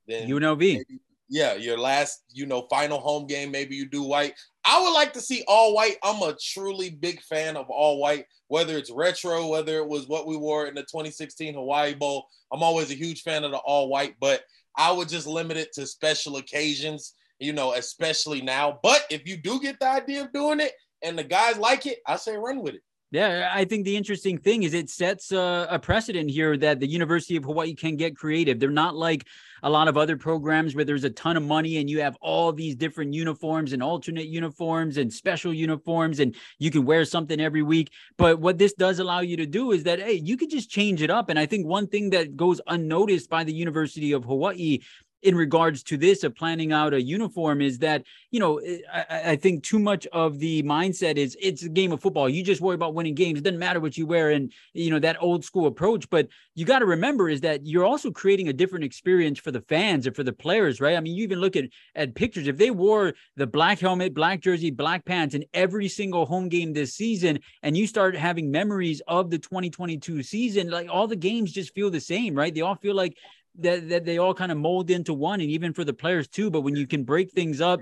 Then 0.07 0.27
UNLV. 0.27 0.59
Maybe, 0.59 0.99
yeah, 1.29 1.55
your 1.55 1.79
last, 1.79 2.23
you 2.31 2.45
know, 2.45 2.67
final 2.69 2.99
home 2.99 3.25
game, 3.25 3.49
maybe 3.49 3.75
you 3.75 3.87
do 3.87 4.03
white. 4.03 4.33
I 4.65 4.81
would 4.81 4.93
like 4.93 5.13
to 5.13 5.21
see 5.21 5.43
all 5.47 5.73
white. 5.73 5.97
I'm 6.03 6.21
a 6.21 6.37
truly 6.39 6.89
big 6.89 7.21
fan 7.21 7.57
of 7.57 7.69
all 7.69 7.99
white, 7.99 8.25
whether 8.47 8.77
it's 8.77 8.91
retro, 8.91 9.47
whether 9.47 9.77
it 9.77 9.87
was 9.87 10.07
what 10.07 10.27
we 10.27 10.37
wore 10.37 10.67
in 10.67 10.75
the 10.75 10.81
2016 10.81 11.55
Hawaii 11.55 11.95
Bowl. 11.95 12.27
I'm 12.51 12.61
always 12.61 12.91
a 12.91 12.95
huge 12.95 13.23
fan 13.23 13.43
of 13.43 13.51
the 13.51 13.57
all 13.57 13.89
white, 13.89 14.15
but 14.19 14.43
I 14.77 14.91
would 14.91 15.09
just 15.09 15.27
limit 15.27 15.57
it 15.57 15.73
to 15.73 15.87
special 15.87 16.37
occasions, 16.37 17.15
you 17.39 17.53
know, 17.53 17.73
especially 17.73 18.41
now. 18.41 18.79
But 18.83 19.05
if 19.09 19.27
you 19.27 19.37
do 19.37 19.59
get 19.59 19.79
the 19.79 19.87
idea 19.87 20.23
of 20.23 20.33
doing 20.33 20.59
it 20.59 20.73
and 21.01 21.17
the 21.17 21.23
guys 21.23 21.57
like 21.57 21.85
it, 21.85 21.99
I 22.05 22.17
say 22.17 22.37
run 22.37 22.61
with 22.61 22.75
it. 22.75 22.83
Yeah, 23.13 23.51
I 23.53 23.65
think 23.65 23.85
the 23.85 23.95
interesting 23.95 24.39
thing 24.39 24.63
is 24.63 24.73
it 24.73 24.89
sets 24.89 25.31
a, 25.31 25.67
a, 25.69 25.77
precedent 25.77 26.31
here 26.31 26.57
that 26.57 26.79
the 26.79 26.87
University 26.87 27.35
of 27.35 27.43
Hawaii 27.43 27.75
can 27.75 27.95
get 27.95 28.15
creative. 28.15 28.59
They're 28.59 28.71
not 28.71 28.95
like 28.95 29.27
a 29.61 29.69
lot 29.69 29.87
of 29.87 29.97
other 29.97 30.17
programs 30.17 30.73
where 30.73 30.83
there's 30.83 31.03
a 31.03 31.11
ton 31.11 31.37
of 31.37 31.43
money 31.43 31.77
and 31.77 31.87
you 31.87 32.01
have 32.01 32.17
all 32.21 32.51
these 32.51 32.75
different 32.75 33.13
uniforms 33.13 33.71
and 33.71 33.83
alternate 33.83 34.25
uniforms 34.25 34.97
and 34.97 35.13
special 35.13 35.53
uniforms 35.53 36.21
and 36.21 36.35
you 36.57 36.71
can 36.71 36.85
wear 36.85 37.05
something 37.05 37.39
every 37.39 37.61
week. 37.61 37.91
But 38.17 38.39
what 38.39 38.57
this 38.57 38.73
does 38.73 38.97
allow 38.97 39.19
you 39.19 39.37
to 39.37 39.45
do 39.45 39.73
is 39.73 39.83
that, 39.83 39.99
hey, 39.99 40.13
you 40.13 40.35
could 40.35 40.49
just 40.49 40.71
change 40.71 41.03
it 41.03 41.11
up. 41.11 41.29
And 41.29 41.37
I 41.37 41.45
think 41.45 41.67
one 41.67 41.85
thing 41.85 42.09
that 42.09 42.35
goes 42.35 42.61
unnoticed 42.65 43.29
by 43.29 43.43
the 43.43 43.53
University 43.53 44.13
of 44.13 44.25
Hawaii 44.25 44.79
in 45.23 45.35
regards 45.35 45.83
to 45.83 45.97
this 45.97 46.23
of 46.23 46.35
planning 46.35 46.71
out 46.73 46.93
a 46.93 47.01
uniform 47.01 47.61
is 47.61 47.79
that 47.79 48.03
you 48.29 48.39
know 48.39 48.57
eh, 48.57 48.79
I, 48.91 49.31
I, 49.31 49.35
think 49.37 49.63
too 49.63 49.79
much 49.79 50.05
of 50.07 50.37
the 50.39 50.61
mindset 50.63 51.15
is 51.15 51.37
it's 51.41 51.63
a 51.63 51.69
game 51.69 51.91
of 51.93 52.01
football. 52.01 52.29
You 52.29 52.43
just 52.43 52.61
worry 52.61 52.75
about 52.75 52.93
winning 52.93 53.15
games. 53.15 53.39
It 53.39 53.43
doesn't 53.43 53.59
matter 53.59 53.79
what 53.79 53.97
you 53.97 54.05
wear 54.05 54.31
and 54.31 54.51
you 54.73 54.91
know 54.91 54.99
that 54.99 55.21
old 55.21 55.45
school 55.45 55.65
approach. 55.65 56.09
But 56.09 56.27
you 56.55 56.65
got 56.65 56.79
to 56.79 56.85
remember 56.85 57.29
is 57.29 57.41
that 57.41 57.65
you're 57.65 57.85
also 57.85 58.11
creating 58.11 58.49
a 58.49 58.53
different 58.53 58.83
experience 58.83 59.39
for 59.39 59.51
the 59.51 59.61
fans 59.61 60.05
and 60.05 60.15
for 60.15 60.23
the 60.23 60.33
players 60.33 60.81
right? 60.81 60.97
I 60.97 60.99
mean 60.99 61.15
you 61.15 61.23
even 61.23 61.39
look 61.39 61.55
at 61.55 61.65
at 61.95 62.15
pictures. 62.15 62.47
If 62.47 62.57
they 62.57 62.71
wore 62.71 63.13
the 63.37 63.47
black 63.47 63.79
helmet 63.79 64.13
black 64.13 64.41
jersey 64.41 64.71
black 64.71 65.05
pants 65.05 65.35
in 65.35 65.45
every 65.53 65.87
single 65.87 66.25
home 66.25 66.49
game 66.49 66.73
this 66.73 66.93
season 66.93 67.39
and 67.63 67.77
you 67.77 67.87
start 67.87 68.15
having 68.15 68.51
memories 68.51 69.01
of 69.07 69.29
the 69.29 69.39
2022 69.39 70.21
season 70.21 70.69
like 70.69 70.89
all 70.89 71.07
the 71.07 71.15
games 71.15 71.51
just 71.51 71.73
feel 71.73 71.89
the 71.89 71.99
same 71.99 72.35
right? 72.35 72.53
They 72.53 72.61
all 72.61 72.75
feel 72.75 72.95
like 72.95 73.17
that, 73.59 73.89
that 73.89 74.05
they 74.05 74.17
all 74.17 74.33
kind 74.33 74.51
of 74.51 74.57
mold 74.57 74.89
into 74.89 75.13
one 75.13 75.41
and 75.41 75.49
even 75.49 75.73
for 75.73 75.83
the 75.83 75.93
players 75.93 76.27
too 76.27 76.49
but 76.49 76.61
when 76.61 76.75
you 76.75 76.87
can 76.87 77.03
break 77.03 77.31
things 77.31 77.61
up 77.61 77.79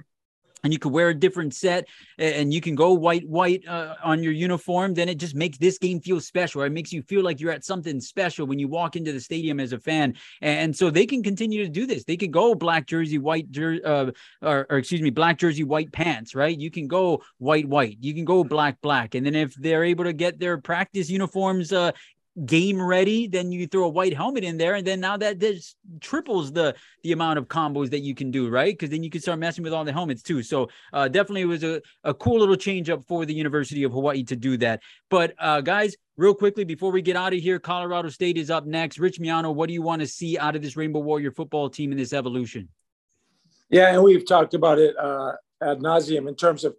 and 0.63 0.72
you 0.72 0.78
can 0.78 0.91
wear 0.91 1.09
a 1.09 1.13
different 1.13 1.55
set 1.55 1.88
and 2.19 2.53
you 2.53 2.61
can 2.61 2.76
go 2.76 2.93
white 2.93 3.28
white 3.28 3.67
uh, 3.67 3.95
on 4.03 4.22
your 4.22 4.34
uniform 4.34 4.93
then 4.93 5.09
it 5.09 5.17
just 5.17 5.36
makes 5.36 5.57
this 5.57 5.78
game 5.78 5.99
feel 5.99 6.19
special 6.19 6.61
it 6.61 6.72
makes 6.72 6.93
you 6.93 7.01
feel 7.03 7.24
like 7.24 7.39
you're 7.39 7.51
at 7.51 7.65
something 7.65 7.99
special 7.99 8.45
when 8.45 8.59
you 8.59 8.67
walk 8.67 8.95
into 8.95 9.11
the 9.11 9.19
stadium 9.19 9.59
as 9.59 9.74
a 9.74 9.80
fan. 9.80 10.15
And 10.41 10.76
so 10.76 10.89
they 10.89 11.05
can 11.05 11.24
continue 11.24 11.63
to 11.63 11.69
do 11.69 11.86
this. 11.86 12.03
They 12.03 12.17
can 12.17 12.32
go 12.32 12.55
black 12.55 12.88
jersey 12.88 13.17
white 13.17 13.49
jersey 13.51 13.84
uh, 13.84 14.11
or, 14.41 14.67
or, 14.69 14.78
excuse 14.78 15.01
me 15.01 15.09
black 15.09 15.38
jersey 15.38 15.63
white 15.63 15.91
pants 15.91 16.36
right? 16.36 16.57
You 16.57 16.72
can 16.72 16.88
go 16.88 17.24
white 17.38 17.67
white. 17.67 17.97
You 17.99 18.13
can 18.13 18.26
go 18.26 18.43
black 18.43 18.80
black. 18.82 19.15
And 19.15 19.26
then 19.26 19.36
if 19.36 19.53
they're 19.55 19.84
able 19.84 20.05
to 20.05 20.13
get 20.13 20.39
their 20.39 20.57
practice 20.57 21.09
uniforms 21.09 21.74
uh, 21.74 21.91
game 22.45 22.82
ready, 22.82 23.27
then 23.27 23.51
you 23.51 23.67
throw 23.67 23.84
a 23.84 23.89
white 23.89 24.13
helmet 24.13 24.43
in 24.43 24.57
there, 24.57 24.75
and 24.75 24.88
then 24.88 24.99
now 24.99 25.17
that 25.17 25.39
this 25.39 25.75
triples 25.99 26.51
the 26.51 26.73
the 27.03 27.11
amount 27.11 27.38
of 27.38 27.47
combos 27.47 27.89
that 27.89 27.99
you 27.99 28.15
can 28.15 28.32
do, 28.32 28.49
right? 28.49 28.73
Because 28.73 28.89
then 28.89 29.03
you 29.03 29.09
can 29.09 29.21
start 29.21 29.39
messing 29.39 29.63
with 29.63 29.73
all 29.73 29.84
the 29.84 29.91
helmets 29.91 30.23
too. 30.23 30.41
So 30.41 30.69
uh, 30.93 31.07
definitely 31.07 31.41
it 31.41 31.45
was 31.45 31.63
a, 31.63 31.82
a 32.03 32.13
cool 32.13 32.39
little 32.39 32.55
change 32.55 32.89
up 32.89 33.03
for 33.07 33.25
the 33.25 33.34
University 33.34 33.84
of 33.84 33.91
Hawaii 33.91 34.23
to 34.25 34.36
do 34.36 34.57
that. 34.57 34.82
But 35.09 35.34
uh, 35.39 35.61
guys, 35.61 35.95
real 36.15 36.34
quickly 36.34 36.63
before 36.63 36.91
we 36.91 37.01
get 37.01 37.15
out 37.15 37.34
of 37.34 37.39
here, 37.39 37.59
Colorado 37.59 38.09
State 38.09 38.38
is 38.38 38.49
up 38.49 38.65
next. 38.65 38.97
Rich 38.97 39.19
Miano, 39.19 39.53
what 39.53 39.67
do 39.67 39.73
you 39.73 39.82
want 39.82 40.01
to 40.01 40.07
see 40.07 40.38
out 40.38 40.55
of 40.55 40.61
this 40.61 40.77
Rainbow 40.77 40.99
Warrior 40.99 41.32
football 41.32 41.69
team 41.69 41.91
in 41.91 41.97
this 41.97 42.13
evolution? 42.13 42.69
Yeah, 43.69 43.93
and 43.93 44.03
we've 44.03 44.25
talked 44.25 44.53
about 44.53 44.79
it 44.79 44.97
uh, 44.97 45.34
ad 45.61 45.79
nauseum 45.79 46.27
in 46.27 46.36
terms 46.36 46.63
of 46.63 46.75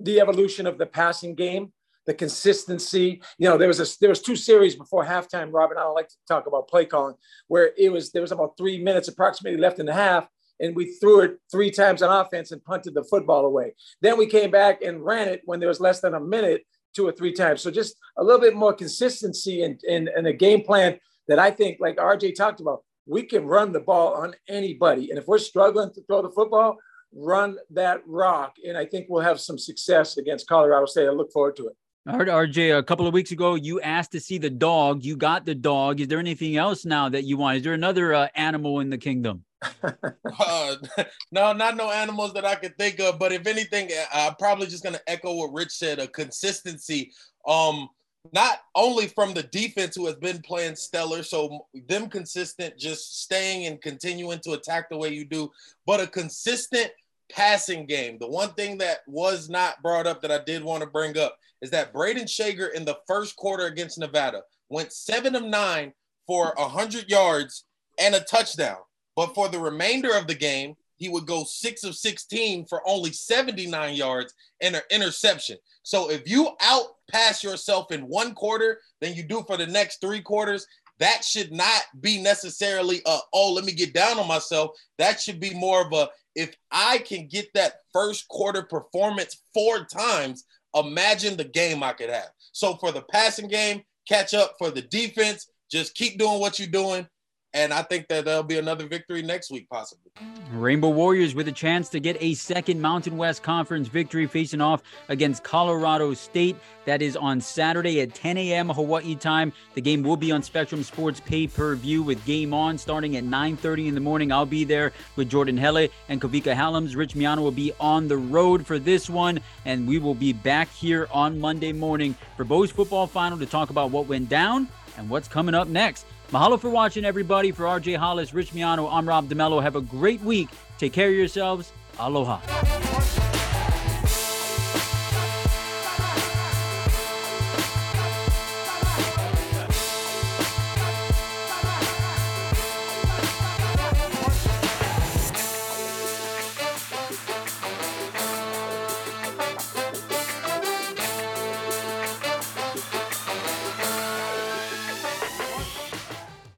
the 0.00 0.20
evolution 0.20 0.66
of 0.66 0.78
the 0.78 0.86
passing 0.86 1.34
game 1.34 1.72
the 2.06 2.14
consistency. 2.14 3.20
You 3.38 3.48
know, 3.48 3.58
there 3.58 3.68
was 3.68 3.80
a 3.80 3.98
there 4.00 4.08
was 4.08 4.22
two 4.22 4.36
series 4.36 4.76
before 4.76 5.04
halftime. 5.04 5.52
Robin, 5.52 5.76
I 5.76 5.82
don't 5.82 5.94
like 5.94 6.08
to 6.08 6.14
talk 6.28 6.46
about 6.46 6.68
play 6.68 6.86
calling, 6.86 7.16
where 7.48 7.72
it 7.76 7.92
was 7.92 8.12
there 8.12 8.22
was 8.22 8.32
about 8.32 8.56
three 8.56 8.82
minutes 8.82 9.08
approximately 9.08 9.60
left 9.60 9.78
in 9.80 9.86
the 9.86 9.92
half, 9.92 10.28
and 10.60 10.74
we 10.74 10.92
threw 10.94 11.20
it 11.20 11.38
three 11.50 11.70
times 11.70 12.02
on 12.02 12.24
offense 12.24 12.52
and 12.52 12.64
punted 12.64 12.94
the 12.94 13.04
football 13.04 13.44
away. 13.44 13.74
Then 14.00 14.16
we 14.16 14.26
came 14.26 14.50
back 14.50 14.82
and 14.82 15.04
ran 15.04 15.28
it 15.28 15.42
when 15.44 15.60
there 15.60 15.68
was 15.68 15.80
less 15.80 16.00
than 16.00 16.14
a 16.14 16.20
minute, 16.20 16.62
two 16.94 17.06
or 17.06 17.12
three 17.12 17.32
times. 17.32 17.60
So 17.60 17.70
just 17.70 17.96
a 18.16 18.24
little 18.24 18.40
bit 18.40 18.54
more 18.54 18.72
consistency 18.72 19.62
in 19.62 19.78
in, 19.86 20.08
in 20.16 20.26
a 20.26 20.32
game 20.32 20.62
plan 20.62 20.98
that 21.28 21.38
I 21.38 21.50
think, 21.50 21.78
like 21.80 21.96
RJ 21.96 22.36
talked 22.36 22.60
about, 22.60 22.84
we 23.04 23.24
can 23.24 23.46
run 23.46 23.72
the 23.72 23.80
ball 23.80 24.14
on 24.14 24.34
anybody, 24.48 25.10
and 25.10 25.18
if 25.18 25.26
we're 25.26 25.38
struggling 25.38 25.92
to 25.94 26.02
throw 26.02 26.22
the 26.22 26.30
football. 26.30 26.78
Run 27.18 27.56
that 27.70 28.02
rock, 28.04 28.56
and 28.66 28.76
I 28.76 28.84
think 28.84 29.06
we'll 29.08 29.22
have 29.22 29.40
some 29.40 29.56
success 29.56 30.18
against 30.18 30.48
Colorado 30.48 30.84
State. 30.84 31.06
I 31.06 31.12
look 31.12 31.32
forward 31.32 31.56
to 31.56 31.68
it. 31.68 31.76
I 32.08 32.12
heard 32.12 32.28
RJ 32.28 32.78
a 32.78 32.84
couple 32.84 33.08
of 33.08 33.14
weeks 33.14 33.32
ago. 33.32 33.56
You 33.56 33.80
asked 33.80 34.12
to 34.12 34.20
see 34.20 34.38
the 34.38 34.48
dog. 34.50 35.04
You 35.04 35.16
got 35.16 35.44
the 35.44 35.56
dog. 35.56 36.00
Is 36.00 36.06
there 36.06 36.20
anything 36.20 36.56
else 36.56 36.84
now 36.84 37.08
that 37.08 37.24
you 37.24 37.36
want? 37.36 37.56
Is 37.56 37.62
there 37.64 37.72
another 37.72 38.14
uh, 38.14 38.28
animal 38.36 38.78
in 38.78 38.90
the 38.90 38.98
kingdom? 38.98 39.44
uh, 39.82 40.76
no, 41.32 41.52
not 41.52 41.76
no 41.76 41.90
animals 41.90 42.32
that 42.34 42.44
I 42.44 42.54
could 42.54 42.78
think 42.78 43.00
of. 43.00 43.18
But 43.18 43.32
if 43.32 43.48
anything, 43.48 43.90
I'm 44.14 44.36
probably 44.36 44.68
just 44.68 44.84
gonna 44.84 45.00
echo 45.08 45.34
what 45.34 45.52
Rich 45.52 45.72
said: 45.72 45.98
a 45.98 46.06
consistency. 46.06 47.10
Um, 47.44 47.88
not 48.32 48.58
only 48.76 49.08
from 49.08 49.34
the 49.34 49.42
defense 49.42 49.96
who 49.96 50.06
has 50.06 50.16
been 50.16 50.42
playing 50.42 50.76
stellar, 50.76 51.24
so 51.24 51.66
them 51.88 52.08
consistent, 52.08 52.78
just 52.78 53.22
staying 53.22 53.66
and 53.66 53.80
continuing 53.80 54.38
to 54.40 54.52
attack 54.52 54.90
the 54.90 54.96
way 54.96 55.08
you 55.08 55.24
do, 55.24 55.50
but 55.86 56.00
a 56.00 56.06
consistent 56.06 56.90
passing 57.30 57.86
game. 57.86 58.18
The 58.18 58.28
one 58.28 58.52
thing 58.54 58.78
that 58.78 58.98
was 59.06 59.48
not 59.48 59.82
brought 59.82 60.06
up 60.06 60.22
that 60.22 60.30
I 60.30 60.42
did 60.44 60.62
want 60.62 60.82
to 60.82 60.88
bring 60.88 61.18
up 61.18 61.36
is 61.62 61.70
that 61.70 61.92
Brayden 61.92 62.28
Schager 62.28 62.68
in 62.68 62.84
the 62.84 62.98
first 63.06 63.36
quarter 63.36 63.66
against 63.66 63.98
Nevada 63.98 64.42
went 64.68 64.92
seven 64.92 65.34
of 65.34 65.44
nine 65.44 65.92
for 66.26 66.52
100 66.56 67.08
yards 67.08 67.64
and 67.98 68.14
a 68.14 68.20
touchdown. 68.20 68.78
But 69.14 69.34
for 69.34 69.48
the 69.48 69.58
remainder 69.58 70.14
of 70.16 70.26
the 70.26 70.34
game, 70.34 70.76
he 70.96 71.08
would 71.08 71.26
go 71.26 71.44
six 71.44 71.84
of 71.84 71.94
16 71.94 72.66
for 72.66 72.82
only 72.86 73.12
79 73.12 73.94
yards 73.94 74.34
and 74.60 74.76
an 74.76 74.82
interception. 74.90 75.58
So 75.82 76.10
if 76.10 76.28
you 76.28 76.50
outpass 76.62 77.42
yourself 77.42 77.92
in 77.92 78.02
one 78.02 78.34
quarter 78.34 78.80
than 79.00 79.14
you 79.14 79.22
do 79.22 79.44
for 79.46 79.56
the 79.56 79.66
next 79.66 80.00
three 80.00 80.20
quarters, 80.20 80.66
that 80.98 81.22
should 81.22 81.52
not 81.52 81.82
be 82.00 82.20
necessarily 82.20 83.02
a, 83.06 83.18
oh, 83.34 83.52
let 83.52 83.64
me 83.64 83.72
get 83.72 83.92
down 83.92 84.18
on 84.18 84.26
myself. 84.26 84.70
That 84.98 85.20
should 85.20 85.38
be 85.38 85.52
more 85.52 85.86
of 85.86 85.92
a, 85.92 86.08
if 86.36 86.54
I 86.70 86.98
can 86.98 87.26
get 87.26 87.52
that 87.54 87.80
first 87.92 88.28
quarter 88.28 88.62
performance 88.62 89.42
four 89.52 89.84
times, 89.86 90.44
imagine 90.74 91.36
the 91.36 91.44
game 91.44 91.82
I 91.82 91.94
could 91.94 92.10
have. 92.10 92.28
So 92.52 92.76
for 92.76 92.92
the 92.92 93.02
passing 93.02 93.48
game, 93.48 93.82
catch 94.06 94.34
up 94.34 94.54
for 94.58 94.70
the 94.70 94.82
defense, 94.82 95.48
just 95.70 95.94
keep 95.94 96.18
doing 96.18 96.38
what 96.38 96.58
you're 96.58 96.68
doing 96.68 97.08
and 97.56 97.72
I 97.72 97.80
think 97.80 98.06
that 98.08 98.26
there'll 98.26 98.42
be 98.42 98.58
another 98.58 98.86
victory 98.86 99.22
next 99.22 99.50
week, 99.50 99.66
possibly. 99.70 100.12
Rainbow 100.52 100.90
Warriors 100.90 101.34
with 101.34 101.48
a 101.48 101.52
chance 101.52 101.88
to 101.88 101.98
get 101.98 102.18
a 102.20 102.34
second 102.34 102.82
Mountain 102.82 103.16
West 103.16 103.42
Conference 103.42 103.88
victory 103.88 104.26
facing 104.26 104.60
off 104.60 104.82
against 105.08 105.42
Colorado 105.42 106.12
State. 106.12 106.56
That 106.84 107.00
is 107.00 107.16
on 107.16 107.40
Saturday 107.40 108.02
at 108.02 108.14
10 108.14 108.36
a.m. 108.36 108.68
Hawaii 108.68 109.14
time. 109.14 109.54
The 109.72 109.80
game 109.80 110.02
will 110.02 110.18
be 110.18 110.30
on 110.32 110.42
Spectrum 110.42 110.82
Sports 110.82 111.20
pay 111.20 111.46
per 111.46 111.74
view 111.74 112.02
with 112.02 112.22
Game 112.26 112.52
On 112.52 112.76
starting 112.76 113.16
at 113.16 113.24
9:30 113.24 113.88
in 113.88 113.94
the 113.94 114.00
morning. 114.00 114.30
I'll 114.30 114.44
be 114.44 114.64
there 114.64 114.92
with 115.16 115.30
Jordan 115.30 115.56
Hele 115.56 115.88
and 116.10 116.20
Kavika 116.20 116.54
Hallams. 116.54 116.94
Rich 116.94 117.14
Miano 117.14 117.38
will 117.38 117.50
be 117.50 117.72
on 117.80 118.06
the 118.06 118.18
road 118.18 118.66
for 118.66 118.78
this 118.78 119.08
one, 119.08 119.40
and 119.64 119.88
we 119.88 119.98
will 119.98 120.14
be 120.14 120.34
back 120.34 120.70
here 120.72 121.08
on 121.10 121.40
Monday 121.40 121.72
morning 121.72 122.14
for 122.36 122.44
Bo's 122.44 122.70
football 122.70 123.06
final 123.06 123.38
to 123.38 123.46
talk 123.46 123.70
about 123.70 123.90
what 123.90 124.06
went 124.06 124.28
down 124.28 124.68
and 124.98 125.08
what's 125.08 125.28
coming 125.28 125.54
up 125.54 125.68
next. 125.68 126.06
Mahalo 126.30 126.60
for 126.60 126.70
watching, 126.70 127.04
everybody. 127.04 127.52
For 127.52 127.64
RJ 127.64 127.96
Hollis, 127.96 128.34
Rich 128.34 128.52
Miano, 128.52 128.88
I'm 128.92 129.08
Rob 129.08 129.28
DeMello. 129.28 129.62
Have 129.62 129.76
a 129.76 129.80
great 129.80 130.20
week. 130.22 130.48
Take 130.78 130.92
care 130.92 131.08
of 131.08 131.14
yourselves. 131.14 131.72
Aloha. 131.98 132.40